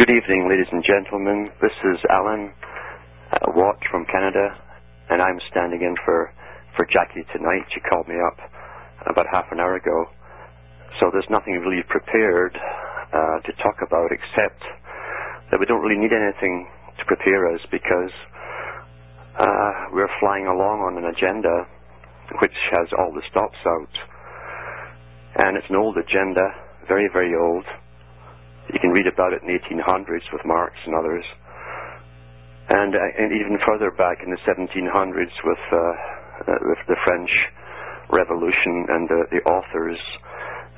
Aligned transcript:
Good 0.00 0.16
evening, 0.16 0.48
ladies 0.48 0.72
and 0.72 0.80
gentlemen. 0.80 1.52
This 1.60 1.76
is 1.92 2.00
Alan 2.08 2.48
uh, 3.36 3.52
Watt 3.52 3.76
from 3.92 4.08
Canada, 4.08 4.56
and 5.12 5.20
I'm 5.20 5.36
standing 5.52 5.84
in 5.84 5.92
for, 6.08 6.32
for 6.72 6.88
Jackie 6.88 7.20
tonight. 7.36 7.68
She 7.68 7.84
called 7.84 8.08
me 8.08 8.16
up 8.16 8.40
about 9.04 9.28
half 9.28 9.52
an 9.52 9.60
hour 9.60 9.76
ago. 9.76 10.08
So 10.96 11.12
there's 11.12 11.28
nothing 11.28 11.60
really 11.60 11.84
prepared 11.84 12.56
uh, 13.12 13.44
to 13.44 13.52
talk 13.60 13.84
about 13.84 14.08
except 14.08 14.64
that 15.52 15.60
we 15.60 15.68
don't 15.68 15.84
really 15.84 16.00
need 16.00 16.16
anything 16.16 16.64
to 16.96 17.04
prepare 17.04 17.52
us 17.52 17.60
because 17.68 18.14
uh, 19.36 19.92
we're 19.92 20.08
flying 20.16 20.48
along 20.48 20.80
on 20.80 20.96
an 20.96 21.12
agenda 21.12 21.68
which 22.40 22.56
has 22.72 22.88
all 22.96 23.12
the 23.12 23.20
stops 23.28 23.60
out. 23.68 23.94
And 25.44 25.60
it's 25.60 25.68
an 25.68 25.76
old 25.76 26.00
agenda, 26.00 26.48
very, 26.88 27.10
very 27.12 27.36
old. 27.36 27.68
You 28.72 28.78
can 28.78 28.90
read 28.90 29.06
about 29.10 29.32
it 29.34 29.42
in 29.42 29.50
the 29.50 29.58
1800s 29.58 30.30
with 30.32 30.42
Marx 30.46 30.74
and 30.86 30.94
others. 30.94 31.24
And, 32.70 32.94
uh, 32.94 33.18
and 33.18 33.34
even 33.34 33.58
further 33.66 33.90
back 33.90 34.22
in 34.22 34.30
the 34.30 34.38
1700s 34.46 35.34
with, 35.42 35.64
uh, 35.72 35.76
uh, 35.76 36.58
with 36.70 36.78
the 36.86 36.94
French 37.02 37.30
Revolution 38.10 38.86
and 38.90 39.08
the, 39.10 39.20
the 39.34 39.42
authors 39.42 39.98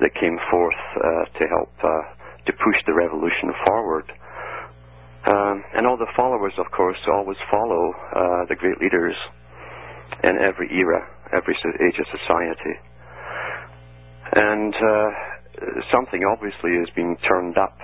that 0.01 0.09
came 0.17 0.37
forth 0.49 0.81
uh, 0.97 1.25
to 1.37 1.43
help 1.53 1.69
uh, 1.83 2.01
to 2.45 2.51
push 2.53 2.77
the 2.87 2.93
revolution 2.93 3.53
forward. 3.65 4.09
Um, 5.25 5.63
and 5.77 5.85
all 5.85 5.97
the 5.97 6.09
followers, 6.17 6.53
of 6.57 6.65
course, 6.71 6.97
always 7.07 7.37
follow 7.49 7.93
uh, 7.93 8.45
the 8.49 8.55
great 8.55 8.81
leaders 8.81 9.15
in 10.23 10.37
every 10.41 10.67
era, 10.73 11.07
every 11.31 11.55
age 11.79 11.97
of 11.99 12.07
society. 12.09 12.75
And 14.33 14.73
something 15.91 16.21
obviously 16.25 16.71
is 16.81 16.89
being 16.95 17.17
turned 17.27 17.57
up 17.57 17.77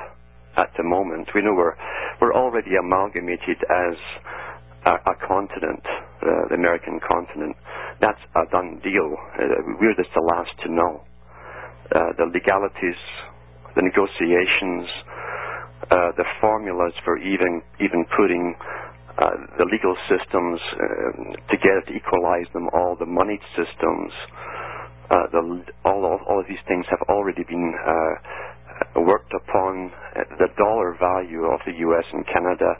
at 0.57 0.71
the 0.77 0.83
moment. 0.83 1.29
We 1.35 1.41
know 1.41 1.53
we're 1.53 1.75
we're 2.21 2.33
already 2.33 2.75
amalgamated 2.75 3.57
as 3.69 3.95
a, 4.85 4.93
a 5.11 5.15
continent, 5.27 5.83
uh, 6.21 6.49
the 6.49 6.55
American 6.55 6.99
continent. 6.99 7.55
That's 8.01 8.19
a 8.35 8.49
done 8.51 8.79
deal. 8.83 9.15
Uh, 9.39 9.77
we're 9.79 9.95
just 9.95 10.11
the 10.15 10.23
last 10.23 10.51
to 10.63 10.71
know. 10.71 11.03
Uh, 11.95 12.13
the 12.17 12.25
legalities, 12.29 12.99
the 13.75 13.81
negotiations, 13.81 14.85
uh, 15.89 16.11
the 16.17 16.25
formulas 16.39 16.93
for 17.03 17.17
even 17.17 17.61
even 17.79 18.05
putting 18.15 18.55
uh, 19.17 19.35
the 19.57 19.65
legal 19.65 19.95
systems 20.07 20.59
uh, 20.79 21.11
together 21.51 21.81
to 21.87 21.93
equalize 21.93 22.47
them 22.53 22.69
all, 22.73 22.95
the 22.95 23.05
money 23.09 23.39
systems, 23.57 24.11
uh, 25.09 25.25
the, 25.33 25.41
all, 25.85 26.05
of, 26.05 26.21
all 26.29 26.39
of 26.39 26.45
these 26.47 26.61
things 26.67 26.85
have 26.89 27.01
already 27.09 27.43
been 27.43 27.73
uh, 27.73 29.01
worked 29.01 29.33
upon. 29.33 29.91
The 30.37 30.49
dollar 30.57 30.95
value 30.99 31.45
of 31.49 31.59
the 31.65 31.73
U.S. 31.89 32.05
and 32.13 32.25
Canada 32.27 32.77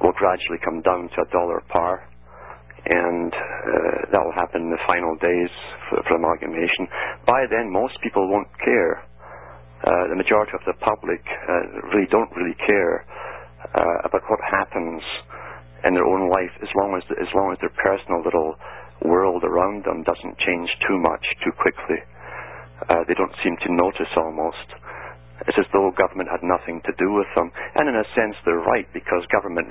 will 0.00 0.14
gradually 0.16 0.58
come 0.64 0.80
down 0.82 1.10
to 1.16 1.22
a 1.22 1.28
dollar 1.32 1.62
par, 1.68 2.06
and 2.86 3.32
uh, 3.34 4.14
that 4.14 4.22
will 4.22 4.36
happen 4.36 4.62
in 4.62 4.70
the 4.70 4.82
final 4.86 5.14
days 5.18 5.52
for, 5.90 5.98
for 6.08 6.16
amalgamation. 6.16 6.88
By 7.26 7.44
then, 7.50 7.70
most 7.70 7.98
people 8.02 8.30
won't 8.30 8.48
care. 8.64 9.02
Uh, 9.80 10.12
the 10.12 10.16
majority 10.16 10.52
of 10.54 10.60
the 10.68 10.76
public 10.84 11.24
uh, 11.24 11.88
really 11.92 12.08
don't 12.12 12.30
really 12.36 12.56
care 12.66 13.04
uh, 13.74 14.06
about 14.06 14.22
what 14.28 14.40
happens 14.44 15.02
in 15.84 15.94
their 15.94 16.04
own 16.04 16.28
life 16.28 16.52
as 16.60 16.68
long 16.76 16.92
as 16.96 17.04
as 17.16 17.28
long 17.32 17.52
as 17.52 17.58
their 17.64 17.72
personal 17.80 18.20
little 18.20 18.54
world 19.04 19.44
around 19.44 19.84
them 19.84 20.02
doesn't 20.04 20.38
change 20.38 20.68
too 20.86 20.98
much 20.98 21.24
too 21.44 21.52
quickly. 21.56 22.00
Uh, 22.88 23.04
they 23.08 23.14
don't 23.14 23.34
seem 23.44 23.56
to 23.60 23.72
notice 23.72 24.10
almost. 24.16 24.68
It's 25.48 25.56
as 25.56 25.68
though 25.72 25.88
government 25.96 26.28
had 26.28 26.44
nothing 26.44 26.84
to 26.84 26.92
do 27.00 27.12
with 27.16 27.28
them. 27.32 27.48
And 27.76 27.88
in 27.88 27.96
a 27.96 28.04
sense, 28.12 28.36
they're 28.44 28.60
right, 28.60 28.84
because 28.92 29.24
government, 29.32 29.68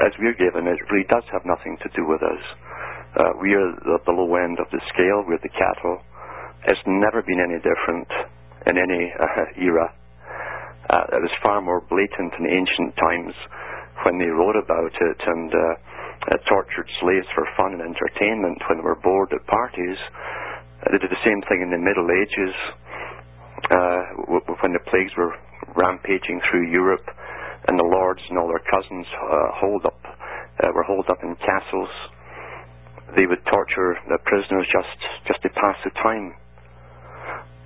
as 0.00 0.12
we're 0.16 0.36
given, 0.36 0.64
it 0.64 0.80
really 0.88 1.04
does 1.08 1.24
have 1.28 1.44
nothing 1.44 1.76
to 1.84 1.88
do 1.92 2.08
with 2.08 2.24
us. 2.24 2.42
Uh, 3.16 3.32
we 3.40 3.52
are 3.52 3.68
the, 3.84 4.00
the 4.04 4.12
low 4.16 4.32
end 4.36 4.60
of 4.60 4.68
the 4.72 4.80
scale. 4.92 5.24
We're 5.28 5.40
the 5.44 5.52
cattle. 5.52 6.00
It's 6.64 6.80
never 6.86 7.20
been 7.20 7.40
any 7.40 7.60
different 7.60 8.08
in 8.64 8.76
any 8.76 9.12
uh, 9.12 9.44
era. 9.60 9.92
Uh, 10.88 11.04
it 11.16 11.20
was 11.20 11.32
far 11.42 11.60
more 11.60 11.84
blatant 11.84 12.32
in 12.40 12.48
ancient 12.48 12.96
times 12.96 13.36
when 14.04 14.16
they 14.16 14.32
wrote 14.32 14.56
about 14.56 14.92
it 14.92 15.20
and 15.20 15.52
uh, 15.52 15.74
uh, 16.28 16.36
tortured 16.48 16.88
slaves 17.00 17.26
for 17.34 17.48
fun 17.56 17.72
and 17.74 17.82
entertainment 17.82 18.60
when 18.68 18.78
they 18.78 18.84
were 18.84 19.00
bored 19.00 19.32
at 19.32 19.44
parties. 19.48 19.98
Uh, 20.84 20.92
they 20.92 20.98
did 21.00 21.10
the 21.10 21.24
same 21.24 21.40
thing 21.48 21.62
in 21.64 21.70
the 21.72 21.80
Middle 21.80 22.08
Ages 22.12 22.54
uh, 23.72 24.02
w- 24.28 24.46
when 24.62 24.72
the 24.72 24.84
plagues 24.92 25.12
were 25.16 25.34
rampaging 25.76 26.40
through 26.50 26.68
Europe 26.70 27.04
and 27.68 27.78
the 27.78 27.84
lords 27.84 28.20
and 28.28 28.38
all 28.38 28.48
their 28.48 28.62
cousins 28.70 29.06
uh, 29.18 29.48
hold 29.58 29.84
up, 29.86 29.98
uh, 30.04 30.68
were 30.74 30.84
holed 30.84 31.08
up 31.10 31.18
in 31.22 31.34
castles. 31.42 31.90
They 33.16 33.26
would 33.26 33.42
torture 33.48 33.96
the 34.08 34.18
prisoners 34.24 34.68
just, 34.68 35.00
just 35.26 35.42
to 35.42 35.50
pass 35.56 35.76
the 35.84 35.90
time. 36.02 36.34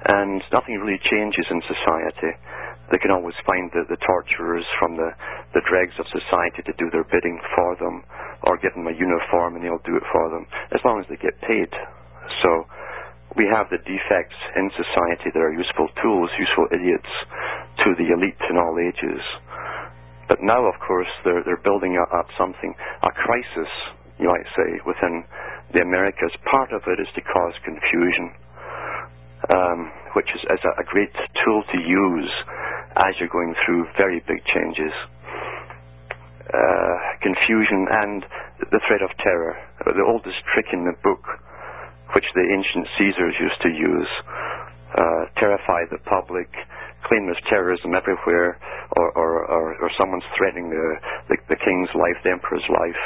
And 0.07 0.43
nothing 0.53 0.79
really 0.83 0.99
changes 1.11 1.47
in 1.51 1.63
society 1.67 2.35
they 2.93 3.01
can 3.01 3.11
always 3.11 3.35
find 3.49 3.73
the, 3.73 3.89
the 3.89 3.97
torturers 4.05 4.69
from 4.77 5.01
the, 5.01 5.17
the 5.57 5.65
dregs 5.65 5.97
of 5.97 6.05
society 6.13 6.61
to 6.69 6.77
do 6.77 6.93
their 6.93 7.09
bidding 7.09 7.41
for 7.57 7.75
them 7.81 8.05
or 8.45 8.61
give 8.61 8.77
them 8.77 8.85
a 8.87 8.93
uniform 8.93 9.57
and 9.57 9.65
they'll 9.65 9.83
do 9.89 9.97
it 9.97 10.05
for 10.13 10.29
them 10.29 10.45
as 10.77 10.81
long 10.85 11.01
as 11.01 11.09
they 11.09 11.17
get 11.17 11.33
paid. 11.41 11.73
So 12.45 12.69
we 13.35 13.49
have 13.49 13.73
the 13.73 13.81
defects 13.81 14.37
in 14.61 14.69
society 14.77 15.33
that 15.33 15.41
are 15.41 15.57
useful 15.57 15.89
tools, 16.05 16.29
useful 16.37 16.69
idiots 16.69 17.09
to 17.81 17.97
the 17.97 18.13
elite 18.13 18.39
in 18.53 18.61
all 18.61 18.77
ages. 18.77 19.25
But 20.29 20.45
now, 20.45 20.69
of 20.69 20.77
course, 20.85 21.09
they're, 21.25 21.43
they're 21.45 21.65
building 21.65 21.97
up 21.97 22.29
something, 22.37 22.77
a 23.03 23.13
crisis, 23.13 23.73
you 24.21 24.29
might 24.29 24.49
say, 24.53 24.81
within 24.85 25.25
the 25.73 25.81
Americas. 25.81 26.33
Part 26.45 26.73
of 26.73 26.85
it 26.87 27.01
is 27.01 27.09
to 27.17 27.23
cause 27.25 27.57
confusion, 27.65 28.33
um, 29.49 29.93
which 30.13 30.29
is, 30.37 30.45
a, 30.45 30.81
a 30.81 30.85
great 30.85 31.13
tool 31.45 31.65
to 31.73 31.79
use 31.81 32.33
as 32.97 33.15
you're 33.19 33.33
going 33.33 33.55
through 33.65 33.87
very 33.97 34.21
big 34.27 34.45
changes. 34.49 34.93
Uh, 36.53 36.97
confusion 37.23 37.87
and 37.89 38.25
the 38.71 38.81
threat 38.87 39.01
of 39.01 39.11
terror. 39.23 39.57
The 39.87 40.05
oldest 40.05 40.37
trick 40.53 40.67
in 40.73 40.85
the 40.85 40.93
book, 41.01 41.25
which 42.15 42.27
the 42.35 42.45
ancient 42.45 42.87
Caesars 42.99 43.35
used 43.41 43.61
to 43.63 43.71
use, 43.73 44.11
uh, 44.93 45.23
terrify 45.41 45.89
the 45.89 45.99
public, 46.05 46.53
claim 47.09 47.25
there's 47.27 47.41
terrorism 47.49 47.95
everywhere, 47.97 48.61
or, 48.97 49.11
or, 49.17 49.31
or, 49.49 49.65
or 49.81 49.91
someone's 49.97 50.27
threatening 50.37 50.69
the, 50.69 50.87
the, 51.31 51.37
the 51.49 51.57
king's 51.57 51.89
life, 51.97 52.21
the 52.23 52.31
emperor's 52.31 52.67
life, 52.69 53.03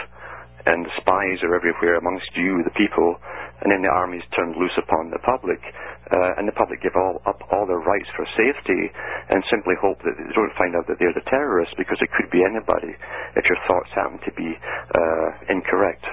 and 0.67 0.83
the 0.83 0.95
spies 0.99 1.39
are 1.47 1.55
everywhere 1.55 1.97
amongst 1.97 2.27
you, 2.35 2.63
the 2.67 2.75
people, 2.75 3.15
and 3.63 3.71
then 3.71 3.87
the 3.87 3.91
armies 3.91 4.27
turned 4.35 4.59
loose 4.59 4.75
upon 4.77 5.15
the 5.15 5.23
public, 5.23 5.63
uh, 6.11 6.39
and 6.39 6.47
the 6.47 6.59
public 6.59 6.83
give 6.83 6.99
all, 6.99 7.23
up 7.25 7.39
all 7.55 7.67
their 7.67 7.81
rights 7.81 8.11
for 8.19 8.27
safety 8.35 8.91
and 9.31 9.47
simply 9.47 9.79
hope 9.79 10.03
that 10.03 10.19
they 10.19 10.27
don't 10.35 10.55
find 10.59 10.75
out 10.75 10.87
that 10.91 10.99
they're 10.99 11.15
the 11.15 11.25
terrorists 11.31 11.75
because 11.79 11.99
it 12.03 12.11
could 12.19 12.29
be 12.35 12.43
anybody 12.43 12.93
if 13.39 13.47
your 13.47 13.59
thoughts 13.71 13.91
happen 13.95 14.19
to 14.27 14.33
be 14.35 14.51
uh, 14.59 15.29
incorrect. 15.49 16.05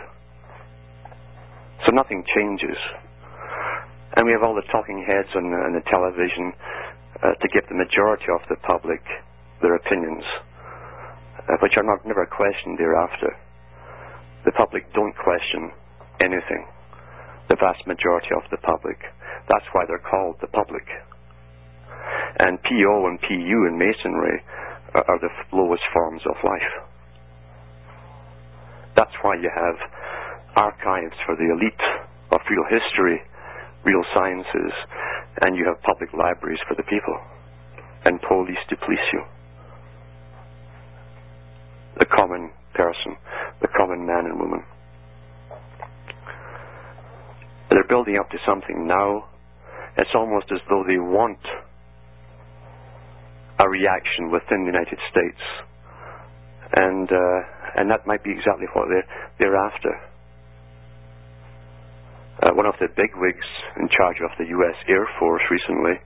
So 1.86 1.92
nothing 1.92 2.24
changes. 2.38 2.78
And 4.16 4.26
we 4.30 4.32
have 4.32 4.46
all 4.46 4.54
the 4.56 4.66
talking 4.72 5.02
heads 5.02 5.34
on, 5.36 5.50
on 5.50 5.74
the 5.74 5.84
television 5.90 6.54
uh, 7.26 7.34
to 7.42 7.48
give 7.50 7.66
the 7.68 7.76
majority 7.76 8.30
of 8.30 8.46
the 8.48 8.56
public 8.62 9.02
their 9.62 9.76
opinions, 9.76 10.24
uh, 11.50 11.58
which 11.62 11.74
are 11.76 11.84
not 11.84 12.06
never 12.06 12.26
questioned 12.30 12.78
thereafter. 12.78 13.34
The 14.46 14.52
public 14.52 14.92
don't 14.94 15.16
question 15.16 15.72
anything 16.20 16.68
the 17.50 17.56
vast 17.60 17.86
majority 17.86 18.32
of 18.36 18.44
the 18.52 18.58
public. 18.58 18.98
That's 19.50 19.68
why 19.74 19.84
they're 19.86 20.02
called 20.02 20.38
the 20.42 20.48
public. 20.48 20.88
And 22.40 22.58
PO 22.64 23.08
and 23.08 23.20
PU 23.20 23.58
in 23.68 23.78
Masonry 23.78 24.42
are, 24.96 25.06
are 25.08 25.20
the 25.20 25.30
lowest 25.52 25.84
forms 25.94 26.22
of 26.26 26.36
life. 26.44 26.74
That's 28.96 29.14
why 29.22 29.36
you 29.36 29.52
have 29.54 29.78
archives 30.56 31.16
for 31.26 31.36
the 31.36 31.50
elite 31.52 31.86
of 32.32 32.40
real 32.50 32.66
history, 32.70 33.22
real 33.86 34.04
sciences, 34.14 34.74
and 35.42 35.58
you 35.58 35.66
have 35.66 35.82
public 35.82 36.14
libraries 36.14 36.62
for 36.68 36.76
the 36.76 36.84
people, 36.84 37.18
and 38.06 38.22
police 38.22 38.62
to 38.70 38.78
police 38.78 39.08
you. 39.12 39.22
The 42.00 42.06
common 42.06 42.52
person, 42.74 43.18
the 43.62 43.68
common 43.78 44.06
man 44.06 44.26
and 44.26 44.40
woman. 44.40 44.64
They're 47.70 47.88
building 47.88 48.18
up 48.20 48.30
to 48.30 48.38
something 48.46 48.88
now. 48.88 49.30
It's 49.98 50.14
almost 50.16 50.48
as 50.52 50.60
though 50.70 50.84
they 50.88 50.98
want 50.98 51.40
a 53.60 53.70
reaction 53.70 54.32
within 54.32 54.66
the 54.66 54.72
United 54.72 55.00
States. 55.10 55.42
And, 56.74 57.10
uh, 57.10 57.40
and 57.78 57.90
that 57.90 58.06
might 58.06 58.24
be 58.24 58.32
exactly 58.32 58.68
what 58.74 58.90
they're, 58.90 59.08
they're 59.40 59.58
after. 59.58 59.94
Uh, 62.42 62.50
one 62.54 62.66
of 62.66 62.74
the 62.80 62.88
bigwigs 62.98 63.46
in 63.78 63.88
charge 63.90 64.18
of 64.26 64.32
the 64.38 64.46
U.S. 64.58 64.76
Air 64.90 65.08
Force 65.20 65.44
recently 65.52 66.02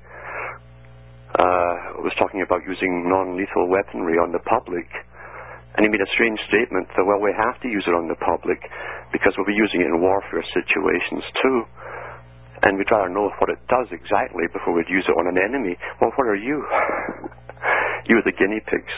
uh, 1.39 2.03
was 2.03 2.11
talking 2.19 2.41
about 2.41 2.61
using 2.67 3.07
non-lethal 3.07 3.67
weaponry 3.69 4.19
on 4.19 4.31
the 4.31 4.39
public, 4.39 4.87
and 5.77 5.85
he 5.85 5.93
made 5.93 6.01
a 6.01 6.09
strange 6.17 6.41
statement 6.49 6.89
that, 6.97 7.05
well, 7.05 7.21
we 7.21 7.29
have 7.37 7.61
to 7.61 7.69
use 7.69 7.85
it 7.85 7.93
on 7.93 8.09
the 8.09 8.17
public 8.17 8.57
because 9.13 9.37
we'll 9.37 9.45
be 9.45 9.53
using 9.53 9.85
it 9.85 9.93
in 9.93 10.01
warfare 10.01 10.41
situations 10.49 11.21
too. 11.37 11.57
And 12.65 12.81
we'd 12.81 12.89
rather 12.89 13.13
know 13.13 13.29
what 13.37 13.53
it 13.53 13.61
does 13.69 13.85
exactly 13.93 14.49
before 14.49 14.73
we'd 14.73 14.89
use 14.89 15.05
it 15.05 15.13
on 15.13 15.29
an 15.29 15.37
enemy. 15.37 15.77
Well, 16.01 16.09
what 16.17 16.25
are 16.25 16.39
you? 16.39 16.65
you 18.09 18.17
are 18.17 18.25
the 18.25 18.33
guinea 18.33 18.57
pigs. 18.65 18.95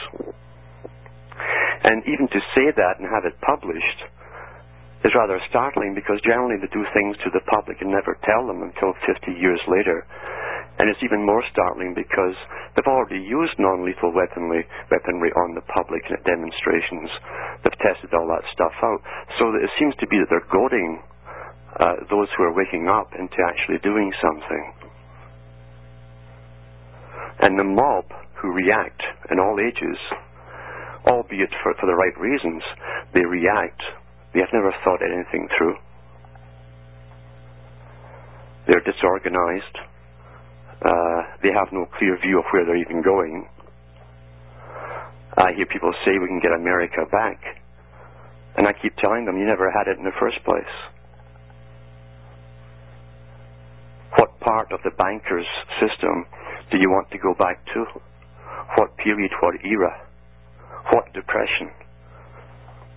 And 1.84 2.00
even 2.08 2.24
to 2.32 2.40
say 2.56 2.72
that 2.72 2.96
and 2.96 3.04
have 3.12 3.28
it 3.28 3.36
published 3.44 4.00
is 5.04 5.12
rather 5.12 5.36
startling 5.52 5.92
because 5.92 6.16
generally 6.24 6.56
they 6.60 6.68
do 6.72 6.84
things 6.96 7.16
to 7.24 7.32
the 7.32 7.44
public 7.48 7.80
and 7.84 7.92
never 7.92 8.16
tell 8.24 8.48
them 8.48 8.64
until 8.64 8.96
50 9.04 9.36
years 9.36 9.60
later. 9.68 10.08
And 10.80 10.88
it's 10.88 11.04
even 11.04 11.28
more 11.28 11.44
startling 11.52 11.92
because 11.92 12.32
they've 12.72 12.88
already 12.88 13.20
used 13.20 13.52
non-lethal 13.60 14.16
weaponry, 14.16 14.64
weaponry 14.88 15.28
on 15.36 15.52
the 15.52 15.60
public 15.68 16.00
at 16.08 16.24
demonstrations. 16.24 17.12
They've 17.60 17.84
tested 17.84 18.16
all 18.16 18.24
that 18.32 18.48
stuff 18.56 18.72
out. 18.80 19.04
So 19.36 19.52
it 19.60 19.68
seems 19.76 19.92
to 20.00 20.08
be 20.08 20.16
that 20.16 20.32
they're 20.32 20.48
goading 20.48 21.04
uh, 21.76 22.08
those 22.08 22.32
who 22.32 22.48
are 22.48 22.56
waking 22.56 22.88
up 22.88 23.12
into 23.12 23.36
actually 23.44 23.76
doing 23.84 24.08
something. 24.24 24.64
And 27.44 27.60
the 27.60 27.68
mob 27.68 28.08
who 28.40 28.48
react 28.56 29.04
in 29.28 29.36
all 29.36 29.60
ages, 29.60 30.00
albeit 31.04 31.52
for, 31.60 31.76
for 31.76 31.92
the 31.92 32.00
right 32.00 32.16
reasons, 32.16 32.64
they 33.12 33.28
react. 33.28 33.84
They 34.32 34.40
have 34.40 34.56
never 34.56 34.72
thought 34.80 35.04
anything 35.04 35.44
through. 35.58 35.76
They're 38.64 38.80
disorganized 38.80 39.89
uh, 40.84 41.20
they 41.42 41.52
have 41.52 41.68
no 41.72 41.86
clear 41.98 42.16
view 42.20 42.38
of 42.38 42.44
where 42.52 42.64
they're 42.64 42.80
even 42.80 43.02
going. 43.02 43.48
I 45.36 45.52
hear 45.56 45.66
people 45.66 45.92
say 46.04 46.18
we 46.18 46.26
can 46.26 46.40
get 46.40 46.52
America 46.52 47.04
back. 47.10 47.38
And 48.56 48.66
I 48.66 48.72
keep 48.72 48.96
telling 48.96 49.24
them, 49.26 49.38
you 49.38 49.46
never 49.46 49.70
had 49.70 49.88
it 49.88 49.98
in 49.98 50.04
the 50.04 50.16
first 50.18 50.42
place. 50.44 50.74
What 54.18 54.40
part 54.40 54.72
of 54.72 54.80
the 54.82 54.90
bankers' 54.98 55.46
system 55.78 56.26
do 56.70 56.78
you 56.78 56.90
want 56.90 57.10
to 57.12 57.18
go 57.18 57.34
back 57.34 57.62
to? 57.74 57.84
What 58.76 58.96
period, 58.96 59.30
what 59.40 59.54
era? 59.64 59.94
What 60.92 61.12
depression? 61.14 61.70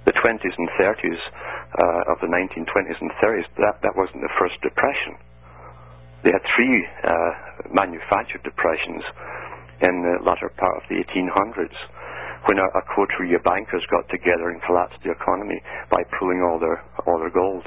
The 0.05 0.13
20s 0.13 0.55
and 0.57 0.69
30s 0.79 1.21
uh, 1.79 2.11
of 2.11 2.19
the 2.19 2.27
1920s 2.27 2.99
and 2.99 3.11
30s, 3.23 3.47
that, 3.57 3.79
that 3.83 3.95
wasn't 3.95 4.21
the 4.21 4.33
first 4.39 4.55
depression. 4.61 5.15
They 6.23 6.31
had 6.31 6.43
three 6.55 6.87
uh, 7.03 7.31
manufactured 7.71 8.43
depressions 8.43 9.03
in 9.83 9.93
the 10.07 10.23
latter 10.23 10.47
part 10.55 10.79
of 10.79 10.83
the 10.87 11.03
1800s 11.03 11.75
when 12.47 12.59
a, 12.59 12.67
a 12.79 12.83
coterie 12.95 13.35
of 13.35 13.43
bankers 13.43 13.83
got 13.91 14.07
together 14.09 14.51
and 14.51 14.61
collapsed 14.63 14.99
the 15.03 15.11
economy 15.11 15.59
by 15.91 16.03
pulling 16.19 16.39
all 16.43 16.59
their 16.59 16.83
all 17.07 17.19
their 17.19 17.31
gold. 17.31 17.63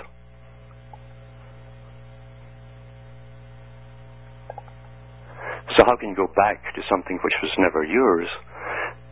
So 5.76 5.84
how 5.84 5.96
can 5.96 6.08
you 6.10 6.16
go 6.16 6.28
back 6.32 6.62
to 6.76 6.80
something 6.88 7.18
which 7.20 7.36
was 7.42 7.52
never 7.58 7.84
yours? 7.84 8.28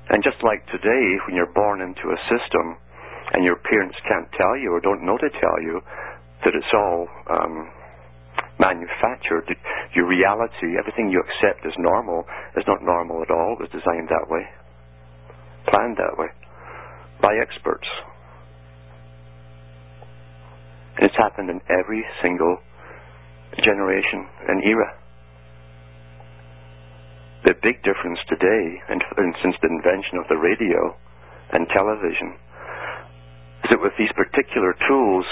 And 0.08 0.24
just 0.24 0.40
like 0.44 0.64
today, 0.72 1.04
when 1.26 1.36
you're 1.36 1.52
born 1.52 1.80
into 1.80 2.12
a 2.12 2.18
system 2.32 2.76
and 3.32 3.44
your 3.44 3.56
parents 3.56 3.96
can't 4.08 4.28
tell 4.36 4.56
you 4.56 4.72
or 4.72 4.80
don't 4.80 5.04
know 5.04 5.16
to 5.18 5.28
tell 5.28 5.58
you 5.60 5.80
that 6.44 6.52
it's 6.54 6.72
all 6.72 7.08
um, 7.28 7.68
manufactured. 8.58 9.50
Your 9.94 10.06
reality, 10.06 10.78
everything 10.78 11.10
you 11.10 11.20
accept 11.20 11.66
as 11.66 11.72
normal, 11.78 12.24
is 12.56 12.64
not 12.66 12.82
normal 12.82 13.22
at 13.22 13.30
all. 13.30 13.56
It 13.58 13.66
was 13.66 13.70
designed 13.70 14.08
that 14.08 14.26
way, 14.28 14.44
planned 15.68 15.96
that 15.98 16.18
way, 16.18 16.28
by 17.20 17.34
experts. 17.40 17.86
And 20.96 21.06
it's 21.06 21.18
happened 21.18 21.50
in 21.50 21.60
every 21.70 22.04
single 22.22 22.58
generation 23.62 24.26
and 24.48 24.62
era. 24.62 24.94
The 27.44 27.54
big 27.62 27.82
difference 27.84 28.18
today, 28.28 28.80
and, 28.88 29.02
and 29.18 29.34
since 29.42 29.54
the 29.60 29.68
invention 29.68 30.16
of 30.16 30.26
the 30.28 30.40
radio 30.40 30.96
and 31.52 31.68
television, 31.68 32.40
is 33.64 33.70
that 33.70 33.82
with 33.82 33.92
these 33.98 34.12
particular 34.16 34.74
tools, 34.88 35.26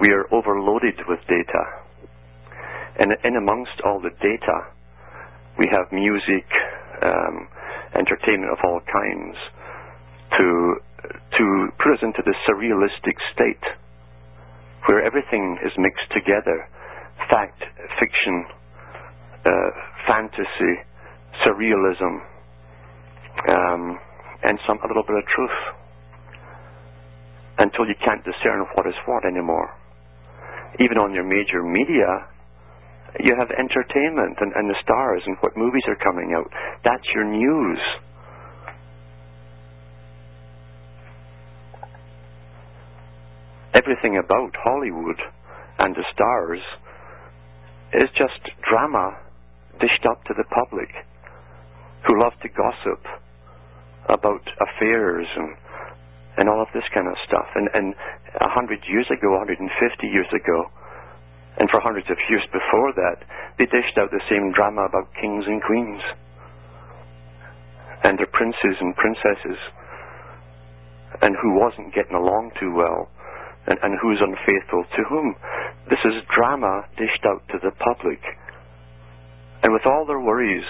we 0.00 0.12
are 0.14 0.26
overloaded 0.32 0.94
with 1.08 1.18
data. 1.26 1.64
And 2.98 3.12
in 3.24 3.36
amongst 3.36 3.80
all 3.84 4.00
the 4.00 4.14
data, 4.22 4.70
we 5.58 5.68
have 5.70 5.90
music, 5.90 6.46
um, 7.02 7.48
entertainment 7.94 8.52
of 8.52 8.58
all 8.64 8.80
kinds, 8.86 9.36
to 10.38 10.74
to 11.38 11.68
put 11.78 11.94
us 11.94 12.02
into 12.02 12.22
this 12.26 12.34
surrealistic 12.42 13.16
state 13.32 13.62
where 14.86 15.04
everything 15.04 15.58
is 15.64 15.72
mixed 15.78 16.10
together: 16.14 16.68
fact, 17.30 17.62
fiction, 17.98 18.46
uh, 19.46 19.70
fantasy, 20.06 20.74
surrealism, 21.46 22.22
um, 23.48 23.98
and 24.42 24.58
some 24.66 24.78
a 24.82 24.86
little 24.86 25.06
bit 25.06 25.16
of 25.16 25.24
truth. 25.26 25.58
Until 27.58 27.86
you 27.86 27.94
can't 28.04 28.22
discern 28.22 28.66
what 28.74 28.86
is 28.86 28.94
what 29.06 29.24
anymore 29.24 29.77
even 30.80 30.98
on 30.98 31.14
your 31.14 31.24
major 31.24 31.62
media, 31.62 32.28
you 33.20 33.34
have 33.38 33.50
entertainment 33.50 34.36
and, 34.40 34.52
and 34.54 34.68
the 34.68 34.76
stars 34.82 35.22
and 35.26 35.36
what 35.40 35.56
movies 35.56 35.82
are 35.88 35.96
coming 35.96 36.34
out. 36.36 36.50
That's 36.84 37.06
your 37.14 37.24
news. 37.24 37.80
Everything 43.74 44.18
about 44.18 44.52
Hollywood 44.62 45.20
and 45.78 45.94
the 45.94 46.04
stars 46.12 46.60
is 47.94 48.08
just 48.16 48.40
drama 48.68 49.16
dished 49.80 50.04
up 50.10 50.24
to 50.24 50.34
the 50.36 50.44
public 50.44 50.90
who 52.06 52.20
love 52.20 52.32
to 52.42 52.48
gossip 52.48 53.02
about 54.08 54.42
affairs 54.60 55.26
and 55.36 55.56
and 56.38 56.48
all 56.48 56.62
of 56.62 56.70
this 56.72 56.86
kind 56.94 57.10
of 57.10 57.18
stuff. 57.26 57.50
And, 57.58 57.66
and 57.74 57.98
a 58.38 58.46
100 58.46 58.86
years 58.86 59.10
ago, 59.10 59.34
150 59.42 59.66
years 60.06 60.30
ago, 60.30 60.70
and 61.58 61.66
for 61.68 61.82
hundreds 61.82 62.06
of 62.06 62.16
years 62.30 62.46
before 62.54 62.94
that, 62.94 63.26
they 63.58 63.66
dished 63.66 63.98
out 63.98 64.14
the 64.14 64.22
same 64.30 64.54
drama 64.54 64.86
about 64.86 65.10
kings 65.18 65.44
and 65.50 65.58
queens 65.58 66.00
and 68.06 68.14
their 68.14 68.30
princes 68.30 68.78
and 68.78 68.94
princesses 68.94 69.58
and 71.18 71.34
who 71.42 71.58
wasn't 71.58 71.90
getting 71.90 72.14
along 72.14 72.54
too 72.62 72.70
well 72.70 73.10
and, 73.66 73.74
and 73.82 73.98
who's 73.98 74.22
unfaithful 74.22 74.86
to 74.94 75.02
whom. 75.10 75.34
This 75.90 75.98
is 76.06 76.22
drama 76.30 76.86
dished 76.94 77.26
out 77.26 77.42
to 77.50 77.58
the 77.58 77.74
public. 77.82 78.22
And 79.66 79.74
with 79.74 79.82
all 79.82 80.06
their 80.06 80.22
worries 80.22 80.64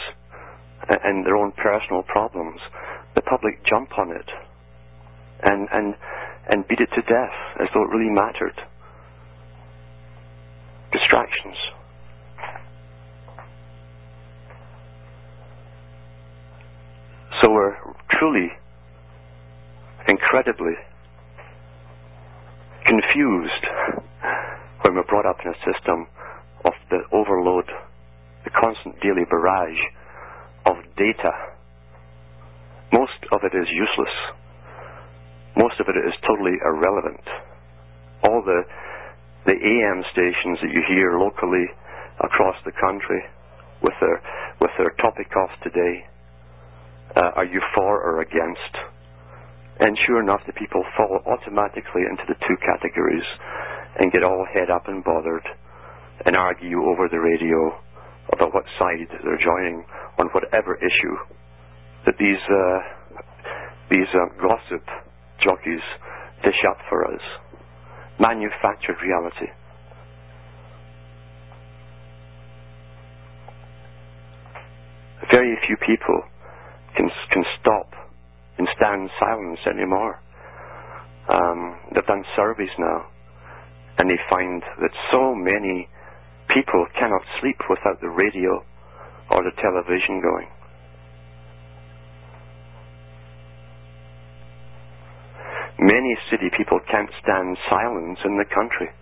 and 0.89 1.27
their 1.27 1.37
own 1.37 1.53
personal 1.53 2.03
problems, 2.09 2.61
the 3.15 3.21
public 3.21 3.61
jump 3.69 3.93
on 3.99 4.17
it 4.17 4.48
and, 5.43 5.69
and, 5.73 5.95
and 6.49 6.67
beat 6.69 6.81
it 6.81 6.89
to 6.95 7.03
death 7.03 7.35
as 7.61 7.69
though 7.75 7.83
it 7.83 7.91
really 7.95 8.11
mattered. 8.11 8.55
Distractions. 10.93 11.57
So 17.43 17.51
we're 17.51 17.77
truly, 18.19 18.49
incredibly 20.09 20.75
confused 22.85 23.65
when 24.83 24.95
we're 24.97 25.05
brought 25.05 25.27
up 25.27 25.39
in 25.45 25.53
a 25.53 25.73
system 25.73 26.07
of 26.65 26.73
the 26.91 27.01
overload, 27.13 27.67
the 28.45 28.51
constant 28.51 29.01
daily 29.01 29.25
barrage 29.29 29.79
of 30.67 30.77
data. 30.97 31.31
Most 32.93 33.21
of 33.31 33.41
it 33.45 33.55
is 33.57 33.69
useless 33.71 34.15
most 35.59 35.81
of 35.83 35.91
it 35.91 35.99
is 35.99 36.15
totally 36.23 36.55
irrelevant. 36.63 37.23
All 38.23 38.43
the 38.43 38.63
the 39.47 39.59
AM 39.59 40.05
stations 40.13 40.59
that 40.63 40.71
you 40.71 40.83
hear 40.87 41.19
locally 41.19 41.67
across 42.21 42.57
the 42.65 42.73
country 42.79 43.23
with 43.83 43.95
their 44.01 44.23
with 44.61 44.71
their 44.79 44.95
topic 45.03 45.31
off 45.37 45.51
today, 45.63 46.07
uh, 47.17 47.39
are 47.39 47.47
you 47.47 47.61
for 47.75 48.03
or 48.03 48.21
against? 48.23 48.75
And 49.81 49.97
sure 50.07 50.21
enough, 50.21 50.43
the 50.47 50.53
people 50.53 50.83
fall 50.97 51.23
automatically 51.27 52.03
into 52.03 52.27
the 52.27 52.35
two 52.47 52.57
categories 52.67 53.27
and 53.99 54.11
get 54.11 54.25
all 54.25 54.47
head 54.53 54.71
up 54.71 54.89
and 54.89 55.05
bothered 55.05 55.47
and 56.27 56.35
argue 56.35 56.83
over 56.83 57.09
the 57.09 57.19
radio 57.19 57.79
about 58.33 58.53
what 58.55 58.65
side 58.79 59.07
they're 59.23 59.39
joining 59.39 59.85
on 60.19 60.27
whatever 60.35 60.75
issue 60.77 61.17
that 62.07 62.15
these 62.19 62.43
uh, 62.51 62.79
these 63.91 64.11
uh, 64.15 64.27
gossip 64.43 64.85
jockeys 65.49 65.81
dish 66.45 66.61
up 66.69 66.77
for 66.89 67.09
us. 67.09 67.23
Manufactured 68.21 69.01
reality. 69.01 69.49
Very 75.33 75.57
few 75.67 75.77
people 75.77 76.21
can 76.97 77.09
can 77.33 77.45
stop 77.61 77.89
and 78.59 78.69
stand 78.77 79.09
silence 79.19 79.61
anymore. 79.71 80.21
Um, 81.29 81.79
they've 81.95 82.07
done 82.07 82.25
surveys 82.37 82.73
now, 82.79 83.07
and 83.99 84.11
they 84.11 84.19
find 84.29 84.63
that 84.81 84.93
so 85.13 85.35
many 85.35 85.89
people 86.53 86.87
cannot 86.99 87.23
sleep 87.41 87.57
without 87.69 88.01
the 88.01 88.09
radio 88.09 88.65
or 89.31 89.45
the 89.45 89.53
television 89.61 90.21
going. 90.21 90.49
Many 95.89 96.19
city 96.31 96.51
people 96.55 96.81
can't 96.91 97.09
stand 97.23 97.57
silence 97.71 98.19
in 98.23 98.37
the 98.37 98.45
country 98.45 98.93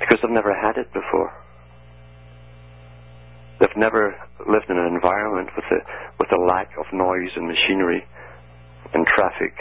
because 0.00 0.16
they've 0.22 0.32
never 0.32 0.56
had 0.56 0.80
it 0.80 0.88
before. 0.94 1.28
They've 3.60 3.76
never 3.76 4.16
lived 4.48 4.70
in 4.70 4.78
an 4.78 4.86
environment 4.86 5.50
with 5.54 5.66
a, 5.68 5.80
with 6.18 6.32
a 6.32 6.40
lack 6.40 6.70
of 6.80 6.86
noise 6.94 7.28
and 7.36 7.46
machinery 7.46 8.06
and 8.94 9.04
traffic. 9.04 9.52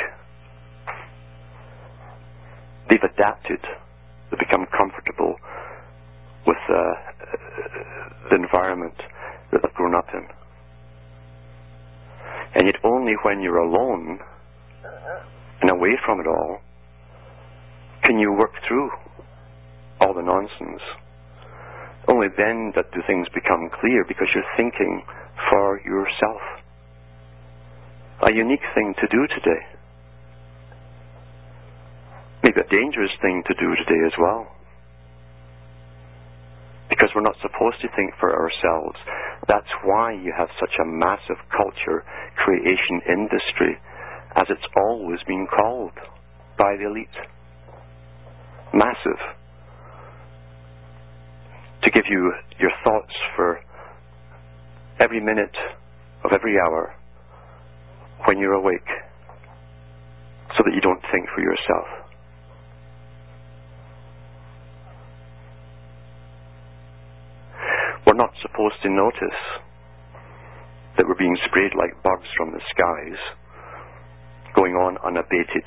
They've 2.90 3.04
adapted. 3.04 3.60
They've 4.32 4.40
become 4.40 4.68
comfortable 4.72 5.36
with 6.48 6.64
uh, 6.70 6.94
the 8.30 8.36
environment 8.38 8.96
that 9.52 9.60
they've 9.64 9.74
grown 9.74 9.96
up 9.96 10.08
in. 10.14 10.26
And 12.56 12.68
yet 12.68 12.80
only 12.86 13.16
when 13.26 13.42
you're 13.42 13.58
alone 13.58 14.20
and 15.62 15.70
away 15.70 15.98
from 16.06 16.20
it 16.20 16.28
all 16.28 16.62
can 18.04 18.20
you 18.20 18.32
work 18.32 18.54
through 18.68 18.90
all 20.00 20.14
the 20.14 20.22
nonsense. 20.22 20.82
Only 22.08 22.28
then 22.38 22.72
that 22.76 22.92
do 22.94 23.02
things 23.06 23.28
become 23.34 23.70
clear 23.82 24.06
because 24.08 24.28
you're 24.34 24.56
thinking 24.56 25.04
for 25.50 25.82
yourself. 25.84 26.42
A 28.26 28.32
unique 28.32 28.64
thing 28.74 28.96
to 29.02 29.08
do 29.08 29.28
today. 29.28 29.64
Maybe 32.44 32.62
a 32.62 32.70
dangerous 32.72 33.12
thing 33.22 33.44
to 33.46 33.54
do 33.60 33.76
today 33.76 34.02
as 34.06 34.14
well. 34.18 34.48
Because 36.90 37.10
we're 37.14 37.28
not 37.28 37.36
supposed 37.42 37.82
to 37.82 37.90
think 37.96 38.14
for 38.20 38.32
ourselves. 38.32 38.98
That's 39.48 39.70
why 39.84 40.14
you 40.14 40.32
have 40.38 40.48
such 40.60 40.74
a 40.80 40.88
massive 40.88 41.38
culture 41.52 42.06
creation 42.40 43.02
industry, 43.10 43.76
as 44.36 44.46
it's 44.50 44.68
always 44.76 45.20
been 45.28 45.48
called 45.48 45.94
by 46.58 46.76
the 46.78 46.88
elite. 46.88 47.08
Massive 48.74 49.20
to 51.84 51.92
give 51.92 52.04
you 52.10 52.34
your 52.60 52.72
thoughts 52.84 53.14
for 53.36 53.60
every 55.00 55.20
minute 55.20 55.56
of 56.24 56.32
every 56.34 56.56
hour 56.60 56.94
when 58.26 58.38
you're 58.38 58.54
awake 58.54 58.90
so 60.58 60.64
that 60.66 60.74
you 60.74 60.82
don't 60.82 61.02
think 61.12 61.28
for 61.34 61.42
yourself. 61.42 61.88
We're 68.06 68.14
not 68.14 68.34
supposed 68.42 68.76
to 68.84 68.90
notice 68.90 69.42
that 70.98 71.06
we're 71.06 71.20
being 71.20 71.38
sprayed 71.46 71.72
like 71.78 72.02
bugs 72.04 72.28
from 72.38 72.52
the 72.52 72.62
skies, 72.74 73.20
going 74.56 74.74
on 74.74 74.98
unabated. 75.06 75.66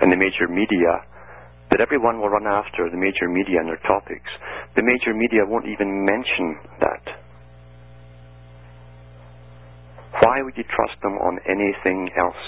And 0.00 0.12
the 0.12 0.16
major 0.16 0.48
media 0.48 1.02
that 1.70 1.80
everyone 1.80 2.20
will 2.20 2.28
run 2.28 2.46
after 2.46 2.88
the 2.90 2.96
major 2.96 3.28
media 3.28 3.58
and 3.58 3.68
their 3.68 3.82
topics. 3.86 4.30
The 4.76 4.82
major 4.82 5.14
media 5.14 5.42
won't 5.44 5.66
even 5.66 6.04
mention 6.04 6.58
that. 6.80 7.04
Why 10.22 10.42
would 10.42 10.56
you 10.56 10.64
trust 10.64 11.00
them 11.02 11.12
on 11.18 11.38
anything 11.44 12.10
else? 12.16 12.42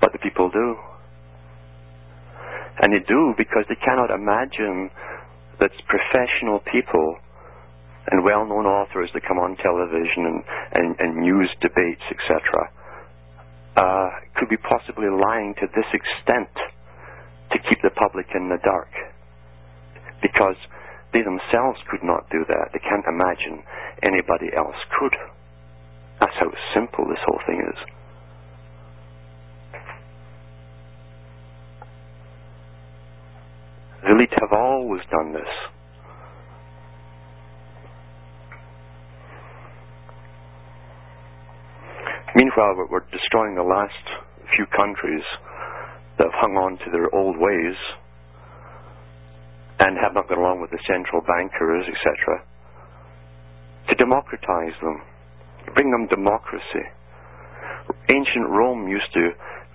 But 0.00 0.12
the 0.12 0.18
people 0.18 0.50
do. 0.50 0.76
And 2.80 2.92
they 2.92 3.02
do 3.06 3.34
because 3.36 3.64
they 3.68 3.78
cannot 3.82 4.10
imagine 4.10 4.90
that 5.58 5.70
professional 5.88 6.60
people 6.70 7.18
and 8.10 8.24
well-known 8.24 8.66
authors 8.66 9.10
that 9.14 9.22
come 9.26 9.38
on 9.38 9.56
television 9.60 10.24
and, 10.26 10.40
and, 10.72 10.88
and 11.00 11.10
news 11.20 11.50
debates, 11.60 12.02
etc., 12.10 12.72
uh, 13.76 14.08
could 14.36 14.48
be 14.48 14.56
possibly 14.56 15.06
lying 15.06 15.54
to 15.60 15.66
this 15.76 15.86
extent 15.92 16.50
to 17.52 17.58
keep 17.68 17.78
the 17.82 17.94
public 17.94 18.26
in 18.34 18.48
the 18.48 18.58
dark. 18.64 18.90
Because 20.20 20.56
they 21.12 21.22
themselves 21.22 21.78
could 21.90 22.02
not 22.02 22.28
do 22.30 22.44
that. 22.48 22.72
They 22.72 22.80
can't 22.80 23.06
imagine 23.06 23.62
anybody 24.02 24.50
else 24.56 24.76
could. 24.98 25.14
That's 26.20 26.36
how 26.40 26.50
simple 26.74 27.06
this 27.06 27.22
whole 27.24 27.40
thing 27.46 27.62
is. 27.62 27.78
The 34.02 34.12
elite 34.14 34.34
have 34.40 34.52
always 34.52 35.02
done 35.10 35.32
this. 35.32 35.52
Meanwhile, 42.34 42.76
we're 42.90 43.08
destroying 43.10 43.54
the 43.54 43.64
last 43.64 44.04
few 44.56 44.66
countries 44.76 45.24
that 46.18 46.28
have 46.28 46.36
hung 46.36 46.56
on 46.60 46.76
to 46.84 46.90
their 46.92 47.08
old 47.14 47.36
ways 47.38 47.76
and 49.80 49.96
have 49.96 50.12
not 50.12 50.28
gone 50.28 50.38
along 50.38 50.60
with 50.60 50.70
the 50.70 50.82
central 50.84 51.22
bankers, 51.22 51.86
etc., 51.88 52.44
to 53.88 53.94
democratize 53.94 54.76
them, 54.82 55.00
bring 55.74 55.90
them 55.90 56.06
democracy. 56.08 56.84
Ancient 58.10 58.48
Rome 58.50 58.88
used 58.88 59.08
to 59.14 59.32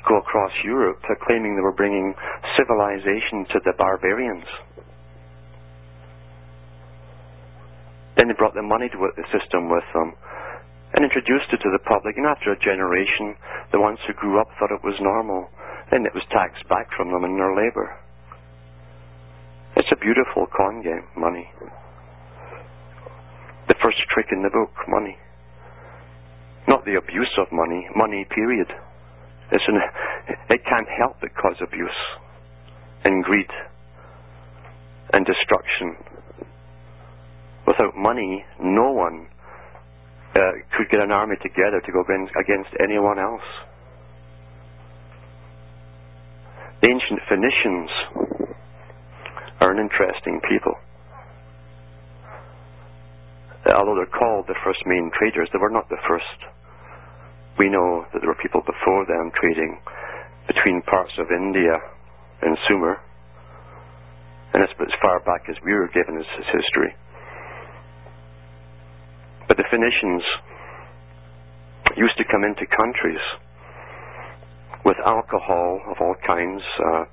go 0.08 0.18
across 0.18 0.52
Europe 0.64 1.02
claiming 1.26 1.56
they 1.56 1.66
were 1.66 1.74
bringing 1.74 2.14
civilization 2.58 3.48
to 3.50 3.60
the 3.66 3.74
barbarians. 3.78 4.46
Then 8.16 8.28
they 8.28 8.38
brought 8.38 8.54
the 8.54 8.62
money 8.62 8.90
to 8.90 9.00
work 9.00 9.16
the 9.16 9.26
system 9.34 9.72
with 9.72 9.88
them 9.96 10.14
and 10.94 11.04
introduced 11.04 11.50
it 11.52 11.62
to 11.66 11.72
the 11.74 11.82
public. 11.82 12.18
And 12.18 12.26
after 12.26 12.52
a 12.52 12.60
generation, 12.60 13.36
the 13.72 13.82
ones 13.82 14.00
who 14.06 14.14
grew 14.14 14.40
up 14.40 14.48
thought 14.58 14.72
it 14.72 14.84
was 14.84 14.96
normal. 15.02 15.50
And 15.92 16.06
it 16.06 16.14
was 16.14 16.24
taxed 16.32 16.68
back 16.70 16.90
from 16.96 17.12
them 17.12 17.26
in 17.26 17.38
their 17.38 17.56
labor. 17.56 17.98
It's 19.76 19.90
a 19.92 19.98
beautiful 19.98 20.46
con 20.56 20.82
game, 20.82 21.06
money. 21.18 21.50
The 23.68 23.76
first 23.82 23.98
trick 24.14 24.28
in 24.32 24.44
the 24.44 24.50
book, 24.50 24.74
money. 24.88 25.18
Not 26.68 26.86
the 26.86 26.96
abuse 26.96 27.32
of 27.38 27.52
money, 27.52 27.90
money, 27.96 28.26
period. 28.30 28.70
It's 29.52 29.64
an, 29.68 29.82
it 30.50 30.62
can't 30.66 30.88
help 30.88 31.18
but 31.22 31.36
cause 31.36 31.58
abuse 31.62 32.02
and 33.04 33.24
greed 33.24 33.50
and 35.12 35.26
destruction. 35.26 35.98
Without 37.68 37.96
money, 37.96 38.46
no 38.62 38.92
one 38.92 39.28
uh, 40.36 40.52
could 40.78 40.90
get 40.90 41.00
an 41.00 41.12
army 41.12 41.36
together 41.42 41.82
to 41.86 41.92
go 41.92 42.02
against, 42.02 42.74
anyone 42.82 43.20
else. 43.20 43.46
The 46.82 46.90
ancient 46.90 47.20
Phoenicians 47.30 47.90
are 49.62 49.72
an 49.72 49.80
interesting 49.80 50.42
people. 50.50 50.74
Uh, 53.66 53.72
although 53.78 53.96
they're 53.96 54.20
called 54.20 54.46
the 54.48 54.60
first 54.66 54.84
main 54.86 55.10
traders, 55.18 55.48
they 55.54 55.60
were 55.60 55.72
not 55.72 55.88
the 55.88 56.02
first. 56.08 56.40
We 57.58 57.70
know 57.70 58.04
that 58.12 58.20
there 58.20 58.28
were 58.28 58.44
people 58.44 58.62
before 58.66 59.06
them 59.06 59.32
trading 59.40 59.80
between 60.48 60.82
parts 60.90 61.14
of 61.20 61.32
India 61.32 61.78
and 62.42 62.58
Sumer, 62.68 63.00
and 64.54 64.62
that's 64.62 64.74
as 64.82 65.00
far 65.00 65.22
back 65.22 65.48
as 65.48 65.56
we 65.64 65.72
were 65.72 65.88
given 65.94 66.18
as 66.20 66.28
history. 66.52 66.92
But 69.54 69.70
the 69.70 69.70
Phoenicians 69.70 70.26
used 71.96 72.18
to 72.18 72.26
come 72.26 72.44
into 72.44 72.66
countries 72.74 73.22
with 74.84 74.98
alcohol 75.06 75.78
of 75.94 76.02
all 76.02 76.16
kinds, 76.26 76.64
uh, 76.82 77.06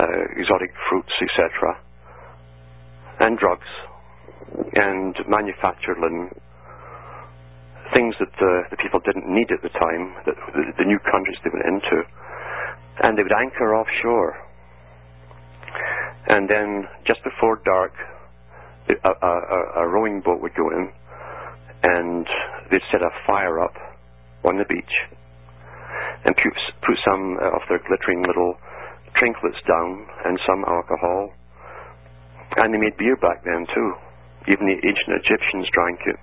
uh, 0.00 0.40
exotic 0.40 0.72
fruits, 0.88 1.12
etc., 1.20 1.76
and 3.20 3.36
drugs, 3.36 3.68
and 4.72 5.20
manufactured 5.28 6.00
linen, 6.00 6.32
things 7.92 8.14
that 8.24 8.32
uh, 8.40 8.72
the 8.72 8.80
people 8.80 9.00
didn't 9.04 9.28
need 9.28 9.52
at 9.52 9.60
the 9.60 9.68
time, 9.76 10.16
that 10.24 10.32
the, 10.56 10.72
the 10.80 10.84
new 10.88 10.98
countries 11.12 11.36
they 11.44 11.52
went 11.52 11.68
into, 11.68 12.08
and 13.04 13.18
they 13.18 13.22
would 13.22 13.36
anchor 13.36 13.76
offshore. 13.76 14.32
And 16.28 16.48
then, 16.48 16.88
just 17.06 17.20
before 17.22 17.60
dark, 17.66 17.92
a, 18.88 19.10
a, 19.12 19.84
a 19.84 19.88
rowing 19.88 20.22
boat 20.24 20.40
would 20.40 20.54
go 20.56 20.70
in, 20.70 20.88
and 21.82 22.26
they'd 22.70 22.84
set 22.90 23.02
a 23.02 23.10
fire 23.26 23.60
up 23.60 23.74
on 24.44 24.58
the 24.58 24.64
beach 24.68 24.94
and 26.24 26.34
put, 26.36 26.98
some 27.04 27.38
of 27.38 27.62
their 27.68 27.82
glittering 27.86 28.22
little 28.26 28.58
trinklets 29.14 29.60
down 29.66 30.06
and 30.24 30.38
some 30.46 30.64
alcohol. 30.66 31.30
And 32.56 32.72
they 32.72 32.78
made 32.78 32.96
beer 32.96 33.16
back 33.16 33.44
then 33.44 33.66
too. 33.74 33.90
Even 34.48 34.66
the 34.66 34.78
ancient 34.78 35.12
Egyptians 35.22 35.66
drank 35.72 36.00
it. 36.06 36.18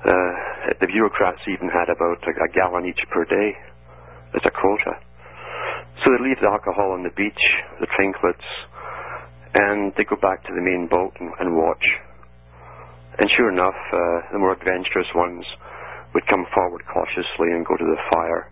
Uh, 0.00 0.32
the 0.80 0.86
bureaucrats 0.86 1.42
even 1.46 1.68
had 1.68 1.92
about 1.92 2.22
a, 2.24 2.32
a 2.32 2.48
gallon 2.54 2.86
each 2.86 3.02
per 3.10 3.24
day 3.24 3.52
as 4.34 4.42
a 4.46 4.50
quota. 4.50 4.96
So 6.02 6.10
they 6.10 6.24
leave 6.24 6.40
the 6.40 6.48
alcohol 6.48 6.92
on 6.92 7.02
the 7.02 7.12
beach, 7.12 7.42
the 7.80 7.86
trinkets, 7.94 8.46
and 9.54 9.92
they 9.98 10.04
go 10.04 10.16
back 10.16 10.42
to 10.46 10.52
the 10.54 10.62
main 10.62 10.88
boat 10.88 11.12
and, 11.20 11.30
and 11.38 11.56
watch. 11.56 11.84
And 13.18 13.28
sure 13.36 13.50
enough, 13.50 13.76
uh, 13.92 14.32
the 14.32 14.38
more 14.38 14.52
adventurous 14.52 15.08
ones 15.14 15.44
would 16.14 16.26
come 16.26 16.46
forward 16.54 16.82
cautiously 16.86 17.50
and 17.54 17.66
go 17.66 17.76
to 17.76 17.84
the 17.84 18.00
fire. 18.10 18.50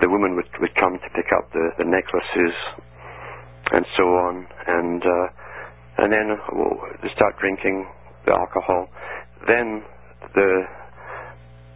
The 0.00 0.08
women 0.08 0.36
would, 0.36 0.48
would 0.60 0.74
come 0.76 0.98
to 0.98 1.08
pick 1.14 1.28
up 1.36 1.52
the, 1.52 1.70
the 1.78 1.84
necklaces 1.88 2.54
and 3.72 3.84
so 3.96 4.04
on, 4.04 4.46
and 4.66 5.02
uh, 5.02 5.26
and 5.98 6.12
then 6.12 6.26
well, 6.54 6.76
they 7.02 7.08
start 7.14 7.34
drinking 7.40 7.86
the 8.26 8.32
alcohol. 8.32 8.86
Then 9.46 9.82
the 10.34 10.50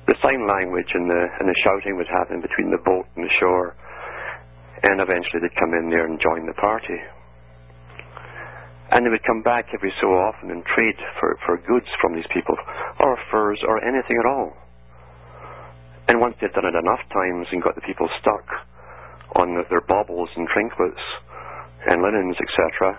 the 0.07 0.14
sign 0.23 0.47
language 0.47 0.90
and 0.95 1.11
the 1.11 1.23
and 1.40 1.49
the 1.49 1.57
shouting 1.64 1.97
would 1.97 2.11
happen 2.11 2.40
between 2.40 2.71
the 2.71 2.83
boat 2.85 3.07
and 3.16 3.25
the 3.25 3.35
shore, 3.40 3.75
and 4.83 5.00
eventually 5.00 5.42
they'd 5.42 5.59
come 5.59 5.75
in 5.75 5.90
there 5.90 6.07
and 6.07 6.21
join 6.21 6.47
the 6.47 6.54
party. 6.54 6.99
And 8.90 9.06
they 9.06 9.11
would 9.11 9.23
come 9.23 9.42
back 9.42 9.70
every 9.73 9.92
so 10.00 10.09
often 10.09 10.50
and 10.50 10.64
trade 10.66 10.99
for, 11.18 11.38
for 11.47 11.56
goods 11.62 11.87
from 12.02 12.14
these 12.14 12.26
people, 12.35 12.56
or 12.99 13.16
furs, 13.30 13.62
or 13.66 13.78
anything 13.82 14.18
at 14.18 14.26
all. 14.26 14.52
And 16.11 16.18
once 16.18 16.35
they'd 16.40 16.52
done 16.52 16.66
it 16.66 16.75
enough 16.75 17.02
times 17.14 17.47
and 17.54 17.62
got 17.62 17.78
the 17.78 17.87
people 17.87 18.11
stuck 18.18 18.42
on 19.38 19.54
the, 19.54 19.62
their 19.70 19.87
baubles 19.87 20.28
and 20.35 20.49
trinkets 20.50 20.99
and 21.87 22.02
linens, 22.02 22.35
etc., 22.42 22.99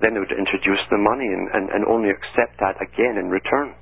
then 0.00 0.16
they 0.16 0.20
would 0.20 0.32
introduce 0.32 0.80
the 0.88 0.96
money 0.96 1.28
and, 1.28 1.48
and, 1.52 1.68
and 1.68 1.84
only 1.84 2.08
accept 2.08 2.56
that 2.60 2.80
again 2.80 3.20
in 3.20 3.28
return. 3.28 3.76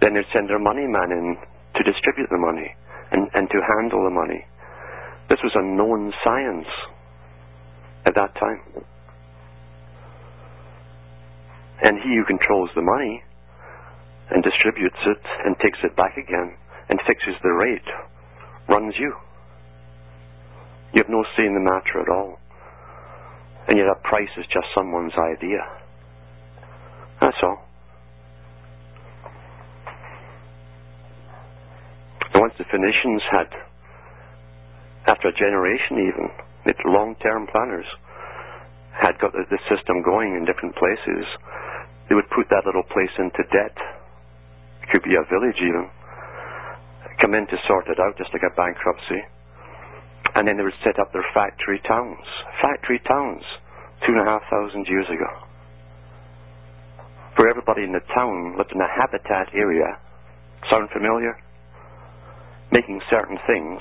Then 0.00 0.14
they'd 0.14 0.28
send 0.32 0.48
their 0.48 0.60
money 0.60 0.84
man 0.84 1.12
in 1.12 1.36
to 1.76 1.82
distribute 1.82 2.28
the 2.28 2.40
money 2.40 2.76
and, 3.12 3.28
and 3.32 3.48
to 3.48 3.58
handle 3.76 4.04
the 4.04 4.12
money. 4.12 4.44
This 5.28 5.40
was 5.42 5.52
a 5.56 5.64
known 5.64 6.12
science 6.22 6.68
at 8.04 8.14
that 8.14 8.36
time. 8.36 8.84
And 11.82 11.98
he 11.98 12.16
who 12.16 12.24
controls 12.24 12.70
the 12.74 12.82
money 12.82 13.22
and 14.30 14.42
distributes 14.42 14.98
it 15.06 15.22
and 15.44 15.56
takes 15.58 15.78
it 15.82 15.96
back 15.96 16.16
again 16.16 16.56
and 16.88 16.98
fixes 17.06 17.34
the 17.42 17.50
rate 17.50 17.88
runs 18.68 18.94
you. 18.98 19.12
You 20.92 21.02
have 21.02 21.10
no 21.10 21.24
say 21.36 21.44
in 21.44 21.54
the 21.54 21.60
matter 21.60 22.00
at 22.00 22.08
all. 22.08 22.38
And 23.66 23.78
yet 23.78 23.88
a 23.88 23.96
price 24.06 24.30
is 24.36 24.46
just 24.52 24.66
someone's 24.74 25.16
idea. 25.18 25.60
That's 27.20 27.36
all. 27.42 27.64
And 32.32 32.40
once 32.40 32.54
the 32.58 32.64
Phoenicians 32.70 33.22
had, 33.30 33.50
after 35.06 35.28
a 35.28 35.32
generation 35.32 35.98
even, 36.06 36.28
long-term 36.86 37.48
planners, 37.50 37.86
had 38.92 39.18
got 39.18 39.32
the 39.32 39.58
system 39.68 40.02
going 40.04 40.36
in 40.36 40.44
different 40.44 40.74
places, 40.76 41.26
they 42.08 42.14
would 42.14 42.28
put 42.30 42.48
that 42.50 42.66
little 42.66 42.84
place 42.92 43.12
into 43.18 43.42
debt. 43.48 43.76
It 44.84 44.88
could 44.92 45.02
be 45.02 45.16
a 45.16 45.24
village 45.28 45.56
even. 45.60 45.88
Come 47.20 47.34
in 47.34 47.46
to 47.46 47.56
sort 47.66 47.88
it 47.88 48.00
out, 48.00 48.18
just 48.18 48.32
like 48.32 48.44
a 48.44 48.54
bankruptcy. 48.54 49.22
And 50.34 50.48
then 50.48 50.56
they 50.56 50.64
would 50.64 50.82
set 50.84 50.98
up 50.98 51.12
their 51.12 51.24
factory 51.32 51.80
towns. 51.86 52.26
Factory 52.60 53.00
towns, 53.08 53.42
two 54.04 54.12
and 54.12 54.20
a 54.20 54.28
half 54.28 54.42
thousand 54.50 54.86
years 54.88 55.06
ago. 55.08 55.30
Where 57.36 57.48
everybody 57.48 57.82
in 57.82 57.92
the 57.92 58.04
town 58.14 58.58
lived 58.58 58.72
in 58.74 58.80
a 58.80 58.90
habitat 58.90 59.54
area. 59.54 59.98
Sound 60.70 60.90
familiar? 60.92 61.38
Making 62.72 63.00
certain 63.10 63.38
things 63.46 63.80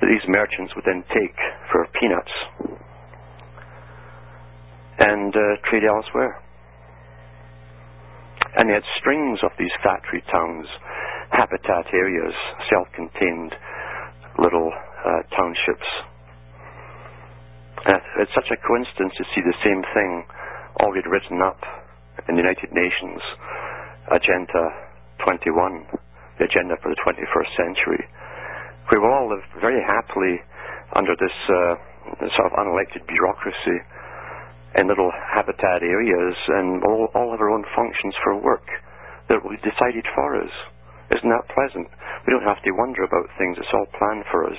that 0.00 0.08
these 0.08 0.26
merchants 0.28 0.74
would 0.74 0.84
then 0.84 1.04
take 1.08 1.36
for 1.70 1.86
peanuts 1.98 2.34
and 4.98 5.34
uh, 5.34 5.56
trade 5.68 5.84
elsewhere. 5.84 6.43
And 8.56 8.70
they 8.70 8.74
had 8.74 8.86
strings 9.00 9.40
of 9.42 9.50
these 9.58 9.72
factory 9.82 10.22
towns, 10.30 10.66
habitat 11.30 11.90
areas, 11.92 12.34
self-contained 12.70 13.52
little 14.38 14.70
uh, 14.70 15.22
townships. 15.34 15.88
And 17.84 18.00
it's 18.22 18.34
such 18.34 18.48
a 18.50 18.58
coincidence 18.62 19.12
to 19.18 19.24
see 19.34 19.42
the 19.42 19.58
same 19.62 19.82
thing 19.92 20.24
already 20.80 21.06
written 21.10 21.42
up 21.42 21.60
in 22.28 22.36
the 22.36 22.42
United 22.42 22.70
Nations 22.72 23.20
Agenda 24.12 24.70
21, 25.24 25.88
the 26.38 26.44
agenda 26.44 26.76
for 26.82 26.92
the 26.92 27.00
21st 27.00 27.50
century, 27.56 28.04
we 28.92 29.00
all 29.00 29.32
live 29.32 29.44
very 29.60 29.80
happily 29.80 30.44
under 30.92 31.16
this 31.16 31.32
uh, 31.48 31.74
sort 32.36 32.52
of 32.52 32.54
unelected 32.60 33.00
bureaucracy 33.08 33.80
in 34.76 34.88
little 34.88 35.10
habitat 35.12 35.82
areas 35.82 36.34
and 36.48 36.82
all, 36.82 37.08
all 37.14 37.32
of 37.32 37.40
our 37.40 37.50
own 37.50 37.64
functions 37.74 38.14
for 38.22 38.36
work 38.40 38.66
that 39.28 39.42
will 39.42 39.54
be 39.54 39.62
decided 39.62 40.04
for 40.14 40.40
us. 40.42 40.50
Isn't 41.14 41.30
that 41.30 41.48
pleasant? 41.54 41.88
We 42.26 42.32
don't 42.32 42.48
have 42.48 42.62
to 42.64 42.72
wonder 42.72 43.04
about 43.04 43.30
things. 43.38 43.56
It's 43.58 43.72
all 43.72 43.86
planned 43.98 44.24
for 44.30 44.48
us. 44.50 44.58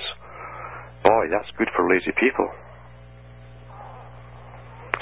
Boy, 1.04 1.28
that's 1.30 1.50
good 1.58 1.68
for 1.76 1.88
lazy 1.88 2.14
people. 2.18 2.48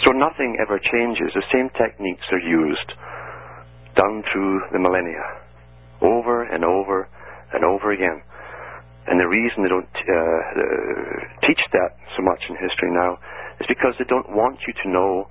So 0.05 0.11
nothing 0.11 0.57
ever 0.61 0.81
changes. 0.81 1.33
The 1.33 1.48
same 1.53 1.70
techniques 1.79 2.27
are 2.33 2.42
used 2.42 2.90
down 3.96 4.24
through 4.33 4.61
the 4.72 4.79
millennia, 4.83 5.22
over 6.03 6.42
and 6.42 6.64
over 6.64 7.09
and 7.55 7.64
over 7.64 7.92
again. 7.92 8.20
And 9.07 9.21
the 9.21 9.29
reason 9.29 9.61
they 9.61 9.69
don't 9.69 9.85
uh, 9.85 10.17
uh, 10.17 11.21
teach 11.45 11.61
that 11.77 11.93
so 12.17 12.25
much 12.25 12.40
in 12.49 12.57
history 12.57 12.88
now 12.88 13.21
is 13.61 13.67
because 13.69 13.93
they 14.01 14.09
don't 14.09 14.33
want 14.33 14.59
you 14.64 14.73
to 14.85 14.88
know 14.88 15.29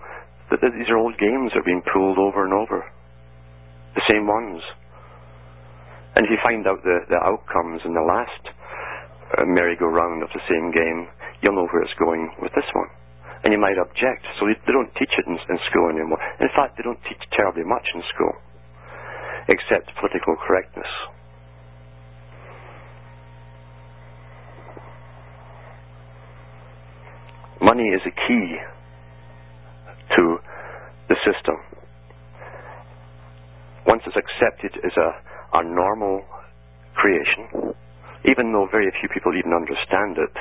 that 0.52 0.62
these 0.62 0.90
are 0.94 0.98
old 0.98 1.18
games 1.18 1.52
that 1.52 1.66
are 1.66 1.70
being 1.70 1.82
pulled 1.82 2.22
over 2.22 2.46
and 2.46 2.54
over. 2.54 2.86
The 3.98 4.06
same 4.06 4.30
ones. 4.30 4.62
And 6.14 6.26
if 6.26 6.30
you 6.30 6.38
find 6.46 6.70
out 6.70 6.86
the, 6.86 7.10
the 7.10 7.18
outcomes 7.18 7.82
in 7.86 7.98
the 7.98 8.06
last 8.06 8.44
uh, 9.34 9.50
merry-go-round 9.50 10.22
of 10.22 10.30
the 10.30 10.46
same 10.46 10.70
game, 10.70 11.10
you'll 11.42 11.58
know 11.58 11.66
where 11.74 11.82
it's 11.82 11.98
going 11.98 12.30
with 12.38 12.54
this 12.54 12.70
one. 12.78 12.90
And 13.42 13.50
you 13.50 13.58
might 13.58 13.82
object. 13.82 14.22
So 14.38 14.46
they, 14.46 14.54
they 14.70 14.74
don't 14.78 14.94
teach 14.94 15.12
it 15.18 15.26
in, 15.26 15.34
in 15.50 15.58
school 15.74 15.90
anymore. 15.90 16.22
In 16.38 16.54
fact, 16.54 16.78
they 16.78 16.86
don't 16.86 17.02
teach 17.10 17.20
terribly 17.34 17.66
much 17.66 17.90
in 17.98 18.06
school, 18.14 18.38
except 19.50 19.90
political 19.98 20.38
correctness. 20.38 20.88
Money 27.74 27.90
is 27.90 28.06
a 28.06 28.14
key 28.30 28.48
to 30.14 30.38
the 31.10 31.18
system. 31.26 31.58
Once 33.90 34.06
it's 34.06 34.14
accepted 34.14 34.78
as 34.86 34.94
a, 34.94 35.10
a 35.58 35.66
normal 35.66 36.22
creation, 36.94 37.74
even 38.30 38.54
though 38.54 38.70
very 38.70 38.94
few 39.02 39.10
people 39.10 39.34
even 39.34 39.58
understand 39.58 40.22
it, 40.22 40.38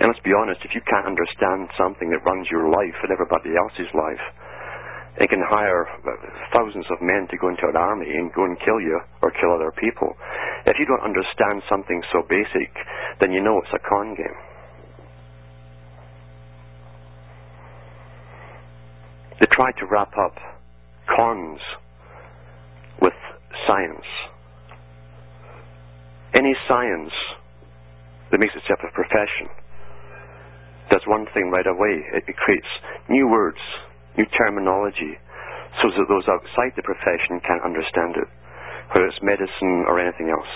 and 0.00 0.08
let's 0.08 0.24
be 0.24 0.32
honest, 0.32 0.64
if 0.64 0.72
you 0.72 0.80
can't 0.88 1.04
understand 1.04 1.68
something 1.76 2.08
that 2.16 2.24
runs 2.24 2.48
your 2.48 2.72
life 2.72 2.96
and 3.04 3.12
everybody 3.12 3.52
else's 3.52 3.92
life, 3.92 4.24
and 5.20 5.28
can 5.28 5.44
hire 5.44 5.84
thousands 6.56 6.88
of 6.88 6.96
men 7.04 7.28
to 7.28 7.36
go 7.36 7.52
into 7.52 7.68
an 7.68 7.76
army 7.76 8.08
and 8.08 8.32
go 8.32 8.48
and 8.48 8.56
kill 8.64 8.80
you 8.80 8.96
or 9.20 9.36
kill 9.36 9.52
other 9.52 9.68
people. 9.76 10.16
If 10.64 10.80
you 10.80 10.88
don't 10.88 11.04
understand 11.04 11.60
something 11.68 12.00
so 12.08 12.24
basic, 12.24 12.72
then 13.20 13.36
you 13.36 13.44
know 13.44 13.60
it's 13.60 13.76
a 13.76 13.84
con 13.84 14.16
game. 14.16 14.40
They 19.40 19.46
try 19.52 19.70
to 19.72 19.86
wrap 19.86 20.12
up 20.18 20.34
cons 21.14 21.60
with 23.00 23.14
science. 23.66 24.06
Any 26.34 26.54
science 26.66 27.14
that 28.30 28.40
makes 28.40 28.54
itself 28.54 28.80
a 28.82 28.92
profession 28.92 29.48
does 30.90 31.02
one 31.06 31.26
thing 31.34 31.50
right 31.50 31.66
away. 31.66 32.02
It, 32.12 32.24
it 32.26 32.36
creates 32.36 32.68
new 33.08 33.28
words, 33.28 33.60
new 34.16 34.26
terminology, 34.36 35.16
so 35.80 35.88
that 35.94 36.08
those 36.08 36.26
outside 36.26 36.74
the 36.74 36.82
profession 36.82 37.38
can't 37.46 37.62
understand 37.62 38.18
it, 38.18 38.28
whether 38.90 39.06
it's 39.06 39.22
medicine 39.22 39.86
or 39.86 40.00
anything 40.00 40.30
else. 40.30 40.52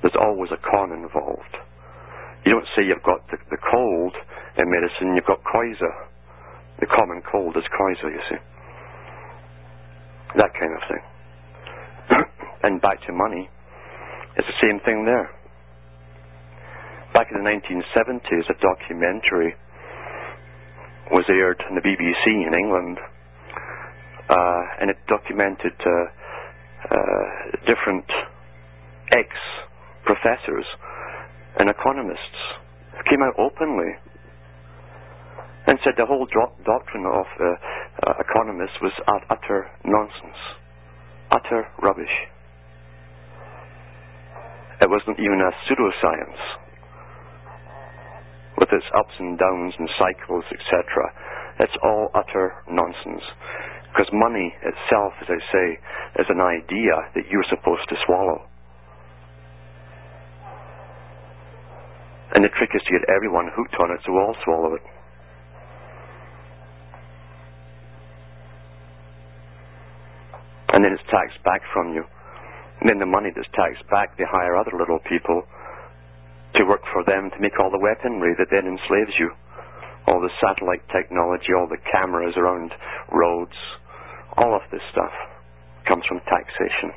There's 0.00 0.16
always 0.16 0.50
a 0.50 0.60
con 0.64 0.92
involved. 0.92 1.54
You 2.46 2.52
don't 2.52 2.68
say 2.76 2.86
you've 2.86 3.02
got 3.02 3.26
the, 3.28 3.36
the 3.50 3.60
cold 3.60 4.14
in 4.56 4.70
medicine, 4.70 5.14
you've 5.14 5.28
got 5.28 5.42
coryza 5.44 6.15
the 6.80 6.86
common 6.86 7.22
cold 7.30 7.56
is 7.56 7.64
coryza, 7.72 8.10
you 8.10 8.20
see. 8.30 8.40
That 10.36 10.52
kind 10.58 10.72
of 10.74 10.82
thing. 10.88 11.04
and 12.64 12.80
back 12.82 13.00
to 13.06 13.12
money, 13.12 13.48
it's 14.36 14.46
the 14.48 14.60
same 14.60 14.80
thing 14.84 15.04
there. 15.04 15.30
Back 17.14 17.28
in 17.32 17.42
the 17.42 17.48
1970s, 17.48 18.44
a 18.50 18.56
documentary 18.60 19.54
was 21.12 21.24
aired 21.28 21.62
on 21.68 21.74
the 21.76 21.80
BBC 21.80 22.46
in 22.46 22.52
England 22.52 22.98
uh, 24.28 24.62
and 24.80 24.90
it 24.90 24.96
documented 25.08 25.74
uh, 25.78 25.90
uh, 26.90 27.24
different 27.66 28.04
ex-professors 29.12 30.66
and 31.58 31.70
economists 31.70 32.40
who 32.96 33.02
came 33.10 33.22
out 33.22 33.34
openly 33.38 33.94
and 35.66 35.78
said 35.82 35.94
the 35.98 36.06
whole 36.06 36.26
do- 36.26 36.56
doctrine 36.64 37.06
of 37.06 37.26
uh, 37.40 37.44
uh, 38.06 38.14
economists 38.22 38.78
was 38.80 38.92
utter 39.30 39.70
nonsense, 39.84 40.40
utter 41.30 41.66
rubbish. 41.82 42.12
It 44.80 44.90
wasn't 44.90 45.18
even 45.18 45.40
a 45.40 45.50
pseudoscience 45.66 46.40
with 48.58 48.68
its 48.72 48.86
ups 48.96 49.14
and 49.18 49.38
downs 49.38 49.74
and 49.78 49.88
cycles, 49.98 50.44
etc. 50.52 50.80
It's 51.60 51.76
all 51.82 52.10
utter 52.14 52.62
nonsense. 52.68 53.24
Because 53.90 54.08
money 54.12 54.52
itself, 54.60 55.12
as 55.24 55.28
I 55.32 55.40
say, 55.52 55.66
is 56.20 56.28
an 56.28 56.40
idea 56.40 56.94
that 57.16 57.24
you're 57.32 57.48
supposed 57.48 57.88
to 57.88 57.96
swallow. 58.04 58.44
And 62.34 62.44
the 62.44 62.52
trick 62.58 62.70
is 62.74 62.82
to 62.84 62.92
get 62.92 63.08
everyone 63.08 63.48
hooked 63.56 63.76
on 63.80 63.90
it 63.90 64.00
so 64.04 64.12
we'll 64.12 64.28
all 64.28 64.36
swallow 64.44 64.74
it. 64.74 64.84
Then 70.86 70.94
it's 70.94 71.10
taxed 71.10 71.42
back 71.42 71.66
from 71.74 71.90
you. 71.98 72.06
And 72.78 72.86
then 72.86 73.02
the 73.02 73.10
money 73.10 73.34
that's 73.34 73.50
taxed 73.58 73.82
back, 73.90 74.14
they 74.14 74.22
hire 74.22 74.54
other 74.54 74.70
little 74.70 75.02
people 75.10 75.42
to 76.54 76.62
work 76.62 76.86
for 76.94 77.02
them 77.02 77.26
to 77.34 77.42
make 77.42 77.58
all 77.58 77.74
the 77.74 77.82
weaponry 77.82 78.38
that 78.38 78.54
then 78.54 78.70
enslaves 78.70 79.18
you. 79.18 79.34
All 80.06 80.22
the 80.22 80.30
satellite 80.38 80.86
technology, 80.94 81.50
all 81.50 81.66
the 81.66 81.82
cameras 81.90 82.38
around 82.38 82.70
roads, 83.10 83.58
all 84.38 84.54
of 84.54 84.62
this 84.70 84.80
stuff 84.94 85.10
comes 85.90 86.06
from 86.06 86.22
taxation. 86.30 86.94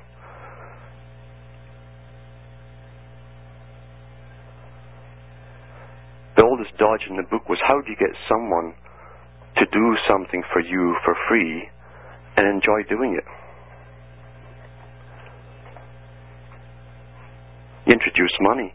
The 6.38 6.46
oldest 6.46 6.78
dodge 6.78 7.10
in 7.10 7.18
the 7.18 7.26
book 7.26 7.50
was 7.50 7.58
how 7.66 7.82
do 7.82 7.90
you 7.90 7.98
get 7.98 8.14
someone 8.30 8.78
to 9.58 9.66
do 9.74 9.98
something 10.06 10.44
for 10.54 10.62
you 10.62 10.94
for 11.04 11.18
free 11.28 11.68
and 12.38 12.46
enjoy 12.46 12.86
doing 12.88 13.18
it? 13.18 13.26
Introduce 17.90 18.34
money. 18.40 18.74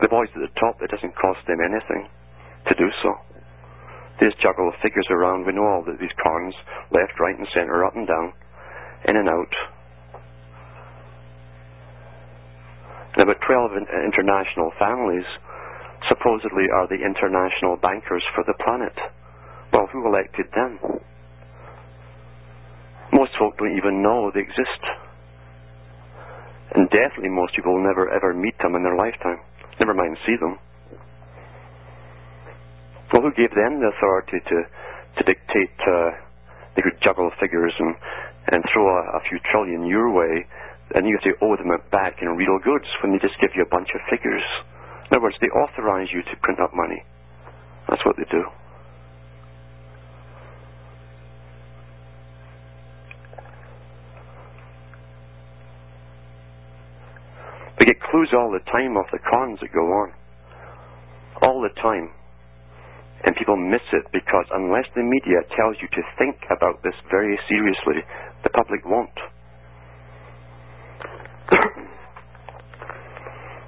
The 0.00 0.12
boys 0.12 0.28
at 0.36 0.44
the 0.44 0.52
top, 0.60 0.80
it 0.84 0.92
doesn't 0.92 1.16
cost 1.16 1.40
them 1.48 1.58
anything 1.64 2.08
to 2.68 2.74
do 2.76 2.88
so. 3.02 3.16
They 4.20 4.28
just 4.28 4.40
juggle 4.40 4.72
the 4.72 4.80
figures 4.84 5.08
around. 5.10 5.44
We 5.44 5.52
know 5.52 5.64
all 5.64 5.84
the, 5.84 5.96
these 6.00 6.12
cons, 6.20 6.54
left, 6.92 7.20
right, 7.20 7.36
and 7.36 7.48
center, 7.52 7.84
up 7.84 7.96
and 7.96 8.06
down, 8.06 8.32
in 9.08 9.16
and 9.16 9.28
out. 9.28 9.54
And 13.16 13.24
about 13.24 13.40
12 13.40 13.70
uh, 13.72 14.04
international 14.04 14.72
families 14.78 15.24
supposedly 16.08 16.68
are 16.72 16.88
the 16.88 17.00
international 17.00 17.76
bankers 17.80 18.22
for 18.34 18.44
the 18.44 18.54
planet. 18.60 18.92
Well, 19.72 19.88
who 19.92 20.06
elected 20.06 20.46
them? 20.54 20.78
Most 23.12 23.32
folk 23.38 23.56
don't 23.56 23.76
even 23.76 24.02
know 24.02 24.30
they 24.32 24.40
exist. 24.40 24.82
And 26.74 26.90
definitely 26.90 27.30
most 27.30 27.54
people 27.54 27.74
will 27.74 27.86
never 27.86 28.10
ever 28.10 28.34
meet 28.34 28.58
them 28.58 28.74
in 28.74 28.82
their 28.82 28.96
lifetime. 28.96 29.38
Never 29.78 29.94
mind 29.94 30.16
see 30.26 30.36
them. 30.40 30.58
Well, 33.12 33.22
who 33.22 33.30
gave 33.32 33.54
them 33.54 33.78
the 33.78 33.92
authority 33.94 34.42
to, 34.42 34.58
to 34.66 35.22
dictate 35.22 35.78
uh, 35.86 36.10
they 36.74 36.82
could 36.82 37.00
juggle 37.00 37.30
figures 37.40 37.72
and, 37.78 37.94
and 38.52 38.64
throw 38.72 38.84
a, 38.84 39.16
a 39.16 39.20
few 39.30 39.38
trillion 39.50 39.86
your 39.86 40.10
way, 40.12 40.44
and 40.94 41.06
you 41.08 41.16
have 41.16 41.24
to 41.24 41.38
owe 41.40 41.56
them 41.56 41.72
it 41.72 41.90
back 41.90 42.20
in 42.20 42.36
real 42.36 42.58
goods 42.62 42.84
when 43.02 43.12
they 43.12 43.18
just 43.18 43.40
give 43.40 43.50
you 43.56 43.62
a 43.62 43.72
bunch 43.72 43.88
of 43.94 44.00
figures? 44.10 44.44
In 45.08 45.16
other 45.16 45.22
words, 45.22 45.36
they 45.40 45.48
authorize 45.48 46.08
you 46.12 46.22
to 46.22 46.34
print 46.42 46.60
up 46.60 46.74
money. 46.74 47.02
That's 47.88 48.04
what 48.04 48.16
they 48.16 48.26
do. 48.30 48.44
We 57.78 57.86
get 57.86 58.00
clues 58.10 58.32
all 58.32 58.50
the 58.50 58.64
time 58.70 58.96
of 58.96 59.04
the 59.12 59.18
cons 59.18 59.60
that 59.60 59.72
go 59.72 59.84
on. 59.92 60.12
All 61.42 61.60
the 61.60 61.74
time. 61.80 62.10
And 63.24 63.36
people 63.36 63.56
miss 63.56 63.84
it 63.92 64.04
because 64.12 64.46
unless 64.52 64.86
the 64.94 65.02
media 65.02 65.44
tells 65.56 65.76
you 65.80 65.88
to 65.88 66.02
think 66.16 66.36
about 66.48 66.82
this 66.82 66.94
very 67.10 67.38
seriously, 67.48 68.00
the 68.44 68.50
public 68.50 68.84
won't. 68.84 69.18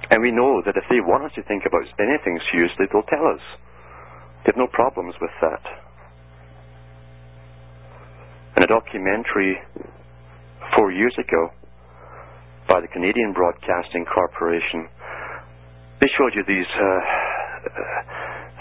And 0.09 0.23
we 0.23 0.31
know 0.31 0.63
that 0.65 0.73
if 0.75 0.85
they 0.89 1.05
want 1.05 1.25
us 1.25 1.31
to 1.35 1.43
think 1.43 1.69
about 1.69 1.85
anything 2.01 2.39
seriously, 2.51 2.89
they'll 2.89 3.05
tell 3.05 3.29
us. 3.29 3.45
They 4.41 4.49
have 4.49 4.57
no 4.57 4.65
problems 4.65 5.13
with 5.21 5.29
that. 5.39 5.61
In 8.57 8.63
a 8.63 8.67
documentary 8.67 9.61
four 10.75 10.91
years 10.91 11.13
ago 11.19 11.53
by 12.69 12.79
the 12.79 12.87
Canadian 12.87 13.33
Broadcasting 13.33 14.05
Corporation, 14.05 14.85
they 15.99 16.07
showed 16.13 16.37
you 16.37 16.45
these. 16.45 16.69
Uh, 16.69 17.01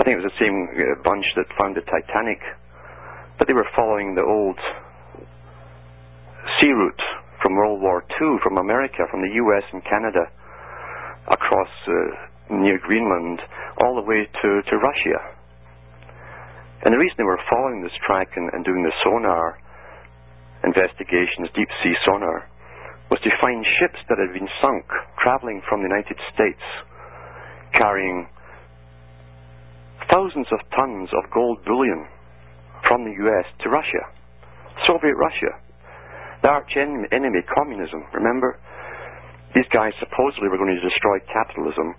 I 0.01 0.03
think 0.03 0.17
it 0.17 0.25
was 0.25 0.33
the 0.33 0.41
same 0.41 0.57
uh, 0.73 0.97
bunch 1.05 1.29
that 1.37 1.45
found 1.61 1.77
the 1.77 1.85
Titanic, 1.85 2.41
but 3.39 3.47
they 3.47 3.55
were 3.55 3.69
following 3.77 4.17
the 4.17 4.25
old 4.25 4.57
sea 6.59 6.73
route 6.73 7.05
from 7.43 7.55
World 7.55 7.85
War 7.85 8.03
II, 8.19 8.41
from 8.43 8.57
America, 8.57 9.05
from 9.13 9.21
the 9.21 9.31
U.S. 9.45 9.63
and 9.71 9.85
Canada 9.85 10.27
across 11.29 11.71
uh, 11.87 11.93
near 12.51 12.81
Greenland 12.81 13.39
all 13.85 13.95
the 13.95 14.07
way 14.09 14.25
to, 14.25 14.49
to 14.65 14.75
Russia. 14.81 15.21
And 16.83 16.95
the 16.95 16.99
reason 16.99 17.15
they 17.19 17.29
were 17.29 17.39
following 17.51 17.83
this 17.83 17.95
track 18.07 18.33
and, 18.37 18.49
and 18.55 18.65
doing 18.65 18.83
the 18.83 18.95
sonar 19.05 19.59
investigations, 20.65 21.53
deep 21.55 21.69
sea 21.85 21.95
sonar, 22.07 22.49
was 23.11 23.21
to 23.25 23.33
find 23.41 23.65
ships 23.81 24.01
that 24.09 24.21
had 24.21 24.33
been 24.37 24.49
sunk 24.61 24.85
traveling 25.23 25.63
from 25.69 25.81
the 25.81 25.89
United 25.89 26.17
States 26.33 26.63
carrying 27.73 28.29
thousands 30.11 30.49
of 30.53 30.61
tons 30.77 31.09
of 31.13 31.31
gold 31.33 31.61
bullion 31.65 32.09
from 32.89 33.05
the 33.05 33.13
US 33.13 33.47
to 33.65 33.69
Russia, 33.69 34.05
Soviet 34.87 35.17
Russia, 35.17 35.53
the 36.43 36.49
arch 36.49 36.73
enemy, 36.77 37.43
communism, 37.53 38.05
remember? 38.15 38.59
These 39.55 39.69
guys 39.73 39.93
supposedly 39.99 40.49
were 40.49 40.61
going 40.61 40.77
to 40.77 40.89
destroy 40.89 41.19
capitalism, 41.33 41.97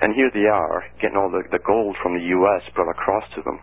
and 0.00 0.14
here 0.14 0.30
they 0.32 0.46
are 0.48 0.86
getting 1.02 1.18
all 1.18 1.30
the, 1.30 1.42
the 1.50 1.62
gold 1.66 1.96
from 2.02 2.14
the 2.14 2.24
U.S. 2.40 2.62
brought 2.74 2.90
across 2.90 3.24
to 3.36 3.42
them. 3.42 3.60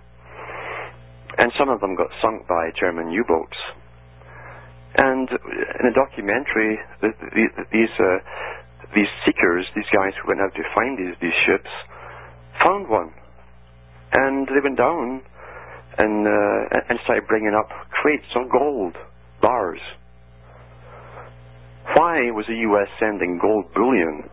And 1.37 1.51
some 1.57 1.69
of 1.69 1.79
them 1.79 1.95
got 1.95 2.11
sunk 2.21 2.47
by 2.47 2.69
German 2.79 3.09
U-boats. 3.09 3.57
And 4.95 5.29
in 5.29 5.85
a 5.87 5.93
documentary, 5.93 6.79
the, 7.01 7.09
the, 7.19 7.45
these 7.71 7.95
uh, 7.99 8.19
these 8.93 9.07
seekers, 9.25 9.65
these 9.75 9.87
guys 9.93 10.11
who 10.21 10.27
went 10.27 10.41
out 10.41 10.53
to 10.55 10.63
find 10.75 10.97
these 10.97 11.15
these 11.21 11.37
ships, 11.47 11.69
found 12.63 12.89
one, 12.89 13.13
and 14.11 14.47
they 14.47 14.59
went 14.61 14.77
down 14.77 15.21
and 15.97 16.27
uh, 16.27 16.89
and 16.89 16.99
started 17.03 17.27
bringing 17.27 17.55
up 17.55 17.69
crates 17.89 18.27
of 18.35 18.51
gold 18.51 18.95
bars 19.41 19.79
why 21.95 22.31
was 22.31 22.45
the 22.47 22.55
U.S. 22.71 22.87
sending 22.99 23.37
gold 23.41 23.73
bullion 23.73 24.23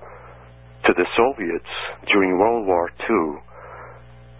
to 0.86 0.92
the 0.94 1.06
Soviets 1.16 1.68
during 2.12 2.38
World 2.38 2.66
War 2.66 2.90
II 3.08 3.42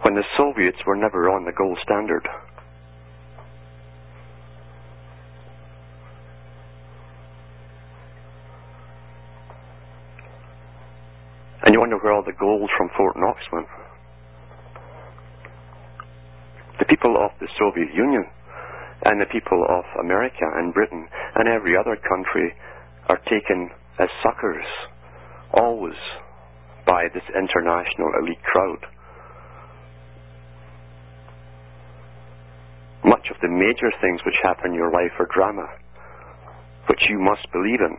when 0.01 0.15
the 0.15 0.23
Soviets 0.37 0.77
were 0.87 0.95
never 0.95 1.29
on 1.29 1.43
the 1.43 1.51
gold 1.51 1.77
standard? 1.83 2.27
And 11.63 11.73
you 11.73 11.79
wonder 11.79 11.97
where 11.97 12.13
all 12.13 12.23
the 12.23 12.37
gold 12.39 12.69
from 12.77 12.89
Fort 12.95 13.15
Knox 13.17 13.39
went. 13.51 13.67
The 16.79 16.85
people 16.85 17.17
of 17.19 17.31
the 17.39 17.49
Soviet 17.59 17.93
Union 17.93 18.25
and 19.03 19.19
the 19.19 19.31
people 19.31 19.65
of 19.67 19.83
America 19.99 20.47
and 20.55 20.73
Britain 20.73 21.07
and 21.35 21.47
every 21.47 21.75
other 21.75 21.95
country 21.95 22.53
are 23.09 23.19
taken 23.27 23.69
as 23.99 24.07
suckers, 24.23 24.65
always, 25.53 25.99
by 26.85 27.05
this 27.13 27.23
international 27.35 28.11
elite 28.21 28.41
crowd. 28.43 28.79
Much 33.03 33.27
of 33.31 33.37
the 33.41 33.49
major 33.49 33.91
things 34.01 34.21
which 34.25 34.35
happen 34.43 34.71
in 34.71 34.77
your 34.77 34.91
life 34.91 35.11
are 35.19 35.27
drama, 35.33 35.67
which 36.87 36.99
you 37.09 37.19
must 37.19 37.45
believe 37.51 37.79
in. 37.81 37.97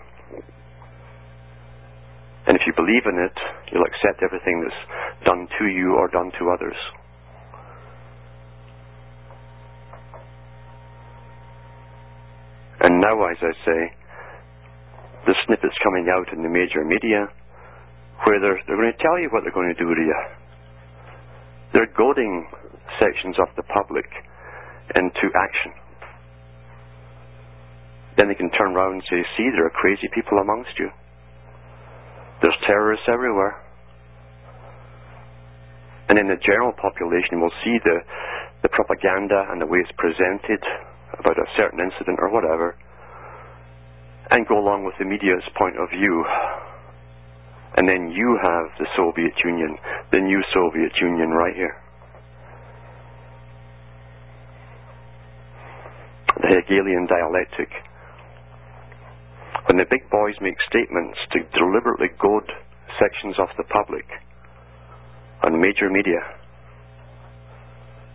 And 2.51 2.59
if 2.59 2.67
you 2.67 2.75
believe 2.75 3.07
in 3.07 3.15
it, 3.15 3.39
you'll 3.71 3.87
accept 3.87 4.27
everything 4.27 4.59
that's 4.59 4.83
done 5.23 5.47
to 5.47 5.65
you 5.71 5.95
or 5.95 6.11
done 6.11 6.35
to 6.35 6.51
others. 6.51 6.75
And 12.81 12.99
now, 12.99 13.23
as 13.31 13.39
I 13.39 13.55
say, 13.63 13.81
the 15.31 15.35
snippets 15.47 15.79
coming 15.85 16.11
out 16.11 16.27
in 16.35 16.43
the 16.43 16.51
major 16.51 16.83
media 16.83 17.31
where 18.27 18.43
they're, 18.43 18.59
they're 18.67 18.83
going 18.83 18.91
to 18.91 18.99
tell 18.99 19.15
you 19.23 19.31
what 19.31 19.47
they're 19.47 19.55
going 19.55 19.71
to 19.71 19.79
do 19.79 19.87
to 19.87 20.03
you. 20.03 20.21
They're 21.73 21.95
goading 21.95 22.51
sections 22.99 23.37
of 23.39 23.47
the 23.55 23.63
public 23.71 24.11
into 24.97 25.31
action. 25.39 25.71
Then 28.19 28.27
they 28.27 28.35
can 28.35 28.51
turn 28.59 28.75
around 28.75 28.95
and 28.99 29.03
say, 29.07 29.23
see, 29.39 29.55
there 29.55 29.71
are 29.71 29.77
crazy 29.79 30.11
people 30.13 30.39
amongst 30.43 30.75
you. 30.81 30.91
There's 32.41 32.57
terrorists 32.67 33.07
everywhere. 33.09 33.61
And 36.09 36.19
in 36.19 36.27
the 36.27 36.41
general 36.43 36.73
population, 36.73 37.41
we'll 37.41 37.55
see 37.63 37.79
the, 37.85 38.01
the 38.63 38.69
propaganda 38.69 39.47
and 39.51 39.61
the 39.61 39.67
way 39.67 39.79
it's 39.79 39.93
presented 39.97 40.59
about 41.19 41.39
a 41.39 41.47
certain 41.57 41.79
incident 41.79 42.19
or 42.21 42.33
whatever, 42.33 42.75
and 44.31 44.47
go 44.49 44.59
along 44.59 44.85
with 44.85 44.95
the 44.99 45.05
media's 45.05 45.45
point 45.59 45.77
of 45.79 45.91
view. 45.91 46.25
And 47.77 47.87
then 47.87 48.11
you 48.11 48.39
have 48.43 48.67
the 48.79 48.87
Soviet 48.97 49.35
Union, 49.45 49.79
the 50.11 50.19
new 50.19 50.43
Soviet 50.53 50.93
Union 51.01 51.31
right 51.31 51.55
here. 51.55 51.77
The 56.43 56.49
Hegelian 56.59 57.07
dialectic. 57.07 57.71
When 59.69 59.77
the 59.77 59.89
big 59.91 60.09
boys 60.11 60.35
make 60.41 60.57
statements 60.69 61.19
to 61.33 61.45
deliberately 61.59 62.09
goad 62.19 62.45
sections 62.99 63.37
of 63.39 63.49
the 63.57 63.65
public 63.65 64.05
on 65.43 65.61
major 65.61 65.89
media 65.91 66.21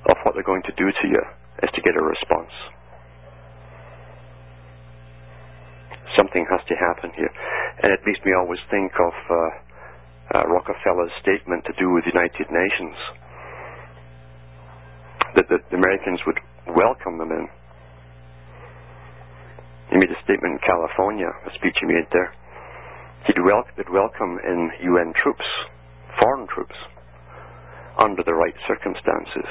of 0.09 0.17
what 0.23 0.33
they're 0.35 0.45
going 0.45 0.63
to 0.63 0.75
do 0.77 0.89
to 0.89 1.07
you 1.07 1.21
is 1.63 1.69
to 1.73 1.81
get 1.81 1.97
a 1.97 2.03
response. 2.03 2.53
Something 6.17 6.45
has 6.49 6.61
to 6.67 6.75
happen 6.75 7.11
here. 7.15 7.31
And 7.83 7.91
it 7.91 7.99
makes 8.05 8.19
me 8.25 8.31
always 8.33 8.59
think 8.71 8.91
of 8.99 9.13
uh, 9.29 9.35
uh, 10.37 10.43
Rockefeller's 10.47 11.11
statement 11.21 11.65
to 11.65 11.73
do 11.77 11.91
with 11.91 12.05
the 12.05 12.13
United 12.13 12.47
Nations 12.49 12.97
that 15.35 15.45
the 15.49 15.59
Americans 15.75 16.19
would 16.25 16.39
welcome 16.75 17.17
them 17.17 17.31
in. 17.31 17.47
He 19.91 19.97
made 19.97 20.09
a 20.09 20.23
statement 20.23 20.59
in 20.59 20.59
California, 20.65 21.29
a 21.29 21.51
speech 21.55 21.77
he 21.79 21.87
made 21.87 22.07
there. 22.11 22.33
He'd 23.27 23.41
wel- 23.41 23.65
welcome 23.91 24.39
in 24.43 24.71
UN 24.83 25.13
troops, 25.21 25.45
foreign 26.19 26.47
troops 26.47 26.75
under 27.97 28.23
the 28.23 28.33
right 28.33 28.55
circumstances. 28.67 29.49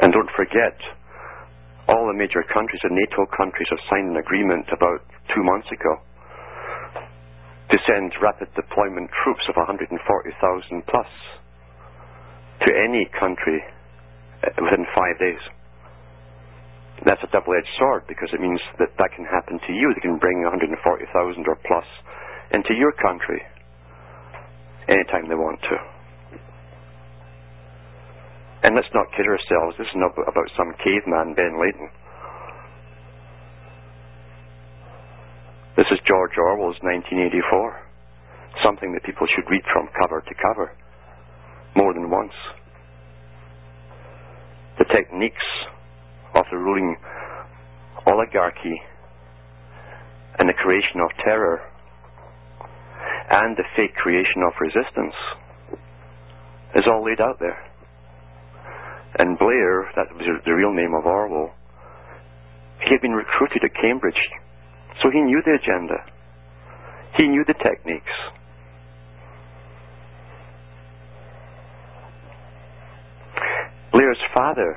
And 0.00 0.12
don't 0.12 0.30
forget, 0.36 0.76
all 1.88 2.06
the 2.06 2.14
major 2.16 2.42
countries, 2.54 2.80
the 2.82 2.90
NATO 2.94 3.26
countries, 3.36 3.68
have 3.70 3.80
signed 3.90 4.10
an 4.10 4.16
agreement 4.16 4.66
about 4.72 5.02
two 5.34 5.42
months 5.42 5.68
ago 5.72 6.00
to 7.70 7.78
send 7.86 8.12
rapid 8.22 8.48
deployment 8.54 9.10
troops 9.24 9.46
of 9.48 9.56
140,000 9.56 9.94
plus 10.86 11.10
to 12.66 12.70
any 12.74 13.08
country 13.18 13.62
uh, 14.44 14.50
within 14.58 14.86
five 14.94 15.18
days 15.18 15.40
that's 17.04 17.22
a 17.24 17.32
double-edged 17.32 17.74
sword 17.80 18.04
because 18.08 18.28
it 18.32 18.40
means 18.40 18.60
that 18.78 18.92
that 19.00 19.12
can 19.16 19.24
happen 19.24 19.56
to 19.56 19.72
you. 19.72 19.92
They 19.96 20.04
can 20.04 20.18
bring 20.20 20.44
140,000 20.44 20.76
or 21.48 21.56
plus 21.64 21.88
into 22.52 22.76
your 22.76 22.92
country 23.00 23.40
anytime 24.88 25.28
they 25.28 25.38
want 25.38 25.60
to. 25.64 25.76
And 28.62 28.76
let's 28.76 28.92
not 28.92 29.08
kid 29.16 29.24
ourselves. 29.24 29.80
This 29.80 29.88
is 29.88 29.96
not 29.96 30.12
about 30.12 30.48
some 30.56 30.76
caveman, 30.84 31.32
Bin 31.32 31.56
Laden. 31.56 31.88
This 35.80 35.96
is 35.96 36.06
George 36.06 36.36
Orwell's 36.36 36.76
1984. 36.84 38.60
Something 38.62 38.92
that 38.92 39.02
people 39.02 39.26
should 39.32 39.48
read 39.48 39.64
from 39.72 39.88
cover 39.96 40.20
to 40.20 40.34
cover 40.36 40.76
more 41.74 41.94
than 41.94 42.10
once. 42.10 42.36
The 44.76 44.84
techniques 44.92 45.48
of 46.36 46.44
the 46.52 46.58
ruling 46.58 47.00
oligarchy 48.04 48.76
and 50.38 50.50
the 50.50 50.58
creation 50.60 51.00
of 51.00 51.08
terror 51.24 51.64
and 53.30 53.56
the 53.56 53.64
fake 53.74 53.96
creation 53.96 54.44
of 54.44 54.52
resistance 54.60 55.16
is 56.76 56.84
all 56.92 57.02
laid 57.02 57.22
out 57.22 57.40
there. 57.40 57.56
And 59.16 59.38
Blair, 59.38 59.88
that 59.96 60.12
was 60.12 60.28
the 60.44 60.52
real 60.52 60.74
name 60.74 60.92
of 60.92 61.06
Orwell, 61.06 61.54
he 62.84 62.92
had 62.92 63.00
been 63.00 63.16
recruited 63.16 63.64
at 63.64 63.72
Cambridge, 63.80 64.20
so 65.02 65.10
he 65.10 65.20
knew 65.20 65.42
the 65.44 65.56
agenda. 65.56 65.96
He 67.16 67.26
knew 67.26 67.44
the 67.46 67.54
techniques. 67.54 68.12
Blair's 73.92 74.20
father 74.32 74.76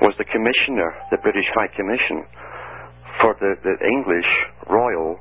was 0.00 0.14
the 0.18 0.24
commissioner, 0.24 0.94
the 1.10 1.18
British 1.22 1.46
High 1.54 1.68
Commission, 1.74 2.24
for 3.20 3.34
the, 3.40 3.54
the 3.64 3.76
English 3.86 4.28
Royal 4.68 5.18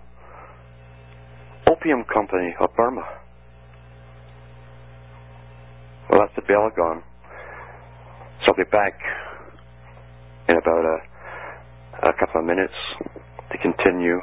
Opium 1.68 2.04
Company 2.14 2.54
of 2.60 2.70
Burma. 2.76 3.04
Well, 6.10 6.22
that's 6.22 6.36
the 6.36 6.44
bell 6.44 6.70
gone. 6.76 7.04
So 8.46 8.52
I'll 8.52 8.58
be 8.58 8.70
back 8.70 8.94
in 10.50 10.58
about 10.58 10.86
a, 10.86 10.98
a 12.14 12.20
couple 12.20 12.42
of 12.42 12.48
minutes 12.48 12.76
to 13.52 13.58
continue. 13.58 14.22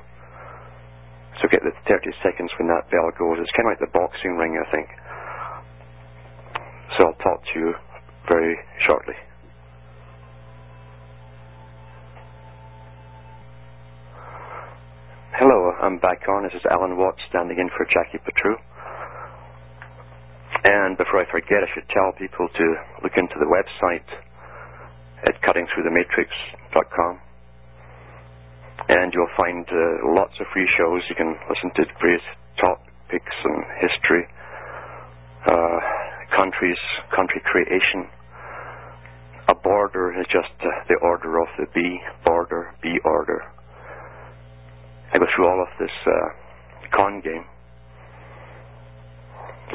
So 1.40 1.48
get 1.50 1.62
the 1.64 1.72
30 1.88 2.10
seconds 2.22 2.50
when 2.58 2.68
that 2.68 2.90
bell 2.90 3.10
goes. 3.18 3.38
It's 3.40 3.50
kind 3.56 3.66
of 3.66 3.74
like 3.74 3.82
the 3.82 3.90
boxing 3.92 4.36
ring, 4.38 4.54
I 4.60 4.66
think. 4.70 4.88
So 6.96 7.08
I'll 7.10 7.20
talk 7.24 7.42
to 7.42 7.54
you 7.58 7.74
very 8.28 8.56
shortly. 8.86 9.16
Hello, 15.34 15.72
I'm 15.82 15.98
back 15.98 16.28
on. 16.28 16.44
This 16.44 16.54
is 16.54 16.62
Alan 16.70 16.96
Watts 16.96 17.22
standing 17.30 17.58
in 17.58 17.70
for 17.76 17.86
Jackie 17.88 18.20
Patru. 18.22 18.54
And 20.64 20.96
before 20.96 21.20
I 21.20 21.26
forget, 21.30 21.64
I 21.64 21.68
should 21.74 21.88
tell 21.90 22.12
people 22.18 22.46
to 22.48 22.66
look 23.02 23.16
into 23.16 23.34
the 23.40 23.48
website 23.48 24.06
at 25.26 25.40
cuttingthroughthematrix.com. 25.42 27.31
And 28.88 29.12
you'll 29.14 29.36
find 29.36 29.66
uh, 29.68 30.14
lots 30.14 30.34
of 30.40 30.46
free 30.52 30.68
shows. 30.78 31.02
You 31.08 31.14
can 31.14 31.36
listen 31.48 31.70
to 31.76 31.82
various 32.00 32.22
topics 32.58 33.36
and 33.44 33.64
history, 33.80 34.24
uh, 35.46 35.78
countries, 36.34 36.78
country 37.14 37.42
creation. 37.44 38.10
A 39.48 39.54
border 39.54 40.18
is 40.18 40.26
just 40.26 40.54
uh, 40.60 40.68
the 40.88 40.96
order 41.02 41.40
of 41.40 41.48
the 41.58 41.66
B 41.74 42.00
border, 42.24 42.74
B 42.82 42.98
order. 43.04 43.42
I 45.12 45.18
go 45.18 45.26
through 45.34 45.46
all 45.46 45.60
of 45.62 45.68
this 45.78 45.92
uh, 46.06 46.90
con 46.94 47.20
game 47.20 47.44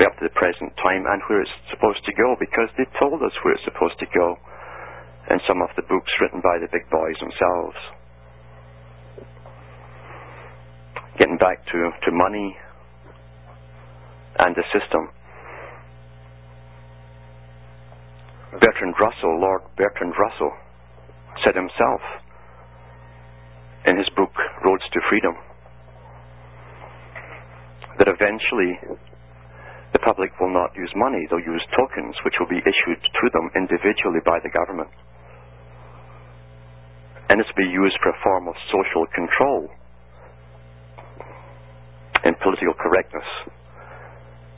up 0.06 0.14
to 0.22 0.30
the 0.30 0.36
present 0.38 0.70
time 0.78 1.10
and 1.10 1.22
where 1.26 1.42
it's 1.42 1.58
supposed 1.74 2.06
to 2.06 2.14
go 2.14 2.38
because 2.40 2.70
they 2.78 2.86
told 3.00 3.18
us 3.24 3.34
where 3.42 3.58
it's 3.58 3.66
supposed 3.66 3.98
to 3.98 4.06
go 4.14 4.38
in 5.34 5.40
some 5.50 5.62
of 5.62 5.70
the 5.76 5.82
books 5.90 6.12
written 6.22 6.40
by 6.42 6.62
the 6.62 6.70
big 6.70 6.86
boys 6.94 7.18
themselves. 7.18 7.78
Getting 11.18 11.38
back 11.38 11.66
to, 11.66 11.92
to 12.06 12.12
money 12.12 12.56
and 14.40 14.56
the 14.56 14.64
system. 14.70 15.10
Bertrand 18.54 18.96
Russell, 19.02 19.42
Lord 19.42 19.62
Bertrand 19.76 20.14
Russell, 20.14 20.54
said 21.44 21.56
himself 21.56 22.02
in 23.86 23.98
his 23.98 24.10
book 24.16 24.34
Roads 24.64 24.84
to 24.94 25.00
Freedom 25.10 25.34
that 27.98 28.08
eventually 28.08 28.78
the 29.94 30.00
public 30.06 30.30
will 30.40 30.54
not 30.54 30.70
use 30.78 30.92
money, 30.96 31.26
they'll 31.30 31.42
use 31.42 31.66
tokens 31.74 32.14
which 32.26 32.36
will 32.40 32.50
be 32.50 32.62
issued 32.62 33.02
to 33.02 33.26
them 33.34 33.50
individually 33.58 34.22
by 34.22 34.38
the 34.44 34.54
government. 34.54 34.90
And 37.30 37.42
will 37.42 37.58
be 37.58 37.70
used 37.70 37.98
for 38.04 38.14
a 38.14 38.22
form 38.24 38.48
of 38.48 38.56
social 38.70 39.10
control 39.16 39.70
and 42.24 42.38
political 42.40 42.74
correctness. 42.74 43.28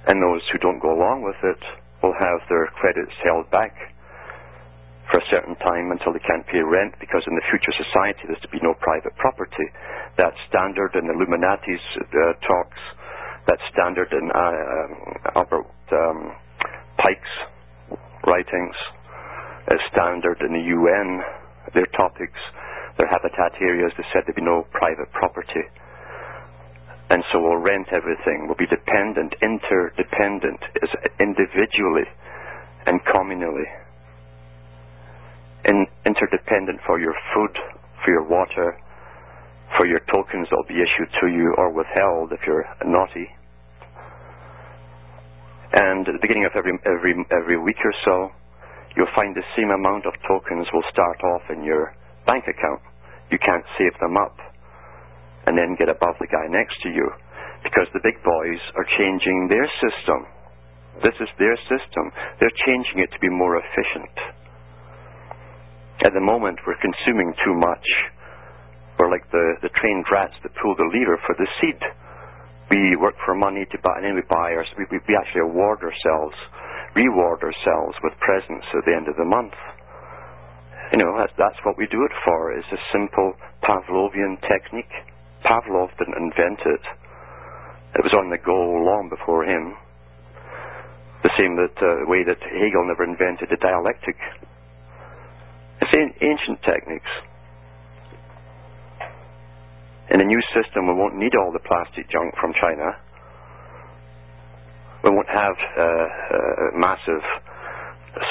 And 0.08 0.22
those 0.24 0.42
who 0.52 0.58
don't 0.60 0.80
go 0.80 0.94
along 0.96 1.24
with 1.24 1.38
it 1.44 1.62
will 2.02 2.16
have 2.16 2.40
their 2.50 2.68
credits 2.80 3.14
held 3.24 3.50
back 3.52 3.76
for 5.12 5.18
a 5.20 5.26
certain 5.34 5.58
time 5.58 5.90
until 5.92 6.14
they 6.14 6.22
can't 6.24 6.46
pay 6.48 6.62
rent 6.62 6.94
because 7.02 7.26
in 7.26 7.34
the 7.36 7.46
future 7.50 7.74
society 7.76 8.30
there's 8.30 8.42
to 8.46 8.50
be 8.54 8.62
no 8.62 8.74
private 8.80 9.16
property. 9.18 9.66
That's 10.18 10.38
standard 10.48 10.94
in 10.96 11.10
Illuminati's 11.10 11.82
uh, 11.98 12.38
talks. 12.46 12.82
That's 13.50 13.62
standard 13.74 14.14
in 14.14 14.30
uh, 14.30 14.38
um, 14.38 14.94
Albert 15.36 15.66
um, 15.92 16.20
Pike's 17.02 17.36
writings. 18.26 18.76
As 19.70 19.82
standard 19.92 20.42
in 20.42 20.54
the 20.54 20.66
UN, 20.78 21.22
their 21.74 21.90
topics, 21.98 22.38
their 22.98 23.08
habitat 23.10 23.54
areas, 23.62 23.92
they 23.98 24.06
said 24.14 24.24
there'd 24.26 24.36
be 24.38 24.46
no 24.46 24.66
private 24.74 25.12
property. 25.14 25.66
And 27.10 27.24
so 27.32 27.42
we'll 27.42 27.58
rent 27.58 27.88
everything. 27.92 28.46
We'll 28.46 28.60
be 28.60 28.70
dependent, 28.70 29.34
interdependent, 29.42 30.62
as 30.84 30.90
individually 31.20 32.06
and 32.86 33.02
communally. 33.10 33.66
In, 35.66 35.88
interdependent 36.06 36.80
for 36.86 37.00
your 37.00 37.16
food, 37.34 37.58
for 38.06 38.12
your 38.12 38.24
water, 38.24 38.78
for 39.76 39.86
your 39.86 40.00
tokens 40.12 40.48
that'll 40.50 40.70
be 40.70 40.82
issued 40.82 41.10
to 41.22 41.28
you 41.28 41.54
or 41.58 41.74
withheld 41.74 42.32
if 42.32 42.40
you're 42.46 42.66
naughty. 42.86 43.28
And 45.74 46.08
at 46.08 46.14
the 46.14 46.22
beginning 46.22 46.46
of 46.46 46.54
every, 46.56 46.74
every, 46.86 47.14
every 47.30 47.58
week 47.58 47.78
or 47.84 47.94
so, 48.06 48.30
you'll 48.96 49.14
find 49.16 49.36
the 49.36 49.46
same 49.58 49.70
amount 49.70 50.06
of 50.06 50.14
tokens 50.28 50.68
will 50.74 50.86
start 50.92 51.22
off 51.24 51.42
in 51.50 51.64
your 51.64 51.94
bank 52.26 52.46
account. 52.46 52.82
You 53.32 53.38
can't 53.38 53.66
save 53.78 53.94
them 54.00 54.18
up 54.18 54.38
and 55.50 55.58
then 55.58 55.74
get 55.82 55.90
above 55.90 56.14
the 56.22 56.30
guy 56.30 56.46
next 56.46 56.78
to 56.86 56.94
you 56.94 57.10
because 57.66 57.90
the 57.92 58.06
big 58.06 58.22
boys 58.22 58.62
are 58.78 58.86
changing 59.02 59.50
their 59.50 59.66
system. 59.82 60.30
This 61.02 61.18
is 61.18 61.32
their 61.42 61.58
system. 61.66 62.14
They're 62.38 62.60
changing 62.70 63.02
it 63.02 63.10
to 63.12 63.20
be 63.20 63.34
more 63.34 63.58
efficient. 63.58 64.14
At 66.06 66.14
the 66.14 66.22
moment, 66.22 66.62
we're 66.64 66.80
consuming 66.80 67.34
too 67.44 67.58
much. 67.58 67.88
We're 69.02 69.12
like 69.12 69.26
the, 69.32 69.60
the 69.66 69.74
trained 69.76 70.06
rats 70.12 70.38
that 70.44 70.56
pull 70.62 70.76
the 70.78 70.88
lever 70.88 71.18
for 71.26 71.36
the 71.36 71.50
seed. 71.60 71.82
We 72.70 72.96
work 73.02 73.18
for 73.26 73.34
money 73.34 73.66
to 73.66 73.78
buy, 73.82 73.98
and 73.98 74.06
then 74.06 74.16
we 74.16 74.24
buy 74.30 74.54
our, 74.54 74.66
we, 74.78 74.86
we 74.92 75.18
actually 75.18 75.50
award 75.50 75.82
ourselves, 75.82 76.38
reward 76.96 77.42
ourselves 77.42 77.98
with 78.06 78.14
presents 78.22 78.68
at 78.78 78.86
the 78.86 78.94
end 78.94 79.10
of 79.10 79.18
the 79.18 79.26
month. 79.26 79.58
You 80.94 81.00
know, 81.02 81.18
that's, 81.18 81.34
that's 81.38 81.60
what 81.66 81.78
we 81.78 81.88
do 81.90 82.06
it 82.06 82.16
for. 82.24 82.54
It's 82.54 82.70
a 82.72 82.82
simple 82.94 83.34
Pavlovian 83.66 84.38
technique. 84.46 84.94
Pavlov 85.46 85.90
didn't 85.98 86.18
invent 86.18 86.60
it. 86.66 86.84
It 87.96 88.04
was 88.04 88.14
on 88.14 88.30
the 88.30 88.38
go 88.38 88.56
long 88.56 89.10
before 89.10 89.44
him. 89.44 89.76
The 91.24 91.32
same 91.38 91.56
that, 91.58 91.76
uh, 91.82 92.08
way 92.08 92.24
that 92.24 92.40
Hegel 92.40 92.88
never 92.88 93.04
invented 93.04 93.50
the 93.50 93.58
dialectic. 93.58 94.16
It's 95.82 95.92
ancient 96.22 96.62
techniques. 96.64 97.12
In 100.12 100.22
a 100.22 100.26
new 100.26 100.42
system, 100.54 100.88
we 100.88 100.94
won't 100.94 101.16
need 101.16 101.36
all 101.36 101.52
the 101.52 101.60
plastic 101.60 102.10
junk 102.10 102.34
from 102.40 102.54
China. 102.60 102.98
We 105.04 105.12
won't 105.12 105.30
have 105.30 105.56
uh, 105.78 105.84
uh, 105.84 106.08
massive 106.76 107.24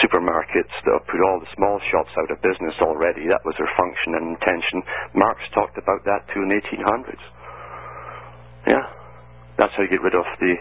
supermarkets 0.02 0.74
that 0.84 0.94
have 0.98 1.06
put 1.06 1.22
all 1.22 1.38
the 1.38 1.50
small 1.54 1.78
shops 1.90 2.10
out 2.18 2.30
of 2.30 2.42
business 2.42 2.74
already. 2.82 3.30
That 3.30 3.42
was 3.46 3.54
their 3.58 3.70
function 3.78 4.18
and 4.18 4.34
intention. 4.34 4.82
Marx 5.14 5.38
talked 5.54 5.78
about 5.78 6.02
that 6.04 6.26
too 6.34 6.42
in 6.42 6.50
the 6.50 6.58
1800s. 6.58 7.24
Yeah, 8.66 8.84
that's 9.56 9.72
how 9.78 9.86
you 9.86 9.90
get 9.90 10.02
rid 10.02 10.18
of 10.18 10.26
the 10.42 10.54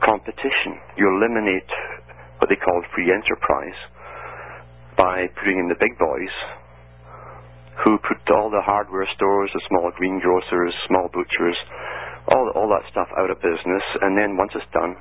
competition. 0.00 0.80
You 0.96 1.12
eliminate 1.12 1.68
what 2.40 2.48
they 2.48 2.58
called 2.58 2.84
free 2.96 3.12
enterprise 3.12 3.78
by 4.96 5.28
putting 5.38 5.58
in 5.60 5.68
the 5.68 5.78
big 5.78 5.96
boys 5.98 6.34
who 7.82 7.98
put 8.06 8.22
all 8.30 8.48
the 8.48 8.62
hardware 8.62 9.06
stores, 9.18 9.50
the 9.52 9.60
small 9.68 9.90
greengrocers, 9.98 10.72
small 10.86 11.10
butchers, 11.10 11.58
all, 12.30 12.48
all 12.54 12.68
that 12.70 12.86
stuff 12.90 13.08
out 13.18 13.28
of 13.28 13.36
business, 13.42 13.84
and 14.00 14.16
then 14.16 14.38
once 14.38 14.52
it's 14.54 14.66
done, 14.72 14.94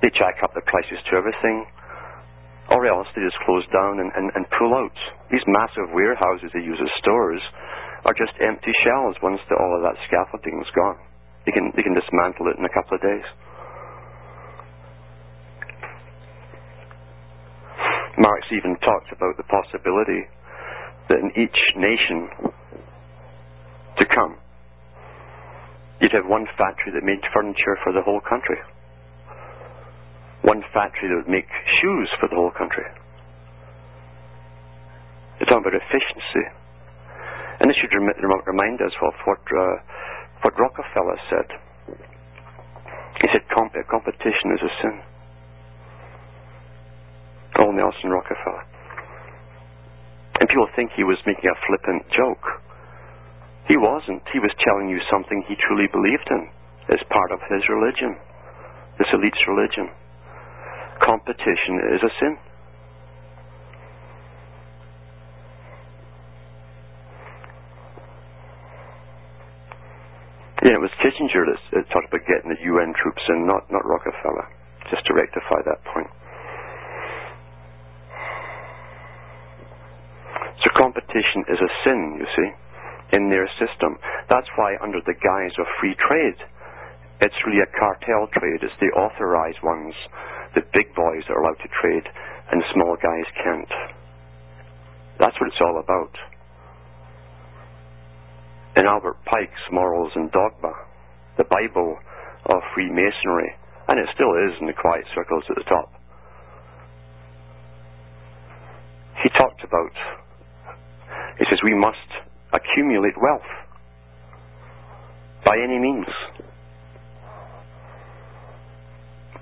they 0.00 0.10
jack 0.16 0.40
up 0.42 0.50
the 0.56 0.64
prices 0.66 0.98
to 1.06 1.16
everything 1.16 1.68
or 2.70 2.86
else 2.86 3.08
they 3.14 3.22
just 3.22 3.38
close 3.44 3.66
down 3.74 3.98
and, 3.98 4.10
and, 4.14 4.30
and 4.34 4.46
pull 4.58 4.74
out. 4.74 4.94
These 5.30 5.44
massive 5.48 5.90
warehouses 5.90 6.50
they 6.54 6.62
use 6.62 6.78
as 6.78 6.92
stores 7.02 7.42
are 8.04 8.14
just 8.14 8.34
empty 8.38 8.72
shells 8.84 9.16
once 9.22 9.40
the, 9.48 9.56
all 9.58 9.74
of 9.74 9.82
that 9.82 9.98
scaffolding 10.06 10.62
is 10.62 10.70
gone. 10.74 10.98
They 11.46 11.52
can, 11.52 11.72
they 11.74 11.82
can 11.82 11.94
dismantle 11.94 12.46
it 12.54 12.58
in 12.58 12.64
a 12.64 12.72
couple 12.74 12.94
of 12.94 13.02
days. 13.02 13.26
Marx 18.18 18.46
even 18.52 18.76
talked 18.84 19.10
about 19.10 19.34
the 19.36 19.48
possibility 19.50 20.22
that 21.08 21.18
in 21.18 21.32
each 21.34 21.58
nation 21.74 22.28
to 23.98 24.04
come, 24.06 24.38
you'd 26.00 26.14
have 26.14 26.28
one 26.30 26.46
factory 26.58 26.92
that 26.94 27.02
made 27.02 27.18
furniture 27.34 27.78
for 27.82 27.92
the 27.92 28.02
whole 28.02 28.20
country 28.22 28.58
one 30.42 30.62
factory 30.74 31.08
that 31.08 31.22
would 31.22 31.30
make 31.30 31.46
shoes 31.80 32.10
for 32.18 32.28
the 32.28 32.34
whole 32.34 32.50
country. 32.50 32.86
They're 35.38 35.46
talking 35.46 35.66
about 35.66 35.78
efficiency. 35.78 36.44
And 37.62 37.70
this 37.70 37.78
should 37.78 37.94
rem- 37.94 38.42
remind 38.46 38.82
us 38.82 38.94
of 39.02 39.14
what, 39.26 39.42
uh, 39.46 39.74
what 40.42 40.58
Rockefeller 40.58 41.18
said. 41.30 41.48
He 43.22 43.26
said 43.30 43.46
comp- 43.54 43.78
competition 43.86 44.50
is 44.58 44.62
a 44.66 44.72
sin. 44.82 44.96
Oh, 47.62 47.70
Nelson 47.70 48.10
Rockefeller. 48.10 48.66
And 50.40 50.48
people 50.48 50.66
think 50.74 50.90
he 50.96 51.06
was 51.06 51.18
making 51.22 51.46
a 51.46 51.58
flippant 51.66 52.02
joke. 52.10 52.42
He 53.70 53.78
wasn't. 53.78 54.26
He 54.34 54.42
was 54.42 54.50
telling 54.66 54.90
you 54.90 54.98
something 55.06 55.44
he 55.46 55.54
truly 55.54 55.86
believed 55.86 56.26
in 56.34 56.50
as 56.90 56.98
part 57.14 57.30
of 57.30 57.38
his 57.46 57.62
religion, 57.70 58.18
this 58.98 59.06
elite's 59.14 59.38
religion 59.46 59.86
competition 61.00 61.96
is 61.96 62.02
a 62.04 62.12
sin. 62.20 62.34
Yeah, 70.62 70.78
it 70.78 70.82
was 70.82 70.94
Kissinger 71.02 71.42
that 71.48 71.84
talked 71.90 72.06
about 72.06 72.22
getting 72.30 72.50
the 72.52 72.62
UN 72.70 72.94
troops 72.94 73.22
in, 73.28 73.46
not, 73.46 73.66
not 73.72 73.82
Rockefeller, 73.82 74.46
just 74.90 75.04
to 75.06 75.14
rectify 75.14 75.58
that 75.66 75.82
point. 75.90 76.06
So 80.62 80.70
competition 80.78 81.42
is 81.50 81.58
a 81.58 81.70
sin, 81.82 82.00
you 82.20 82.26
see, 82.38 82.50
in 83.16 83.30
their 83.30 83.50
system. 83.58 83.98
That's 84.30 84.46
why 84.54 84.78
under 84.82 85.02
the 85.02 85.18
guise 85.18 85.54
of 85.58 85.66
free 85.80 85.96
trade, 85.98 86.38
it's 87.20 87.34
really 87.46 87.62
a 87.62 87.70
cartel 87.78 88.30
trade. 88.38 88.62
It's 88.62 88.78
the 88.78 88.94
authorized 88.94 89.62
ones 89.62 89.94
the 90.54 90.62
big 90.72 90.94
boys 90.94 91.24
are 91.28 91.42
allowed 91.42 91.58
to 91.62 91.68
trade 91.80 92.04
and 92.50 92.60
the 92.60 92.66
small 92.74 92.96
guys 92.96 93.28
can't. 93.42 93.72
That's 95.18 95.36
what 95.40 95.48
it's 95.48 95.60
all 95.60 95.78
about. 95.78 96.12
In 98.76 98.86
Albert 98.86 99.16
Pike's 99.24 99.64
Morals 99.70 100.12
and 100.14 100.30
Dogma, 100.32 100.72
the 101.36 101.44
Bible 101.44 101.98
of 102.46 102.60
Freemasonry, 102.74 103.54
and 103.88 103.98
it 103.98 104.08
still 104.14 104.32
is 104.48 104.56
in 104.60 104.66
the 104.66 104.72
quiet 104.72 105.04
circles 105.14 105.44
at 105.50 105.56
the 105.56 105.64
top, 105.64 105.92
he 109.22 109.28
talked 109.38 109.62
about, 109.62 109.92
he 111.38 111.44
says, 111.48 111.60
we 111.62 111.74
must 111.74 111.96
accumulate 112.52 113.14
wealth 113.20 113.48
by 115.44 115.56
any 115.62 115.78
means. 115.78 116.06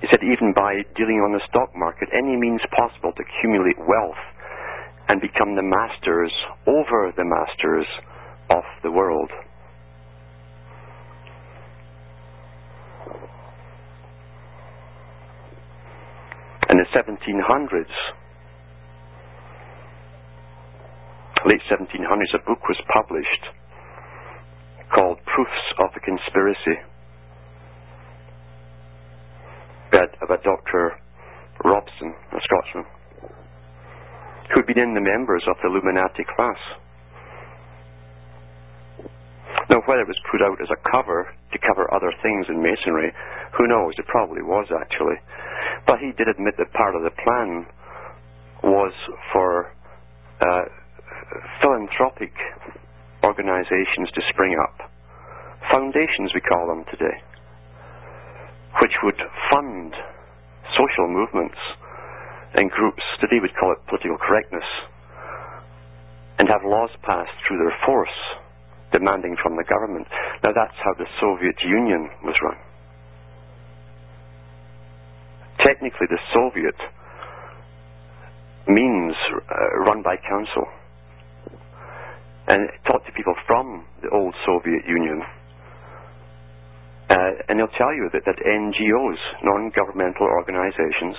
He 0.00 0.08
said 0.10 0.24
even 0.24 0.52
by 0.56 0.80
dealing 0.96 1.20
on 1.20 1.32
the 1.32 1.44
stock 1.48 1.76
market, 1.76 2.08
any 2.16 2.36
means 2.36 2.60
possible 2.72 3.12
to 3.12 3.22
accumulate 3.22 3.76
wealth 3.78 4.20
and 5.08 5.20
become 5.20 5.56
the 5.56 5.62
masters 5.62 6.32
over 6.66 7.12
the 7.16 7.24
masters 7.24 7.86
of 8.48 8.64
the 8.82 8.90
world. 8.90 9.30
In 16.70 16.78
the 16.78 16.86
1700s, 16.94 17.96
late 21.44 21.60
1700s, 21.68 22.34
a 22.34 22.38
book 22.46 22.62
was 22.68 22.78
published 22.92 23.44
called 24.94 25.18
Proofs 25.26 25.74
of 25.78 25.90
the 25.94 26.00
Conspiracy 26.00 26.78
bed 29.90 30.14
of 30.22 30.30
a 30.30 30.38
Dr. 30.42 30.96
Robison, 31.64 32.14
a 32.32 32.40
Scotsman, 32.42 32.86
who'd 34.54 34.66
been 34.66 34.78
in 34.78 34.94
the 34.94 35.04
members 35.04 35.44
of 35.46 35.56
the 35.62 35.68
Illuminati 35.68 36.24
class. 36.34 36.58
Now, 39.68 39.82
whether 39.86 40.02
it 40.02 40.10
was 40.10 40.18
put 40.30 40.42
out 40.42 40.58
as 40.58 40.70
a 40.70 40.80
cover 40.90 41.30
to 41.52 41.58
cover 41.62 41.86
other 41.94 42.10
things 42.22 42.46
in 42.48 42.62
Masonry, 42.62 43.12
who 43.56 43.68
knows? 43.68 43.94
It 43.98 44.06
probably 44.06 44.42
was 44.42 44.66
actually. 44.74 45.18
But 45.86 45.98
he 45.98 46.10
did 46.18 46.26
admit 46.26 46.54
that 46.58 46.72
part 46.72 46.96
of 46.96 47.02
the 47.02 47.14
plan 47.22 47.66
was 48.62 48.92
for 49.32 49.72
uh, 50.40 50.64
philanthropic 51.62 52.32
organizations 53.22 54.10
to 54.14 54.20
spring 54.32 54.56
up. 54.58 54.90
Foundations, 55.70 56.32
we 56.34 56.40
call 56.40 56.66
them 56.66 56.84
today, 56.90 57.22
which 58.78 58.94
would 59.02 59.18
fund 59.50 59.92
social 60.78 61.08
movements 61.10 61.58
and 62.54 62.70
groups. 62.70 63.02
Today 63.20 63.42
we'd 63.42 63.56
call 63.58 63.72
it 63.72 63.82
political 63.88 64.18
correctness. 64.18 64.66
And 66.38 66.48
have 66.48 66.64
laws 66.64 66.90
passed 67.02 67.34
through 67.46 67.58
their 67.58 67.76
force 67.84 68.16
demanding 68.92 69.36
from 69.42 69.56
the 69.56 69.64
government. 69.64 70.06
Now 70.42 70.52
that's 70.54 70.76
how 70.82 70.94
the 70.94 71.06
Soviet 71.20 71.56
Union 71.62 72.10
was 72.24 72.34
run. 72.42 72.56
Technically, 75.64 76.08
the 76.08 76.18
Soviet 76.32 76.78
means 78.66 79.14
uh, 79.36 79.78
run 79.84 80.02
by 80.02 80.16
council. 80.16 80.64
And 82.48 82.68
talk 82.86 83.04
to 83.04 83.12
people 83.12 83.34
from 83.46 83.84
the 84.02 84.08
old 84.10 84.34
Soviet 84.46 84.82
Union. 84.88 85.22
Uh, 87.10 87.42
and 87.50 87.58
they'll 87.58 87.74
tell 87.74 87.90
you 87.90 88.06
that, 88.14 88.22
that 88.22 88.38
NGOs, 88.38 89.18
non-governmental 89.42 90.30
organizations, 90.30 91.18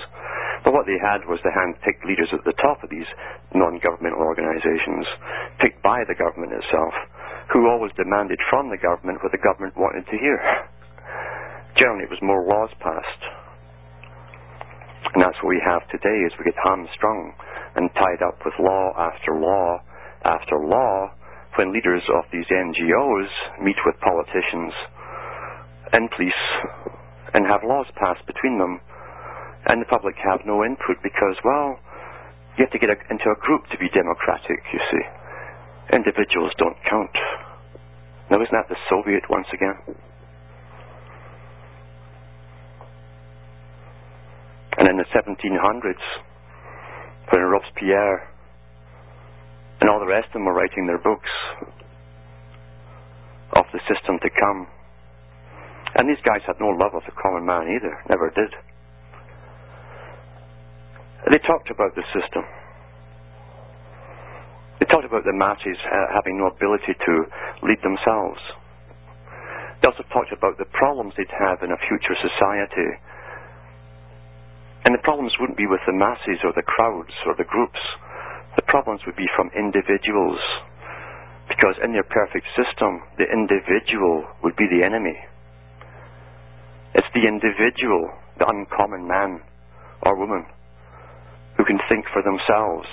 but 0.64 0.72
what 0.72 0.88
they 0.88 0.96
had 0.96 1.20
was 1.28 1.36
the 1.44 1.52
hand-picked 1.52 2.08
leaders 2.08 2.32
at 2.32 2.40
the 2.48 2.56
top 2.64 2.80
of 2.80 2.88
these 2.88 3.04
non-governmental 3.52 4.24
organizations, 4.24 5.04
picked 5.60 5.84
by 5.84 6.00
the 6.08 6.16
government 6.16 6.56
itself, 6.56 6.96
who 7.52 7.68
always 7.68 7.92
demanded 7.92 8.40
from 8.48 8.72
the 8.72 8.80
government 8.80 9.20
what 9.20 9.36
the 9.36 9.44
government 9.44 9.76
wanted 9.76 10.08
to 10.08 10.16
hear. 10.16 10.40
Generally, 11.76 12.08
it 12.08 12.14
was 12.14 12.24
more 12.24 12.40
laws 12.48 12.72
passed. 12.80 13.22
And 15.12 15.20
that's 15.20 15.36
what 15.44 15.52
we 15.52 15.60
have 15.60 15.84
today 15.92 16.24
is 16.24 16.32
we 16.40 16.48
get 16.48 16.56
hamstrung 16.64 17.36
and 17.76 17.92
tied 18.00 18.24
up 18.24 18.40
with 18.48 18.56
law 18.56 18.96
after 18.96 19.36
law 19.36 19.76
after 20.24 20.56
law 20.56 21.10
when 21.58 21.72
leaders 21.74 22.02
of 22.16 22.24
these 22.32 22.46
NGOs 22.48 23.28
meet 23.60 23.76
with 23.84 23.98
politicians 24.00 24.72
and 25.92 26.10
police 26.10 26.42
and 27.34 27.46
have 27.46 27.62
laws 27.64 27.86
passed 27.96 28.24
between 28.26 28.58
them 28.58 28.80
and 29.66 29.80
the 29.80 29.86
public 29.86 30.16
have 30.18 30.40
no 30.44 30.64
input 30.64 30.98
because, 31.02 31.36
well, 31.44 31.78
you 32.58 32.64
have 32.66 32.72
to 32.72 32.78
get 32.78 32.90
a, 32.90 32.98
into 33.10 33.30
a 33.30 33.38
group 33.40 33.62
to 33.70 33.78
be 33.78 33.88
democratic, 33.94 34.60
you 34.72 34.80
see. 34.90 35.04
Individuals 35.94 36.52
don't 36.58 36.76
count. 36.88 37.14
Now, 38.30 38.42
isn't 38.42 38.52
that 38.52 38.68
the 38.68 38.80
Soviet 38.90 39.22
once 39.30 39.46
again? 39.52 39.76
And 44.78 44.88
in 44.88 44.96
the 44.96 45.06
1700s, 45.14 46.04
when 47.30 47.42
Robespierre 47.42 48.28
and 49.80 49.90
all 49.90 50.00
the 50.00 50.06
rest 50.06 50.28
of 50.28 50.32
them 50.34 50.44
were 50.46 50.54
writing 50.54 50.86
their 50.86 50.98
books 50.98 51.30
of 53.52 53.64
the 53.72 53.80
system 53.86 54.18
to 54.22 54.30
come, 54.40 54.66
and 55.94 56.08
these 56.08 56.20
guys 56.24 56.40
had 56.46 56.56
no 56.60 56.72
love 56.72 56.94
of 56.94 57.02
the 57.04 57.12
common 57.20 57.44
man 57.44 57.68
either, 57.68 57.92
never 58.08 58.30
did. 58.30 58.52
They 61.30 61.38
talked 61.46 61.70
about 61.70 61.94
the 61.94 62.02
system. 62.10 62.42
They 64.80 64.86
talked 64.90 65.06
about 65.06 65.22
the 65.22 65.36
masses 65.36 65.78
uh, 65.86 66.10
having 66.10 66.38
no 66.42 66.50
ability 66.50 66.98
to 66.98 67.14
lead 67.62 67.78
themselves. 67.86 68.40
They 69.78 69.86
also 69.86 70.02
talked 70.10 70.32
about 70.32 70.58
the 70.58 70.66
problems 70.74 71.14
they'd 71.14 71.30
have 71.38 71.62
in 71.62 71.70
a 71.70 71.78
future 71.86 72.18
society. 72.18 72.98
And 74.84 74.94
the 74.94 75.02
problems 75.06 75.34
wouldn't 75.38 75.58
be 75.58 75.70
with 75.70 75.82
the 75.86 75.94
masses 75.94 76.42
or 76.42 76.50
the 76.54 76.66
crowds 76.66 77.14
or 77.26 77.38
the 77.38 77.46
groups. 77.46 77.78
The 78.56 78.66
problems 78.66 79.02
would 79.06 79.14
be 79.14 79.30
from 79.36 79.50
individuals. 79.54 80.42
Because 81.46 81.78
in 81.82 81.92
their 81.92 82.06
perfect 82.06 82.46
system, 82.58 83.02
the 83.18 83.30
individual 83.30 84.26
would 84.42 84.56
be 84.56 84.66
the 84.66 84.82
enemy. 84.82 85.14
It's 86.94 87.08
the 87.14 87.26
individual, 87.26 88.10
the 88.38 88.48
uncommon 88.48 89.06
man 89.08 89.40
or 90.02 90.18
woman, 90.18 90.44
who 91.56 91.64
can 91.64 91.78
think 91.88 92.04
for 92.12 92.22
themselves 92.22 92.88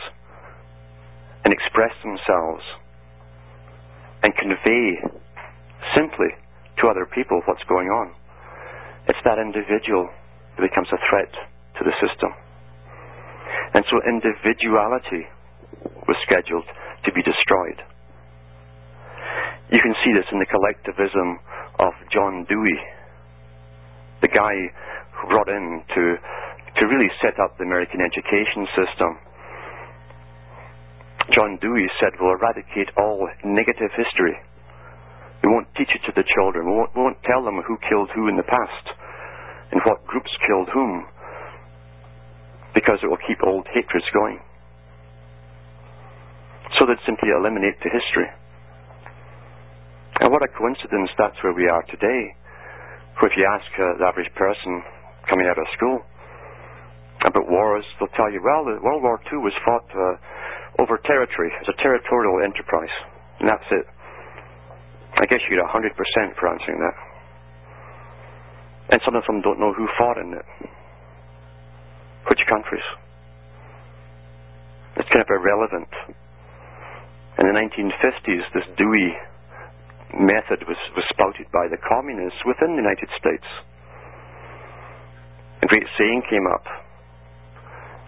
and 1.43 1.54
express 1.54 1.91
themselves 2.04 2.64
and 4.24 4.36
convey 4.36 5.00
simply 5.95 6.32
to 6.80 6.88
other 6.88 7.08
people 7.16 7.41
what's 7.45 7.64
going 7.68 7.88
on. 7.88 8.14
It's 9.08 9.20
that 9.26 9.39
individual 9.39 10.08
that 10.56 10.64
becomes 10.64 10.88
a 10.91 11.00
threat 11.10 11.32
to 11.80 11.82
the 11.84 11.95
system. 12.00 12.32
And 13.74 13.84
so 13.89 14.00
individuality 14.08 15.28
was 16.08 16.18
scheduled 16.26 16.68
to 17.06 17.12
be 17.12 17.24
destroyed. 17.24 17.80
You 19.72 19.80
can 19.82 19.95
see 20.04 20.12
this 20.14 20.26
in 20.32 20.39
the 20.39 20.50
collectivism 20.50 21.39
of 21.80 21.93
John 22.12 22.45
Dewey, 22.50 22.80
the 24.22 24.32
guy 24.32 24.55
who 25.15 25.30
brought 25.30 25.49
in 25.49 25.84
to 25.95 26.03
to 26.80 26.86
really 26.86 27.09
set 27.20 27.39
up 27.39 27.57
the 27.57 27.65
American 27.65 27.99
education 27.99 28.67
system. 28.78 29.20
John 31.36 31.57
Dewey 31.61 31.88
said, 31.99 32.15
We'll 32.20 32.38
eradicate 32.39 32.89
all 32.97 33.28
negative 33.43 33.91
history. 33.95 34.38
We 35.43 35.49
won't 35.49 35.67
teach 35.76 35.91
it 35.93 36.03
to 36.07 36.13
the 36.15 36.26
children. 36.36 36.67
We 36.67 36.76
won't, 36.76 36.91
we 36.95 37.01
won't 37.01 37.22
tell 37.24 37.43
them 37.43 37.61
who 37.63 37.78
killed 37.88 38.09
who 38.15 38.28
in 38.28 38.36
the 38.36 38.47
past 38.47 38.86
and 39.72 39.82
what 39.86 40.05
groups 40.07 40.32
killed 40.47 40.70
whom 40.74 41.05
because 42.74 42.99
it 43.03 43.07
will 43.07 43.22
keep 43.28 43.39
old 43.43 43.65
hatreds 43.74 44.05
going. 44.13 44.39
So 46.78 46.86
they'd 46.86 47.01
simply 47.05 47.30
eliminate 47.34 47.80
the 47.82 47.89
history. 47.89 48.30
And 50.20 50.32
what 50.32 50.43
a 50.43 50.51
coincidence 50.51 51.09
that's 51.17 51.39
where 51.43 51.53
we 51.53 51.67
are 51.67 51.84
today. 51.88 52.36
For 53.20 53.28
if 53.28 53.36
you 53.36 53.43
ask 53.43 53.67
uh, 53.76 53.99
the 53.99 54.07
average 54.07 54.32
person 54.36 54.82
coming 55.28 55.45
out 55.45 55.59
of 55.59 55.67
school, 55.76 55.99
about 57.28 57.51
wars, 57.51 57.84
they'll 57.99 58.15
tell 58.15 58.32
you, 58.32 58.39
well, 58.39 58.63
World 58.63 59.03
War 59.03 59.20
II 59.28 59.43
was 59.43 59.51
fought 59.67 59.84
uh, 59.91 60.15
over 60.82 60.95
territory. 61.03 61.51
It's 61.59 61.67
a 61.67 61.82
territorial 61.84 62.39
enterprise. 62.39 62.95
And 63.39 63.49
that's 63.49 63.67
it. 63.72 63.86
I 65.20 65.28
guess 65.28 65.43
you 65.51 65.59
get 65.59 65.67
100% 65.67 65.91
for 66.39 66.47
answering 66.47 66.80
that. 66.80 66.95
And 68.95 69.01
some 69.03 69.15
of 69.15 69.24
them 69.28 69.41
don't 69.41 69.59
know 69.59 69.74
who 69.74 69.88
fought 69.99 70.17
in 70.17 70.34
it. 70.34 70.47
Which 72.32 72.39
countries. 72.47 72.88
It's 74.95 75.09
kind 75.11 75.22
of 75.22 75.30
irrelevant. 75.30 75.91
In 77.39 77.47
the 77.47 77.55
1950s, 77.55 78.43
this 78.55 78.67
Dewey 78.78 79.11
method 80.14 80.66
was, 80.68 80.80
was 80.95 81.05
spouted 81.10 81.47
by 81.53 81.68
the 81.70 81.78
communists 81.82 82.41
within 82.45 82.76
the 82.76 82.82
United 82.82 83.10
States. 83.18 83.45
A 85.62 85.68
great 85.68 85.86
saying 85.97 86.24
came 86.30 86.47
up 86.47 86.66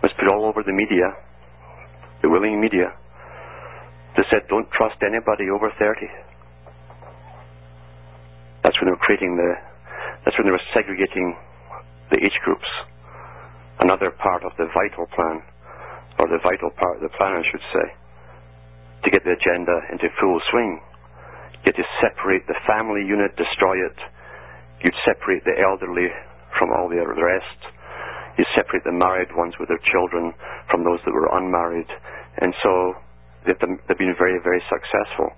it 0.01 0.09
was 0.09 0.17
put 0.17 0.33
all 0.33 0.49
over 0.49 0.65
the 0.65 0.73
media, 0.73 1.13
the 2.25 2.29
willing 2.29 2.57
media. 2.57 2.89
They 4.17 4.25
said, 4.33 4.49
don't 4.49 4.65
trust 4.73 4.97
anybody 5.05 5.45
over 5.53 5.69
30. 5.77 6.09
That's 8.65 8.73
when 8.81 8.89
they 8.89 8.97
were 8.97 9.05
creating 9.05 9.37
the, 9.37 9.53
that's 10.25 10.33
when 10.41 10.49
they 10.49 10.57
were 10.57 10.67
segregating 10.73 11.37
the 12.09 12.17
age 12.17 12.33
groups. 12.41 12.65
Another 13.77 14.09
part 14.09 14.41
of 14.41 14.57
the 14.57 14.65
vital 14.73 15.05
plan, 15.13 15.45
or 16.17 16.25
the 16.25 16.41
vital 16.41 16.73
part 16.73 16.97
of 16.97 17.05
the 17.05 17.13
plan, 17.13 17.37
I 17.37 17.45
should 17.45 17.65
say, 17.69 17.87
to 19.05 19.07
get 19.13 19.21
the 19.21 19.37
agenda 19.37 19.85
into 19.93 20.09
full 20.17 20.41
swing. 20.49 20.81
You 21.63 21.73
had 21.73 21.79
to 21.79 21.89
separate 22.01 22.47
the 22.47 22.57
family 22.65 23.05
unit, 23.05 23.37
destroy 23.37 23.77
it. 23.85 23.97
You'd 24.83 24.97
separate 25.05 25.43
the 25.45 25.57
elderly 25.61 26.09
from 26.57 26.73
all 26.73 26.89
the 26.89 26.97
rest 26.97 27.61
you 28.37 28.45
separate 28.55 28.83
the 28.83 28.95
married 28.95 29.29
ones 29.35 29.53
with 29.59 29.67
their 29.67 29.81
children 29.91 30.33
from 30.69 30.83
those 30.83 30.99
that 31.05 31.13
were 31.13 31.29
unmarried. 31.35 31.89
And 32.39 32.55
so 32.63 32.95
they've 33.45 33.59
been, 33.59 33.77
very, 34.17 34.39
very 34.41 34.63
successful. 34.65 35.29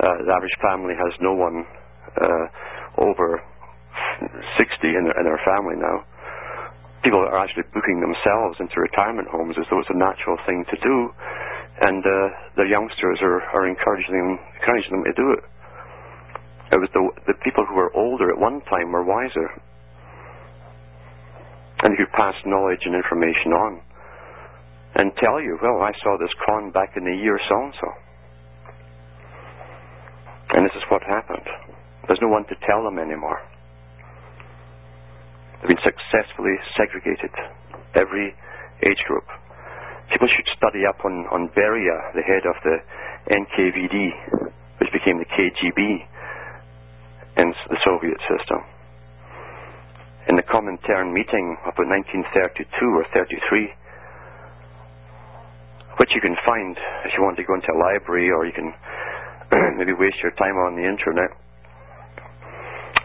Uh, 0.00 0.24
the 0.24 0.32
average 0.32 0.56
family 0.58 0.96
has 0.96 1.12
no 1.20 1.34
one 1.36 1.66
uh, 2.16 2.46
over 2.98 3.38
60 4.58 4.66
in 4.82 5.04
their, 5.04 5.16
in 5.20 5.24
their 5.30 5.42
family 5.44 5.76
now. 5.76 6.02
People 7.04 7.20
are 7.20 7.38
actually 7.40 7.64
booking 7.72 8.00
themselves 8.00 8.60
into 8.60 8.76
retirement 8.76 9.28
homes 9.28 9.56
as 9.56 9.64
though 9.70 9.80
it's 9.80 9.88
a 9.88 9.96
natural 9.96 10.36
thing 10.44 10.64
to 10.68 10.76
do, 10.84 10.96
and 11.80 12.04
uh, 12.04 12.28
the 12.60 12.68
youngsters 12.68 13.22
are, 13.24 13.40
are 13.56 13.64
encouraging 13.64 14.36
encouraging 14.60 14.92
them 14.92 15.04
to 15.08 15.14
do 15.16 15.32
it. 15.32 15.42
It 16.70 16.78
was 16.78 16.88
the, 16.94 17.02
the 17.26 17.38
people 17.42 17.66
who 17.66 17.74
were 17.74 17.90
older 17.94 18.30
at 18.30 18.38
one 18.38 18.62
time 18.70 18.92
were 18.92 19.02
wiser 19.02 19.50
and 21.82 21.96
who 21.98 22.06
pass 22.14 22.34
knowledge 22.46 22.84
and 22.84 22.94
information 22.94 23.52
on 23.52 23.80
and 24.94 25.12
tell 25.18 25.40
you, 25.40 25.58
well, 25.62 25.82
I 25.82 25.92
saw 26.02 26.16
this 26.18 26.30
con 26.46 26.70
back 26.70 26.94
in 26.96 27.04
the 27.04 27.14
year 27.14 27.40
so 27.48 27.56
and 27.58 27.74
so. 27.80 27.88
And 30.50 30.66
this 30.66 30.74
is 30.76 30.82
what 30.90 31.02
happened. 31.02 31.46
There's 32.06 32.22
no 32.22 32.28
one 32.28 32.44
to 32.46 32.56
tell 32.66 32.82
them 32.82 32.98
anymore. 32.98 33.38
They've 35.60 35.74
been 35.74 35.86
successfully 35.86 36.54
segregated, 36.76 37.30
every 37.94 38.34
age 38.82 39.02
group. 39.06 39.26
people 40.12 40.26
should 40.26 40.48
study 40.56 40.86
up 40.88 41.04
on, 41.04 41.26
on 41.30 41.50
Beria, 41.54 42.14
the 42.14 42.22
head 42.22 42.46
of 42.46 42.56
the 42.64 42.76
NKVD, 43.30 44.50
which 44.80 44.90
became 44.92 45.18
the 45.18 45.30
KGB 45.30 46.09
in 47.40 47.56
the 47.72 47.80
Soviet 47.80 48.20
system. 48.28 48.60
In 50.28 50.36
the 50.36 50.44
Comintern 50.44 51.16
meeting 51.16 51.56
of 51.64 51.72
1932 51.80 52.68
or 52.92 53.04
33, 53.16 53.72
which 55.96 56.12
you 56.12 56.20
can 56.20 56.36
find 56.44 56.76
if 57.08 57.16
you 57.16 57.24
want 57.24 57.40
to 57.40 57.44
go 57.48 57.56
into 57.56 57.72
a 57.72 57.80
library 57.80 58.28
or 58.28 58.44
you 58.44 58.52
can 58.52 58.68
maybe 59.80 59.96
waste 59.96 60.20
your 60.20 60.36
time 60.36 60.60
on 60.60 60.76
the 60.76 60.84
internet. 60.84 61.32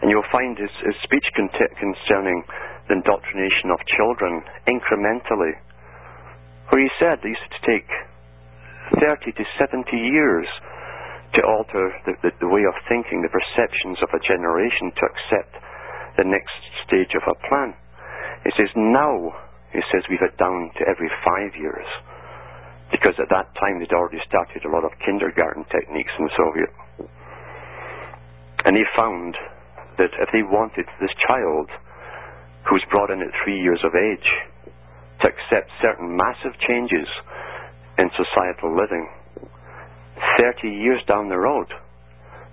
And 0.04 0.12
you'll 0.12 0.28
find 0.28 0.56
his, 0.60 0.70
his 0.84 0.96
speech 1.02 1.24
concerning 1.32 2.44
the 2.88 3.00
indoctrination 3.00 3.72
of 3.72 3.80
children 3.96 4.44
incrementally, 4.68 5.56
where 6.68 6.84
he 6.84 6.90
said 7.00 7.24
it 7.24 7.32
used 7.32 7.48
to 7.56 7.62
take 7.64 7.88
30 9.00 9.32
to 9.32 9.44
70 9.58 9.88
years 9.96 10.46
to 11.36 11.42
alter 11.44 11.92
the, 12.08 12.12
the, 12.24 12.30
the 12.40 12.50
way 12.50 12.64
of 12.64 12.74
thinking, 12.88 13.20
the 13.20 13.32
perceptions 13.32 14.00
of 14.00 14.08
a 14.16 14.20
generation 14.24 14.90
to 14.96 15.04
accept 15.04 15.52
the 16.16 16.24
next 16.24 16.56
stage 16.88 17.12
of 17.12 17.24
a 17.28 17.36
plan. 17.46 17.76
He 18.44 18.52
says, 18.56 18.72
now, 18.74 19.36
he 19.72 19.84
says, 19.92 20.08
we've 20.08 20.24
it 20.24 20.40
down 20.40 20.72
to 20.80 20.82
every 20.88 21.12
five 21.20 21.52
years. 21.54 21.86
Because 22.88 23.18
at 23.18 23.28
that 23.28 23.52
time 23.58 23.82
they'd 23.82 23.92
already 23.92 24.22
started 24.24 24.64
a 24.64 24.72
lot 24.72 24.86
of 24.86 24.94
kindergarten 25.04 25.66
techniques 25.68 26.14
in 26.16 26.24
the 26.24 26.36
Soviet. 26.38 26.72
And 28.64 28.78
he 28.78 28.86
found 28.96 29.36
that 29.98 30.14
if 30.16 30.28
they 30.32 30.42
wanted 30.42 30.86
this 31.00 31.12
child, 31.26 31.68
who 32.64 32.74
was 32.74 32.86
brought 32.90 33.10
in 33.10 33.20
at 33.20 33.34
three 33.44 33.60
years 33.60 33.82
of 33.84 33.92
age, 33.92 34.28
to 35.20 35.28
accept 35.28 35.68
certain 35.82 36.16
massive 36.16 36.56
changes 36.64 37.08
in 37.98 38.08
societal 38.16 38.72
living, 38.76 39.08
30 40.38 40.68
years 40.68 41.02
down 41.08 41.28
the 41.28 41.38
road, 41.38 41.68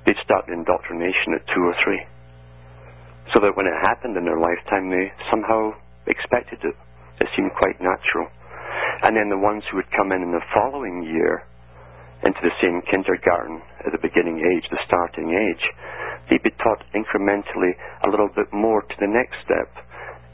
they'd 0.05 0.19
start 0.23 0.47
indoctrination 0.47 1.35
at 1.35 1.47
two 1.53 1.63
or 1.63 1.75
three. 1.83 2.01
So 3.33 3.39
that 3.39 3.55
when 3.55 3.67
it 3.67 3.77
happened 3.79 4.17
in 4.17 4.25
their 4.25 4.39
lifetime, 4.39 4.91
they 4.91 5.11
somehow 5.31 5.73
expected 6.07 6.59
it. 6.63 6.75
It 7.21 7.29
seemed 7.35 7.55
quite 7.55 7.79
natural. 7.79 8.27
And 9.03 9.15
then 9.15 9.29
the 9.29 9.39
ones 9.39 9.63
who 9.69 9.77
would 9.77 9.91
come 9.95 10.11
in 10.11 10.21
in 10.21 10.31
the 10.31 10.43
following 10.53 11.03
year 11.03 11.43
into 12.23 12.39
the 12.43 12.55
same 12.63 12.83
kindergarten 12.87 13.61
at 13.85 13.91
the 13.91 13.99
beginning 13.99 14.39
age, 14.39 14.63
the 14.71 14.79
starting 14.87 15.35
age, 15.35 15.63
they'd 16.29 16.43
be 16.43 16.55
taught 16.63 16.83
incrementally 16.95 17.75
a 18.03 18.09
little 18.09 18.31
bit 18.31 18.47
more 18.51 18.81
to 18.81 18.97
the 18.99 19.11
next 19.11 19.35
step. 19.43 19.67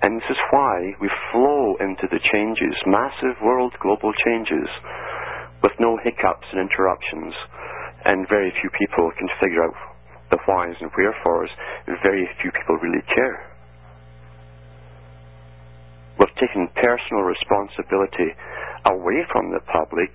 And 0.01 0.21
this 0.21 0.29
is 0.29 0.49
why 0.51 0.95
we 1.01 1.09
flow 1.33 1.75
into 1.81 2.07
the 2.07 2.21
changes, 2.31 2.77
massive 2.85 3.35
world 3.43 3.73
global 3.81 4.13
changes, 4.25 4.69
with 5.63 5.73
no 5.79 5.97
hiccups 6.03 6.47
and 6.51 6.61
interruptions, 6.61 7.33
and 8.05 8.27
very 8.29 8.51
few 8.61 8.69
people 8.77 9.11
can 9.17 9.27
figure 9.39 9.63
out 9.63 9.75
the 10.31 10.39
whys 10.47 10.75
and 10.79 10.91
wherefores. 10.95 11.49
Very 12.03 12.29
few 12.41 12.51
people 12.51 12.77
really 12.77 13.03
care. 13.13 13.45
We've 16.19 16.35
taken 16.35 16.67
personal 16.75 17.23
responsibility 17.23 18.35
away 18.85 19.23
from 19.31 19.51
the 19.51 19.59
public 19.71 20.11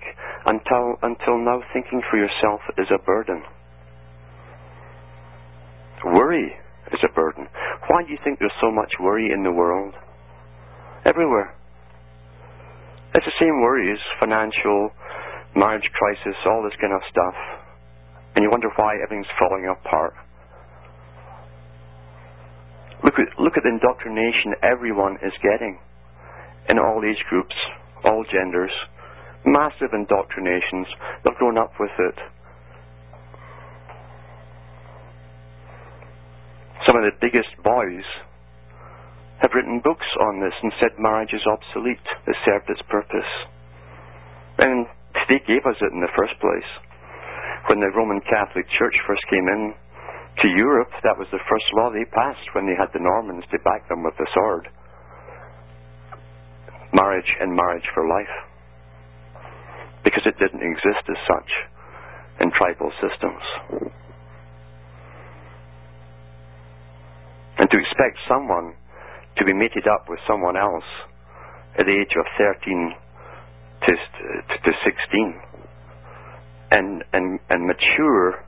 until 0.46 0.96
until 1.02 1.38
now 1.38 1.60
thinking 1.72 2.02
for 2.10 2.16
yourself 2.16 2.60
is 2.78 2.88
a 2.92 3.02
burden. 3.04 3.42
Worry 6.04 6.52
is 6.92 7.00
a 7.02 7.12
burden. 7.12 7.48
Why 7.88 8.02
do 8.04 8.12
you 8.12 8.18
think 8.22 8.38
there's 8.38 8.52
so 8.60 8.70
much 8.70 8.92
worry 9.00 9.32
in 9.32 9.42
the 9.42 9.52
world? 9.52 9.94
Everywhere. 11.06 11.56
It's 13.14 13.24
the 13.24 13.38
same 13.40 13.62
worries, 13.62 14.00
financial, 14.18 14.90
marriage 15.56 15.88
crisis, 15.94 16.36
all 16.46 16.62
this 16.62 16.76
kind 16.80 16.92
of 16.92 17.02
stuff. 17.10 17.34
And 18.34 18.42
you 18.42 18.50
wonder 18.50 18.68
why 18.76 18.96
everything's 19.02 19.30
falling 19.38 19.70
apart. 19.70 20.14
Look 23.04 23.14
at, 23.18 23.38
look 23.38 23.54
at 23.56 23.62
the 23.62 23.70
indoctrination 23.70 24.54
everyone 24.62 25.18
is 25.22 25.32
getting 25.42 25.78
in 26.68 26.78
all 26.78 27.02
age 27.04 27.22
groups, 27.28 27.54
all 28.04 28.24
genders. 28.32 28.72
Massive 29.44 29.92
indoctrinations. 29.92 30.86
They've 31.22 31.36
grown 31.36 31.58
up 31.58 31.72
with 31.78 31.92
it. 31.98 32.18
Some 36.86 36.96
of 36.96 37.04
the 37.04 37.12
biggest 37.20 37.52
boys 37.62 38.04
have 39.40 39.50
written 39.54 39.80
books 39.84 40.06
on 40.20 40.40
this 40.40 40.54
and 40.62 40.72
said 40.80 40.96
marriage 40.98 41.32
is 41.34 41.44
obsolete. 41.46 42.00
It 42.26 42.36
served 42.44 42.70
its 42.70 42.80
purpose. 42.88 43.28
And 44.58 44.86
they 45.28 45.40
gave 45.46 45.64
us 45.66 45.78
it 45.80 45.92
in 45.92 46.00
the 46.00 46.16
first 46.16 46.34
place. 46.40 46.70
When 47.68 47.80
the 47.80 47.92
Roman 47.96 48.20
Catholic 48.28 48.66
Church 48.78 48.94
first 49.06 49.24
came 49.30 49.48
in 49.48 49.74
to 50.42 50.48
Europe, 50.48 50.90
that 51.02 51.16
was 51.16 51.28
the 51.32 51.42
first 51.48 51.64
law 51.74 51.90
they 51.90 52.04
passed 52.12 52.54
when 52.54 52.66
they 52.66 52.76
had 52.76 52.92
the 52.92 53.00
Normans 53.00 53.44
to 53.50 53.58
back 53.64 53.88
them 53.88 54.02
with 54.02 54.14
the 54.18 54.28
sword. 54.34 54.68
Marriage 56.92 57.30
and 57.40 57.54
marriage 57.54 57.86
for 57.94 58.06
life. 58.06 58.36
Because 60.04 60.26
it 60.26 60.38
didn't 60.38 60.62
exist 60.62 61.04
as 61.08 61.20
such 61.26 61.50
in 62.40 62.50
tribal 62.52 62.92
systems. 63.00 63.44
And 67.58 67.70
to 67.70 67.78
expect 67.78 68.18
someone 68.28 68.74
to 69.38 69.44
be 69.44 69.52
mated 69.54 69.86
up 69.88 70.06
with 70.08 70.18
someone 70.28 70.56
else 70.56 70.86
at 71.78 71.86
the 71.86 71.96
age 71.96 72.12
of 72.18 72.26
13 72.36 72.94
Uh, 73.84 73.92
to, 74.48 74.56
to 74.64 74.72
16 74.80 75.40
and, 76.70 77.04
and, 77.12 77.38
and 77.50 77.66
mature 77.66 78.40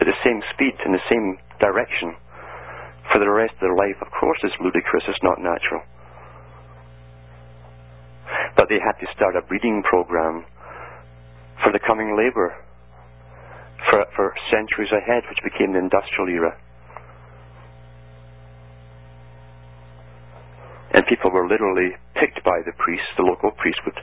at 0.00 0.06
the 0.06 0.18
same 0.24 0.42
speed, 0.52 0.74
in 0.84 0.90
the 0.92 1.06
same 1.08 1.38
direction 1.60 2.16
for 3.12 3.20
the 3.22 3.30
rest 3.30 3.54
of 3.54 3.60
their 3.60 3.76
life, 3.78 3.94
of 4.02 4.10
course, 4.10 4.38
is 4.42 4.50
ludicrous. 4.58 5.04
It's 5.06 5.22
not 5.22 5.38
natural. 5.38 5.82
But 8.56 8.66
they 8.68 8.82
had 8.82 8.98
to 8.98 9.06
start 9.14 9.36
a 9.36 9.42
breeding 9.46 9.82
program 9.86 10.44
for 11.62 11.70
the 11.70 11.78
coming 11.86 12.16
labor 12.18 12.58
for, 13.90 14.04
for 14.16 14.34
centuries 14.50 14.90
ahead, 14.90 15.22
which 15.30 15.38
became 15.44 15.72
the 15.72 15.78
industrial 15.78 16.28
era. 16.28 16.58
And 20.94 21.02
people 21.10 21.34
were 21.34 21.50
literally 21.50 21.90
picked 22.14 22.38
by 22.46 22.62
the 22.62 22.72
priest. 22.78 23.02
The 23.18 23.26
local 23.26 23.50
priest 23.58 23.82
would 23.84 23.98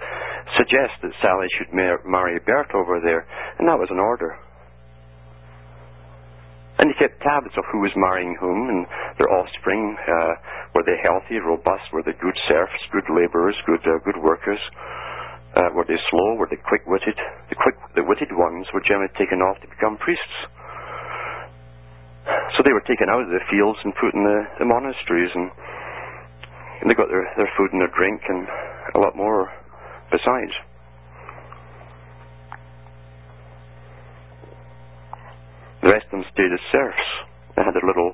suggest 0.59 0.99
that 1.01 1.15
Sally 1.23 1.47
should 1.55 1.71
mar- 1.71 2.03
marry 2.03 2.39
Bert 2.43 2.75
over 2.75 2.99
there, 2.99 3.23
and 3.59 3.67
that 3.67 3.79
was 3.79 3.87
an 3.89 3.99
order. 3.99 4.35
And 6.79 6.89
he 6.91 6.97
kept 6.97 7.21
tabs 7.21 7.53
of 7.55 7.63
who 7.71 7.79
was 7.79 7.93
marrying 7.95 8.35
whom 8.41 8.67
and 8.67 8.83
their 9.21 9.29
offspring. 9.29 9.95
Uh, 10.01 10.33
were 10.75 10.83
they 10.83 10.97
healthy, 10.99 11.37
robust? 11.37 11.87
Were 11.93 12.03
they 12.03 12.17
good 12.19 12.35
serfs, 12.49 12.81
good 12.91 13.05
laborers, 13.07 13.55
good 13.65 13.85
uh, 13.85 14.01
good 14.03 14.17
workers? 14.17 14.59
Uh, 15.55 15.69
were 15.75 15.85
they 15.85 15.99
slow? 16.09 16.35
Were 16.35 16.47
they 16.49 16.57
quick-witted? 16.57 17.15
The 17.51 17.55
quick, 17.59 17.75
the 17.95 18.03
witted 18.03 18.31
ones 18.31 18.67
were 18.73 18.81
generally 18.81 19.11
taken 19.19 19.43
off 19.43 19.59
to 19.61 19.67
become 19.67 19.99
priests. 19.99 20.35
So 22.55 22.63
they 22.63 22.73
were 22.73 22.83
taken 22.87 23.11
out 23.11 23.23
of 23.23 23.29
the 23.29 23.43
fields 23.51 23.79
and 23.83 23.93
put 23.95 24.15
in 24.15 24.23
the, 24.23 24.39
the 24.63 24.67
monasteries 24.67 25.31
and 25.35 25.51
and 26.81 26.89
they 26.89 26.97
got 26.97 27.07
their, 27.09 27.29
their 27.37 27.49
food 27.57 27.71
and 27.71 27.81
their 27.81 27.93
drink 27.93 28.21
and 28.27 28.47
a 28.95 28.99
lot 28.99 29.15
more 29.15 29.49
besides. 30.09 30.51
The 35.81 35.89
rest 35.89 36.05
of 36.09 36.21
them 36.21 36.25
stayed 36.33 36.53
as 36.53 36.61
serfs. 36.71 37.07
They 37.55 37.63
had 37.63 37.73
their 37.73 37.85
little 37.85 38.13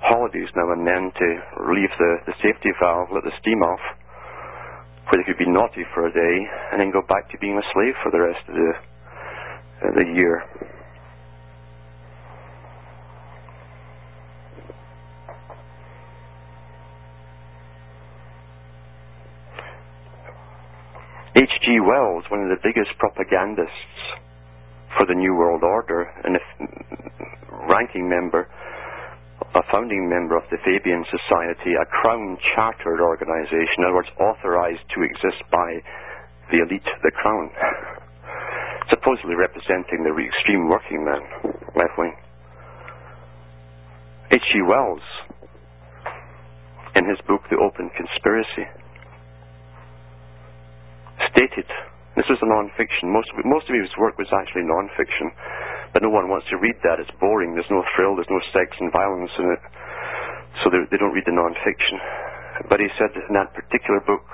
holidays 0.00 0.48
now 0.56 0.72
and 0.72 0.86
then 0.86 1.12
to 1.12 1.28
relieve 1.64 1.92
the, 1.98 2.12
the 2.26 2.36
safety 2.40 2.72
valve, 2.80 3.08
let 3.12 3.24
the 3.24 3.32
steam 3.40 3.60
off, 3.60 3.80
where 5.08 5.20
they 5.20 5.26
could 5.26 5.40
be 5.40 5.48
naughty 5.48 5.84
for 5.94 6.06
a 6.06 6.12
day 6.12 6.36
and 6.72 6.80
then 6.80 6.92
go 6.92 7.02
back 7.08 7.28
to 7.32 7.38
being 7.40 7.56
a 7.56 7.66
slave 7.72 7.96
for 8.02 8.12
the 8.12 8.20
rest 8.20 8.44
of 8.48 8.54
the, 8.54 8.70
uh, 8.72 9.92
the 9.96 10.06
year. 10.16 10.44
H.G. 21.38 21.78
Wells, 21.86 22.24
one 22.34 22.42
of 22.42 22.50
the 22.50 22.58
biggest 22.66 22.90
propagandists 22.98 24.02
for 24.98 25.06
the 25.06 25.14
New 25.14 25.38
World 25.38 25.62
Order 25.62 26.10
and 26.26 26.34
a 26.34 26.42
ranking 27.70 28.10
member, 28.10 28.50
a 29.54 29.62
founding 29.70 30.10
member 30.10 30.34
of 30.34 30.42
the 30.50 30.58
Fabian 30.66 31.06
Society, 31.06 31.78
a 31.78 31.86
crown 31.86 32.38
chartered 32.56 32.98
organization, 32.98 33.78
in 33.78 33.84
other 33.86 34.02
words, 34.02 34.10
authorized 34.18 34.82
to 34.98 35.06
exist 35.06 35.38
by 35.46 35.78
the 36.50 36.58
elite, 36.58 36.82
the 37.06 37.14
crown, 37.14 37.54
supposedly 38.90 39.38
representing 39.38 40.02
the 40.02 40.10
extreme 40.18 40.66
working 40.66 41.06
man, 41.06 41.22
left 41.78 41.94
wing. 41.94 42.18
H.G. 44.32 44.58
Wells, 44.66 45.06
in 46.96 47.06
his 47.06 47.22
book 47.30 47.46
The 47.46 47.62
Open 47.62 47.94
Conspiracy, 47.94 48.66
stated, 51.30 51.66
this 52.16 52.26
was 52.30 52.38
a 52.42 52.48
non-fiction, 52.48 53.10
most 53.10 53.30
of, 53.34 53.42
most 53.46 53.66
of 53.70 53.74
his 53.74 53.90
work 53.98 54.18
was 54.18 54.30
actually 54.34 54.66
non-fiction, 54.66 55.30
but 55.92 56.02
no 56.02 56.10
one 56.10 56.28
wants 56.28 56.46
to 56.50 56.58
read 56.58 56.76
that, 56.82 56.98
it's 56.98 57.10
boring, 57.18 57.54
there's 57.54 57.70
no 57.70 57.82
thrill, 57.94 58.14
there's 58.14 58.30
no 58.30 58.42
sex 58.54 58.74
and 58.78 58.92
violence 58.92 59.30
in 59.38 59.46
it, 59.50 59.62
so 60.62 60.70
they, 60.70 60.82
they 60.90 60.98
don't 60.98 61.14
read 61.14 61.26
the 61.26 61.34
non-fiction. 61.34 61.98
But 62.68 62.80
he 62.80 62.90
said 62.98 63.14
in 63.14 63.34
that 63.34 63.54
particular 63.54 64.02
book, 64.02 64.26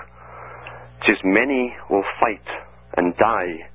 says, 1.07 1.21
many 1.25 1.77
will 1.91 2.05
fight 2.21 2.49
and 2.97 3.17
die 3.17 3.69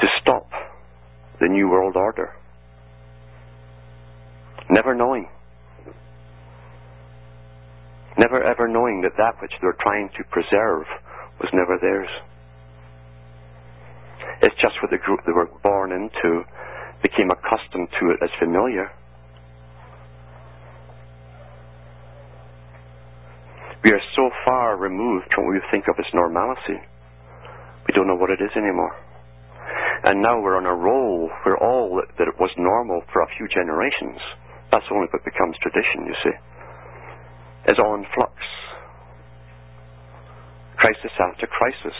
to 0.00 0.06
stop 0.22 0.46
the 1.40 1.48
New 1.48 1.68
World 1.68 1.96
Order. 1.96 2.30
Never 4.70 4.94
knowing. 4.94 5.28
Never 8.16 8.42
ever 8.42 8.68
knowing 8.68 9.02
that 9.02 9.16
that 9.18 9.42
which 9.42 9.52
they're 9.60 9.76
trying 9.82 10.08
to 10.16 10.24
preserve 10.30 10.86
was 11.40 11.50
never 11.52 11.78
theirs. 11.80 12.10
It's 14.42 14.56
just 14.60 14.76
what 14.82 14.90
the 14.90 14.98
group 14.98 15.20
they 15.26 15.32
were 15.32 15.50
born 15.62 15.92
into 15.92 16.44
became 17.02 17.30
accustomed 17.30 17.88
to 18.00 18.10
it 18.12 18.20
as 18.22 18.30
familiar. 18.38 18.90
We 23.84 23.92
are 23.92 24.00
so 24.16 24.30
far 24.44 24.76
removed 24.78 25.26
from 25.34 25.46
what 25.46 25.54
we 25.54 25.60
think 25.70 25.84
of 25.88 25.96
as 25.98 26.08
normalcy. 26.14 26.80
We 27.86 27.94
don't 27.94 28.08
know 28.08 28.16
what 28.16 28.30
it 28.30 28.40
is 28.40 28.50
anymore. 28.56 28.96
And 30.04 30.22
now 30.22 30.40
we're 30.40 30.56
on 30.56 30.66
a 30.66 30.74
roll 30.74 31.30
where 31.44 31.56
all 31.58 32.00
that 32.18 32.40
was 32.40 32.50
normal 32.56 33.02
for 33.12 33.22
a 33.22 33.28
few 33.36 33.48
generations, 33.48 34.20
that's 34.72 34.84
only 34.90 35.08
what 35.12 35.24
becomes 35.24 35.56
tradition, 35.62 36.06
you 36.06 36.16
see, 36.24 36.36
is 37.72 37.78
all 37.78 37.94
in 37.94 38.04
flux. 38.14 38.32
Crisis 40.84 41.16
after 41.16 41.48
crisis. 41.48 41.96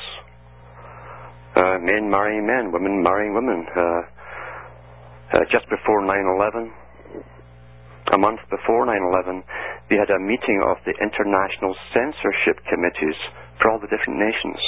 Uh, 1.56 1.80
men 1.80 2.04
marrying 2.12 2.44
men, 2.44 2.68
women 2.68 3.00
marrying 3.00 3.32
women. 3.32 3.64
Uh, 3.72 3.80
uh, 3.80 5.44
just 5.48 5.64
before 5.72 6.04
9-11, 6.04 6.68
a 8.12 8.18
month 8.20 8.44
before 8.52 8.84
9-11, 8.84 9.40
we 9.88 9.96
had 9.96 10.12
a 10.12 10.20
meeting 10.20 10.60
of 10.68 10.76
the 10.84 10.92
international 11.00 11.72
censorship 11.96 12.60
committees 12.68 13.16
for 13.56 13.72
all 13.72 13.80
the 13.80 13.88
different 13.88 14.20
nations 14.20 14.60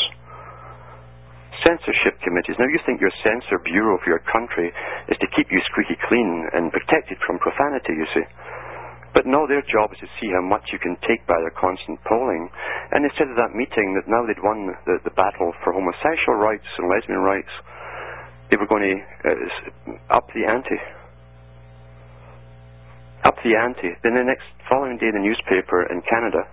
censorship 1.64 2.20
committees. 2.22 2.54
Now, 2.60 2.68
you 2.68 2.78
think 2.84 3.00
your 3.00 3.12
censor 3.24 3.58
bureau 3.64 3.98
for 3.98 4.12
your 4.12 4.22
country 4.30 4.70
is 5.08 5.18
to 5.18 5.28
keep 5.34 5.50
you 5.50 5.58
squeaky 5.72 5.98
clean 6.06 6.46
and 6.52 6.70
protected 6.70 7.18
from 7.26 7.42
profanity, 7.42 7.96
you 7.96 8.06
see. 8.14 8.26
But 9.16 9.24
no, 9.24 9.48
their 9.48 9.64
job 9.64 9.96
is 9.96 10.00
to 10.04 10.12
see 10.20 10.28
how 10.28 10.44
much 10.44 10.68
you 10.68 10.76
can 10.76 10.92
take 11.08 11.24
by 11.24 11.40
their 11.40 11.56
constant 11.56 11.96
polling. 12.04 12.52
And 12.92 13.00
they 13.00 13.08
said 13.16 13.32
at 13.32 13.40
that 13.40 13.56
meeting 13.56 13.96
that 13.96 14.04
now 14.04 14.28
they'd 14.28 14.44
won 14.44 14.76
the, 14.84 15.00
the 15.08 15.16
battle 15.16 15.56
for 15.64 15.72
homosexual 15.72 16.36
rights 16.36 16.68
and 16.76 16.84
lesbian 16.92 17.24
rights, 17.24 17.48
they 18.52 18.60
were 18.60 18.68
going 18.68 18.84
to 18.84 18.96
uh, 19.24 20.20
up 20.20 20.28
the 20.36 20.44
ante. 20.44 20.76
Up 23.24 23.40
the 23.40 23.56
ante. 23.56 23.96
Then 24.04 24.20
the 24.20 24.28
next 24.28 24.52
following 24.68 25.00
day, 25.00 25.08
the 25.08 25.24
newspaper 25.24 25.88
in 25.88 26.04
Canada 26.04 26.44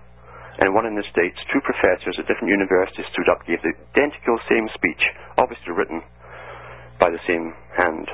and 0.64 0.72
one 0.72 0.88
in 0.88 0.96
the 0.96 1.04
States, 1.12 1.36
two 1.52 1.60
professors 1.60 2.16
at 2.16 2.24
different 2.24 2.48
universities 2.48 3.04
stood 3.12 3.28
up, 3.28 3.44
gave 3.44 3.60
the 3.60 3.76
identical 3.92 4.40
same 4.48 4.72
speech, 4.72 5.04
obviously 5.36 5.76
written 5.76 6.00
by 6.96 7.12
the 7.12 7.20
same 7.28 7.52
hand, 7.76 8.08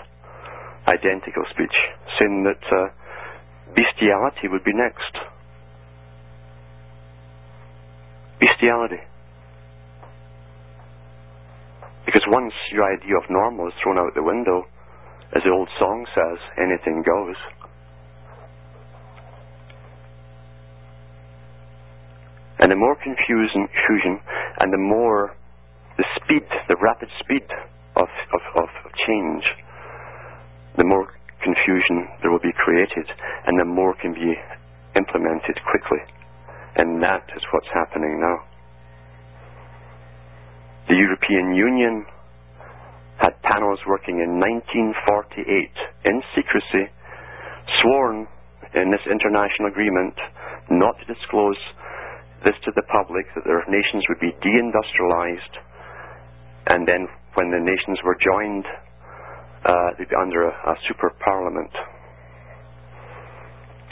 identical 0.90 1.46
speech, 1.54 1.76
saying 2.18 2.42
that 2.42 2.64
uh, 2.74 2.90
bestiality 3.74 4.48
would 4.48 4.64
be 4.64 4.72
next. 4.74 5.14
Bestiality. 8.40 9.02
Because 12.06 12.22
once 12.28 12.52
your 12.72 12.84
idea 12.84 13.16
of 13.16 13.24
normal 13.30 13.68
is 13.68 13.74
thrown 13.82 13.98
out 13.98 14.14
the 14.14 14.22
window, 14.22 14.66
as 15.34 15.42
the 15.44 15.50
old 15.50 15.68
song 15.78 16.06
says, 16.14 16.38
anything 16.58 17.04
goes. 17.06 17.36
And 22.58 22.70
the 22.70 22.76
more 22.76 22.96
confusion, 22.96 23.68
confusion 23.68 24.20
and 24.58 24.72
the 24.72 24.78
more 24.78 25.34
the 25.96 26.04
speed, 26.16 26.42
the 26.68 26.76
rapid 26.80 27.08
speed 27.20 27.46
of, 27.96 28.08
of, 28.34 28.40
of 28.56 28.68
change, 29.06 29.44
the 30.76 30.84
more 30.84 31.12
confusion 31.42 32.08
there 32.22 32.30
will 32.30 32.42
be 32.42 32.54
created 32.56 33.06
and 33.46 33.58
the 33.58 33.64
more 33.64 33.94
can 34.00 34.14
be 34.14 34.34
implemented 34.96 35.56
quickly. 35.70 36.02
And 36.76 37.02
that 37.02 37.24
is 37.36 37.42
what's 37.52 37.70
happening 37.74 38.20
now. 38.20 38.46
The 40.88 40.96
European 40.96 41.54
Union 41.54 42.06
had 43.20 43.36
panels 43.42 43.78
working 43.86 44.18
in 44.24 44.40
1948 44.40 45.44
in 46.08 46.22
secrecy, 46.34 46.88
sworn 47.82 48.26
in 48.74 48.90
this 48.90 49.04
international 49.04 49.68
agreement 49.68 50.14
not 50.70 50.96
to 50.98 51.04
disclose 51.04 51.58
this 52.44 52.56
to 52.64 52.72
the 52.74 52.86
public 52.88 53.26
that 53.34 53.44
their 53.44 53.60
nations 53.68 54.04
would 54.08 54.20
be 54.20 54.32
deindustrialized, 54.40 55.54
and 56.66 56.88
then 56.88 57.06
when 57.34 57.50
the 57.50 57.60
nations 57.60 58.00
were 58.04 58.16
joined, 58.16 58.64
uh, 59.64 60.20
under 60.20 60.48
a, 60.48 60.52
a 60.72 60.74
super 60.88 61.10
parliament. 61.24 61.70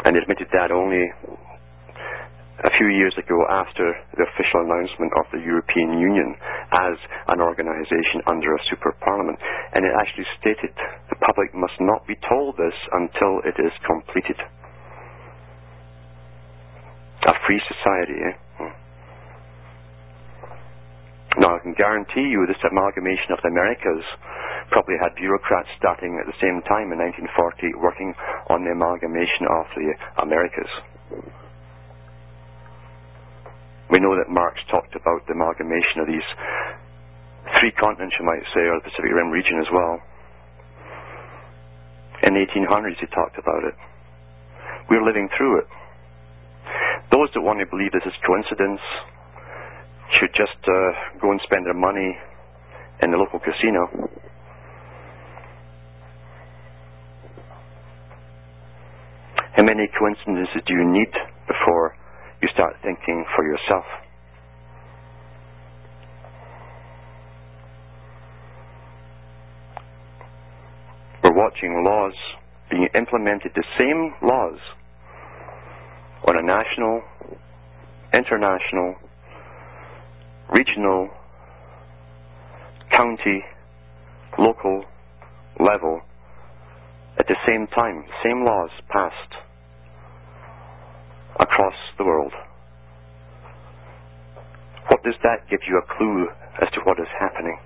And 0.05 0.17
admitted 0.17 0.49
that 0.53 0.71
only 0.71 1.05
a 2.65 2.71
few 2.79 2.89
years 2.91 3.15
ago 3.19 3.39
after 3.51 3.95
the 4.19 4.25
official 4.27 4.67
announcement 4.67 5.13
of 5.19 5.27
the 5.31 5.39
European 5.43 5.99
Union 5.99 6.35
as 6.73 6.97
an 7.29 7.41
organization 7.41 8.23
under 8.27 8.55
a 8.55 8.63
super 8.71 8.95
parliament. 9.05 9.39
And 9.75 9.85
it 9.85 9.93
actually 9.95 10.27
stated 10.41 10.75
the 11.11 11.19
public 11.23 11.55
must 11.55 11.79
not 11.81 12.07
be 12.07 12.17
told 12.29 12.57
this 12.57 12.75
until 12.93 13.43
it 13.47 13.55
is 13.63 13.73
completed. 13.87 14.39
A 17.27 17.35
free 17.47 17.61
society, 17.69 18.19
eh? 18.27 18.35
Now, 21.39 21.55
I 21.55 21.63
can 21.63 21.75
guarantee 21.79 22.27
you 22.27 22.51
this 22.51 22.59
amalgamation 22.67 23.31
of 23.31 23.39
the 23.47 23.55
Americas 23.55 24.03
probably 24.75 24.99
had 24.99 25.15
bureaucrats 25.15 25.71
starting 25.79 26.19
at 26.19 26.27
the 26.27 26.35
same 26.43 26.59
time 26.67 26.91
in 26.91 26.99
1940 26.99 27.79
working 27.79 28.11
on 28.51 28.67
the 28.67 28.75
amalgamation 28.75 29.47
of 29.47 29.65
the 29.79 29.95
Americas. 30.19 30.73
We 33.87 34.03
know 34.03 34.19
that 34.19 34.29
Marx 34.29 34.59
talked 34.67 34.99
about 34.99 35.25
the 35.31 35.39
amalgamation 35.39 36.03
of 36.03 36.11
these 36.11 36.27
three 37.63 37.71
continents, 37.79 38.19
you 38.19 38.27
might 38.27 38.45
say, 38.51 38.67
or 38.67 38.83
the 38.83 38.91
Pacific 38.91 39.15
Rim 39.15 39.31
region 39.31 39.63
as 39.63 39.71
well. 39.71 40.03
In 42.27 42.35
the 42.35 42.43
1800s, 42.51 42.99
he 42.99 43.07
talked 43.15 43.39
about 43.39 43.63
it. 43.63 43.79
We're 44.91 45.07
living 45.07 45.31
through 45.39 45.63
it. 45.63 45.69
Those 47.15 47.31
that 47.33 47.41
want 47.41 47.63
to 47.63 47.67
believe 47.71 47.95
this 47.95 48.05
is 48.05 48.13
coincidence 48.27 48.83
should 50.17 50.33
just 50.33 50.59
uh, 50.65 51.19
go 51.21 51.31
and 51.31 51.41
spend 51.45 51.67
their 51.67 51.75
money 51.75 52.17
in 53.03 53.11
the 53.11 53.17
local 53.17 53.39
casino. 53.39 53.89
How 59.57 59.65
many 59.65 59.89
coincidences 59.99 60.63
do 60.67 60.73
you 60.73 60.85
need 60.87 61.11
before 61.47 61.97
you 62.41 62.49
start 62.55 62.77
thinking 62.83 63.25
for 63.35 63.45
yourself? 63.45 63.85
We're 71.25 71.35
watching 71.35 71.83
laws 71.85 72.15
being 72.71 72.89
implemented, 72.95 73.53
the 73.55 73.65
same 73.79 74.15
laws 74.23 74.59
on 76.27 76.39
a 76.39 76.43
national, 76.43 77.03
international, 78.15 78.95
regional, 80.53 81.09
county, 82.91 83.45
local 84.39 84.85
level 85.61 86.03
at 87.19 87.27
the 87.27 87.37
same 87.47 87.67
time, 87.75 88.05
same 88.25 88.45
laws 88.45 88.71
passed 88.89 89.35
across 91.41 91.75
the 91.99 92.05
world. 92.05 92.33
What 94.89 95.03
does 95.03 95.17
that 95.23 95.49
give 95.51 95.61
you 95.69 95.79
a 95.79 95.97
clue 95.99 96.29
as 96.63 96.69
to 96.75 96.81
what 96.85 96.99
is 97.01 97.09
happening? 97.19 97.59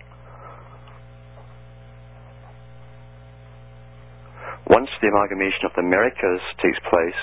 Once 4.68 4.88
the 5.02 5.08
amalgamation 5.08 5.66
of 5.66 5.72
the 5.76 5.82
Americas 5.82 6.40
takes 6.62 6.78
place, 6.88 7.20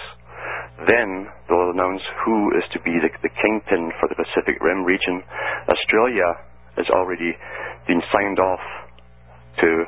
then 0.88 1.28
they'll 1.48 1.72
announce 1.72 2.02
who 2.26 2.56
is 2.56 2.64
to 2.74 2.80
be 2.82 2.96
the, 3.02 3.10
the 3.22 3.34
kingpin 3.42 3.92
for 4.00 4.08
the 4.08 4.16
Pacific 4.16 4.62
Rim 4.62 4.84
region. 4.86 5.24
Australia 5.68 6.40
has 6.78 6.88
already 6.90 7.36
been 7.88 8.02
signed 8.14 8.40
off 8.40 8.64
to 9.60 9.84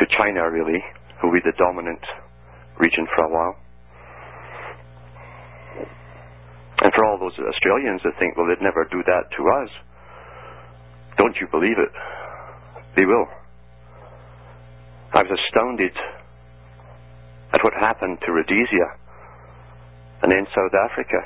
to 0.00 0.06
China, 0.16 0.48
really, 0.48 0.80
who 1.20 1.28
will 1.28 1.36
be 1.36 1.44
the 1.44 1.52
dominant 1.58 2.00
region 2.80 3.06
for 3.14 3.24
a 3.24 3.28
while. 3.28 3.56
And 6.80 6.90
for 6.94 7.04
all 7.04 7.18
those 7.20 7.36
Australians 7.36 8.00
that 8.02 8.16
think, 8.18 8.36
well, 8.36 8.48
they'd 8.48 8.64
never 8.64 8.88
do 8.90 9.04
that 9.04 9.28
to 9.36 9.42
us, 9.62 9.70
Don't 11.18 11.36
you 11.40 11.46
believe 11.50 11.78
it? 11.78 11.92
They 12.96 13.04
will. 13.04 13.26
I 15.12 15.22
was 15.22 15.30
astounded 15.30 15.92
at 17.52 17.60
what 17.62 17.74
happened 17.74 18.18
to 18.24 18.32
Rhodesia 18.32 18.96
and 20.22 20.30
then 20.30 20.46
South 20.54 20.72
Africa, 20.72 21.18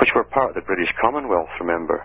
which 0.00 0.10
were 0.14 0.24
part 0.24 0.50
of 0.50 0.54
the 0.54 0.66
British 0.66 0.90
Commonwealth, 1.00 1.48
remember. 1.60 2.04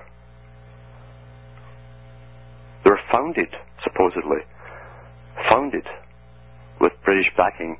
They 2.83 2.91
were 2.91 3.01
founded, 3.11 3.49
supposedly, 3.83 4.45
founded 5.49 5.85
with 6.79 6.93
British 7.03 7.27
backing 7.35 7.77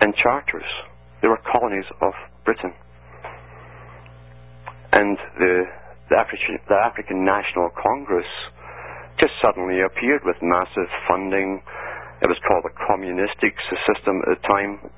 and 0.00 0.14
charters. 0.16 0.66
They 1.22 1.28
were 1.28 1.40
colonies 1.52 1.84
of 2.00 2.12
Britain. 2.44 2.72
And 4.92 5.16
the, 5.38 5.64
the, 6.08 6.16
African, 6.16 6.58
the 6.68 6.74
African 6.74 7.24
National 7.24 7.70
Congress 7.76 8.26
just 9.20 9.32
suddenly 9.44 9.84
appeared 9.84 10.22
with 10.24 10.36
massive 10.40 10.88
funding. 11.06 11.62
It 12.22 12.26
was 12.26 12.40
called 12.48 12.64
the 12.64 12.74
communistic 12.88 13.54
system 13.86 14.24
at 14.24 14.40
the 14.40 14.48
time. 14.48 14.90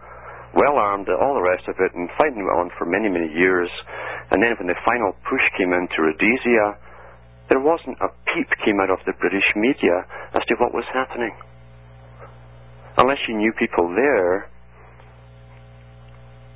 Well 0.55 0.77
armed, 0.77 1.09
all 1.09 1.35
the 1.35 1.45
rest 1.45 1.65
of 1.69 1.77
it, 1.81 1.95
and 1.97 2.09
fighting 2.19 2.45
on 2.45 2.71
for 2.77 2.85
many, 2.85 3.09
many 3.09 3.33
years. 3.33 3.71
And 4.31 4.43
then 4.43 4.53
when 4.59 4.69
the 4.69 4.77
final 4.85 5.17
push 5.25 5.45
came 5.57 5.73
into 5.73 5.97
Rhodesia, 6.01 6.77
there 7.49 7.61
wasn't 7.61 7.97
a 8.01 8.09
peep 8.33 8.49
came 8.65 8.81
out 8.81 8.91
of 8.91 9.01
the 9.05 9.13
British 9.21 9.45
media 9.57 10.05
as 10.35 10.45
to 10.49 10.55
what 10.61 10.73
was 10.73 10.85
happening. 10.93 11.33
Unless 12.97 13.25
you 13.29 13.37
knew 13.37 13.53
people 13.57 13.89
there, 13.97 14.49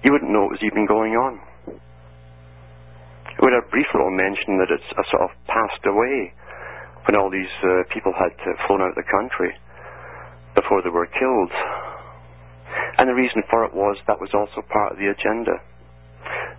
you 0.05 0.13
wouldn't 0.13 0.31
know 0.31 0.45
what 0.45 0.61
was 0.61 0.65
even 0.65 0.87
going 0.87 1.17
on. 1.17 1.41
We 3.41 3.53
had 3.53 3.61
a 3.61 3.69
brief 3.69 3.87
little 3.93 4.13
mention 4.13 4.57
that 4.61 4.73
it's 4.73 4.91
a 4.97 5.05
sort 5.13 5.29
of 5.29 5.31
passed 5.49 5.85
away 5.85 6.33
when 7.05 7.17
all 7.17 7.29
these 7.29 7.53
uh, 7.61 7.85
people 7.93 8.13
had 8.17 8.33
uh, 8.45 8.57
flown 8.67 8.81
out 8.81 8.97
of 8.97 8.99
the 8.99 9.09
country 9.09 9.53
before 10.55 10.81
they 10.81 10.89
were 10.89 11.07
killed. 11.07 11.53
And 12.99 13.09
the 13.09 13.15
reason 13.15 13.43
for 13.51 13.65
it 13.65 13.75
was 13.75 13.97
that 14.07 14.21
was 14.21 14.33
also 14.33 14.65
part 14.67 14.93
of 14.93 14.99
the 14.99 15.13
agenda. 15.13 15.61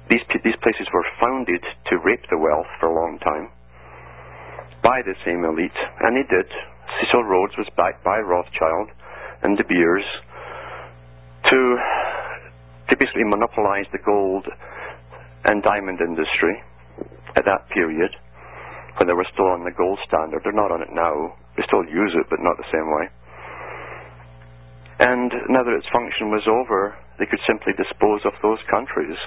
These, 0.09 0.23
these 0.43 0.55
places 0.63 0.87
were 0.93 1.05
founded 1.19 1.63
to 1.89 1.97
rape 1.99 2.23
the 2.29 2.37
wealth 2.37 2.69
for 2.79 2.87
a 2.87 2.95
long 2.95 3.19
time 3.19 3.49
by 4.83 5.01
the 5.03 5.17
same 5.25 5.43
elite, 5.43 5.75
and 5.99 6.15
they 6.15 6.23
did. 6.29 6.47
Cecil 7.01 7.25
Rhodes 7.25 7.57
was 7.57 7.67
backed 7.75 8.03
by 8.05 8.19
Rothschild 8.19 8.87
and 9.43 9.57
De 9.57 9.65
Beers 9.67 10.05
to, 11.49 11.59
to 12.89 12.93
basically 12.95 13.25
monopolize 13.25 13.85
the 13.91 13.99
gold 14.05 14.47
and 15.43 15.61
diamond 15.63 15.99
industry 15.99 16.63
at 17.35 17.43
that 17.43 17.67
period 17.73 18.15
when 18.97 19.07
they 19.07 19.13
were 19.13 19.27
still 19.33 19.51
on 19.51 19.65
the 19.65 19.75
gold 19.75 19.99
standard. 20.07 20.41
They're 20.43 20.55
not 20.55 20.71
on 20.71 20.81
it 20.81 20.93
now. 20.93 21.35
They 21.57 21.63
still 21.67 21.83
use 21.83 22.13
it, 22.15 22.27
but 22.29 22.39
not 22.39 22.57
the 22.57 22.69
same 22.71 22.87
way. 22.87 23.09
And 24.99 25.29
now 25.49 25.61
that 25.63 25.77
its 25.77 25.87
function 25.93 26.29
was 26.33 26.45
over, 26.49 26.97
they 27.19 27.25
could 27.29 27.41
simply 27.45 27.73
dispose 27.77 28.21
of 28.25 28.33
those 28.41 28.59
countries. 28.69 29.17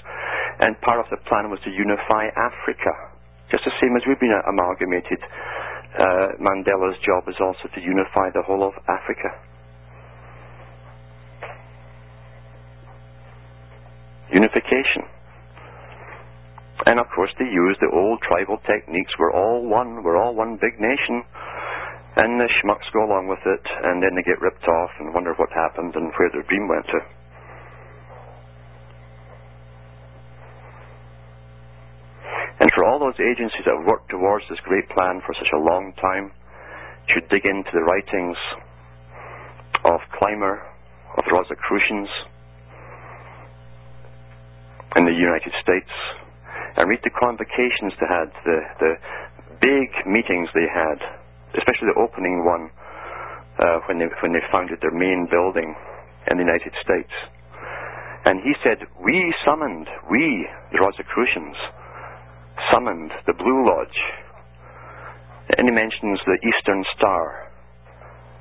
And 0.61 0.75
part 0.83 0.99
of 0.99 1.07
the 1.11 1.19
plan 1.31 1.51
was 1.51 1.61
to 1.65 1.71
unify 1.71 2.27
Africa. 2.35 2.93
Just 3.51 3.65
the 3.65 3.75
same 3.83 3.95
as 3.97 4.03
we've 4.07 4.21
been 4.21 4.35
amalgamated, 4.49 5.19
uh, 5.99 6.39
Mandela's 6.43 6.99
job 7.07 7.27
is 7.29 7.39
also 7.43 7.67
to 7.75 7.81
unify 7.81 8.31
the 8.35 8.43
whole 8.47 8.63
of 8.67 8.75
Africa. 8.87 9.31
Unification. 14.33 15.07
And 16.87 16.99
of 16.99 17.07
course, 17.15 17.31
they 17.39 17.45
used 17.47 17.81
the 17.81 17.91
old 17.93 18.23
tribal 18.23 18.59
techniques. 18.65 19.13
We're 19.19 19.35
all 19.35 19.67
one. 19.67 20.03
We're 20.03 20.17
all 20.17 20.35
one 20.35 20.57
big 20.61 20.81
nation. 20.81 21.23
And 22.17 22.41
the 22.41 22.51
schmucks 22.61 22.91
go 22.93 23.07
along 23.07 23.29
with 23.29 23.41
it, 23.47 23.65
and 23.85 24.03
then 24.03 24.17
they 24.17 24.23
get 24.27 24.41
ripped 24.41 24.67
off 24.67 24.91
and 24.99 25.15
wonder 25.15 25.33
what 25.35 25.51
happened 25.55 25.95
and 25.95 26.11
where 26.19 26.31
their 26.33 26.43
dream 26.43 26.67
went 26.67 26.87
to. 26.87 27.01
And 32.61 32.71
for 32.75 32.85
all 32.85 32.99
those 32.99 33.17
agencies 33.17 33.65
that 33.65 33.73
have 33.79 33.87
worked 33.87 34.11
towards 34.11 34.45
this 34.51 34.61
great 34.69 34.89
plan 34.91 35.23
for 35.25 35.33
such 35.33 35.49
a 35.55 35.59
long 35.59 35.95
time, 35.97 36.33
should 37.09 37.29
dig 37.31 37.47
into 37.47 37.71
the 37.73 37.83
writings 37.83 38.37
of 39.85 40.01
Clymer, 40.19 40.61
of 41.17 41.25
the 41.25 41.33
Rosicrucians 41.33 42.09
in 44.97 45.07
the 45.07 45.15
United 45.15 45.55
States, 45.63 45.91
and 46.77 46.89
read 46.91 47.01
the 47.03 47.15
convocations 47.17 47.95
they 47.99 48.07
had, 48.07 48.29
the, 48.45 48.59
the 48.79 48.93
big 49.63 49.89
meetings 50.07 50.49
they 50.55 50.69
had, 50.69 50.99
especially 51.59 51.91
the 51.95 52.01
opening 52.01 52.45
one 52.45 52.71
uh, 53.59 53.81
when, 53.89 53.99
they, 53.99 54.09
when 54.23 54.33
they 54.33 54.45
founded 54.53 54.79
their 54.81 54.95
main 54.95 55.27
building 55.31 55.75
in 56.31 56.39
the 56.39 56.45
United 56.45 56.73
States. 56.83 57.13
And 58.25 58.41
he 58.45 58.53
said, 58.63 58.85
We 59.01 59.35
summoned, 59.45 59.89
we, 60.11 60.47
the 60.73 60.81
Rosicrucians, 60.81 61.57
summoned 62.73 63.11
the 63.27 63.35
Blue 63.35 63.65
Lodge. 63.65 64.01
And 65.57 65.67
he 65.67 65.75
mentions 65.75 66.21
the 66.27 66.39
Eastern 66.47 66.85
Star 66.97 67.51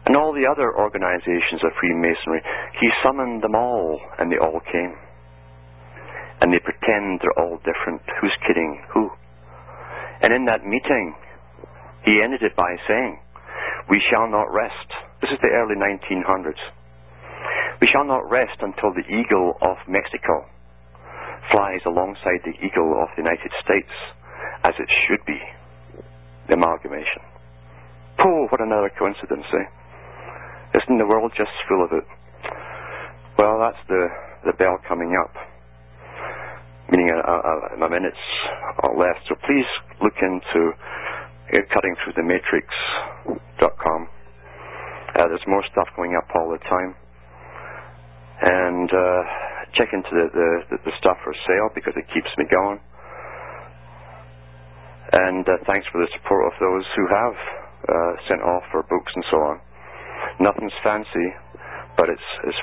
and 0.05 0.15
all 0.15 0.33
the 0.33 0.45
other 0.45 0.75
organizations 0.77 1.63
of 1.63 1.71
Freemasonry. 1.79 2.41
He 2.79 2.89
summoned 3.01 3.41
them 3.41 3.55
all, 3.55 3.99
and 4.19 4.31
they 4.31 4.37
all 4.37 4.61
came 4.71 4.93
and 6.41 6.53
they 6.53 6.59
pretend 6.63 7.19
they're 7.19 7.39
all 7.39 7.59
different. 7.67 8.01
Who's 8.21 8.35
kidding 8.47 8.81
who? 8.93 9.11
And 10.21 10.33
in 10.33 10.45
that 10.45 10.63
meeting, 10.63 11.15
he 12.05 12.21
ended 12.23 12.43
it 12.43 12.55
by 12.55 12.75
saying, 12.87 13.19
We 13.89 14.01
shall 14.09 14.29
not 14.29 14.51
rest. 14.51 14.87
This 15.21 15.31
is 15.31 15.39
the 15.41 15.51
early 15.51 15.75
1900s. 15.75 16.61
We 17.81 17.87
shall 17.91 18.05
not 18.05 18.29
rest 18.29 18.59
until 18.59 18.91
the 18.93 19.07
eagle 19.07 19.55
of 19.61 19.77
Mexico 19.87 20.47
flies 21.51 21.81
alongside 21.85 22.43
the 22.45 22.53
eagle 22.61 22.99
of 23.01 23.09
the 23.15 23.23
United 23.23 23.51
States, 23.63 23.91
as 24.63 24.75
it 24.77 24.89
should 25.07 25.23
be. 25.25 25.39
The 26.47 26.53
amalgamation. 26.53 27.23
Oh, 28.19 28.47
what 28.51 28.61
another 28.61 28.91
coincidence, 28.97 29.45
eh? 29.53 30.77
Isn't 30.77 30.97
the 30.97 31.07
world 31.07 31.31
just 31.37 31.51
full 31.67 31.83
of 31.83 31.91
it? 31.93 32.05
Well, 33.37 33.59
that's 33.59 33.81
the, 33.87 34.07
the 34.45 34.53
bell 34.53 34.77
coming 34.87 35.15
up 35.15 35.33
meaning 36.91 37.09
a, 37.13 37.21
a, 37.21 37.85
a 37.85 37.89
minutes 37.89 38.19
or 38.83 38.97
less. 38.97 39.17
So 39.29 39.35
please 39.45 39.69
look 40.01 40.17
into 40.21 40.73
uh, 40.73 41.18
cuttingthroughthematrix.com. 41.53 44.07
Uh, 45.09 45.25
there's 45.27 45.47
more 45.47 45.63
stuff 45.71 45.87
going 45.95 46.15
up 46.15 46.27
all 46.35 46.49
the 46.49 46.59
time. 46.69 46.95
And 48.41 48.93
uh, 48.93 49.23
check 49.75 49.89
into 49.91 50.09
the, 50.13 50.29
the, 50.31 50.77
the, 50.85 50.91
stuff 50.99 51.17
for 51.23 51.33
sale 51.47 51.69
because 51.75 51.93
it 51.97 52.05
keeps 52.13 52.29
me 52.37 52.45
going. 52.49 52.79
And 55.11 55.49
uh, 55.49 55.57
thanks 55.65 55.87
for 55.91 55.99
the 55.99 56.07
support 56.15 56.45
of 56.47 56.53
those 56.61 56.85
who 56.95 57.07
have 57.09 57.35
uh, 57.89 58.13
sent 58.29 58.41
off 58.41 58.63
for 58.71 58.83
books 58.87 59.11
and 59.15 59.25
so 59.31 59.37
on. 59.41 59.59
Nothing's 60.39 60.73
fancy, 60.83 61.33
but 61.97 62.07
it's, 62.07 62.29
it's 62.45 62.57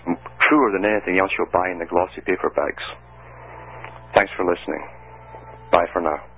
truer 0.49 0.71
than 0.73 0.85
anything 0.87 1.19
else 1.19 1.31
you'll 1.37 1.51
buy 1.53 1.69
in 1.69 1.79
the 1.79 1.85
glossy 1.91 2.23
paperbacks. 2.25 2.85
Thanks 4.15 4.33
for 4.37 4.45
listening. 4.47 4.87
Bye 5.73 5.87
for 5.93 6.01
now. 6.01 6.36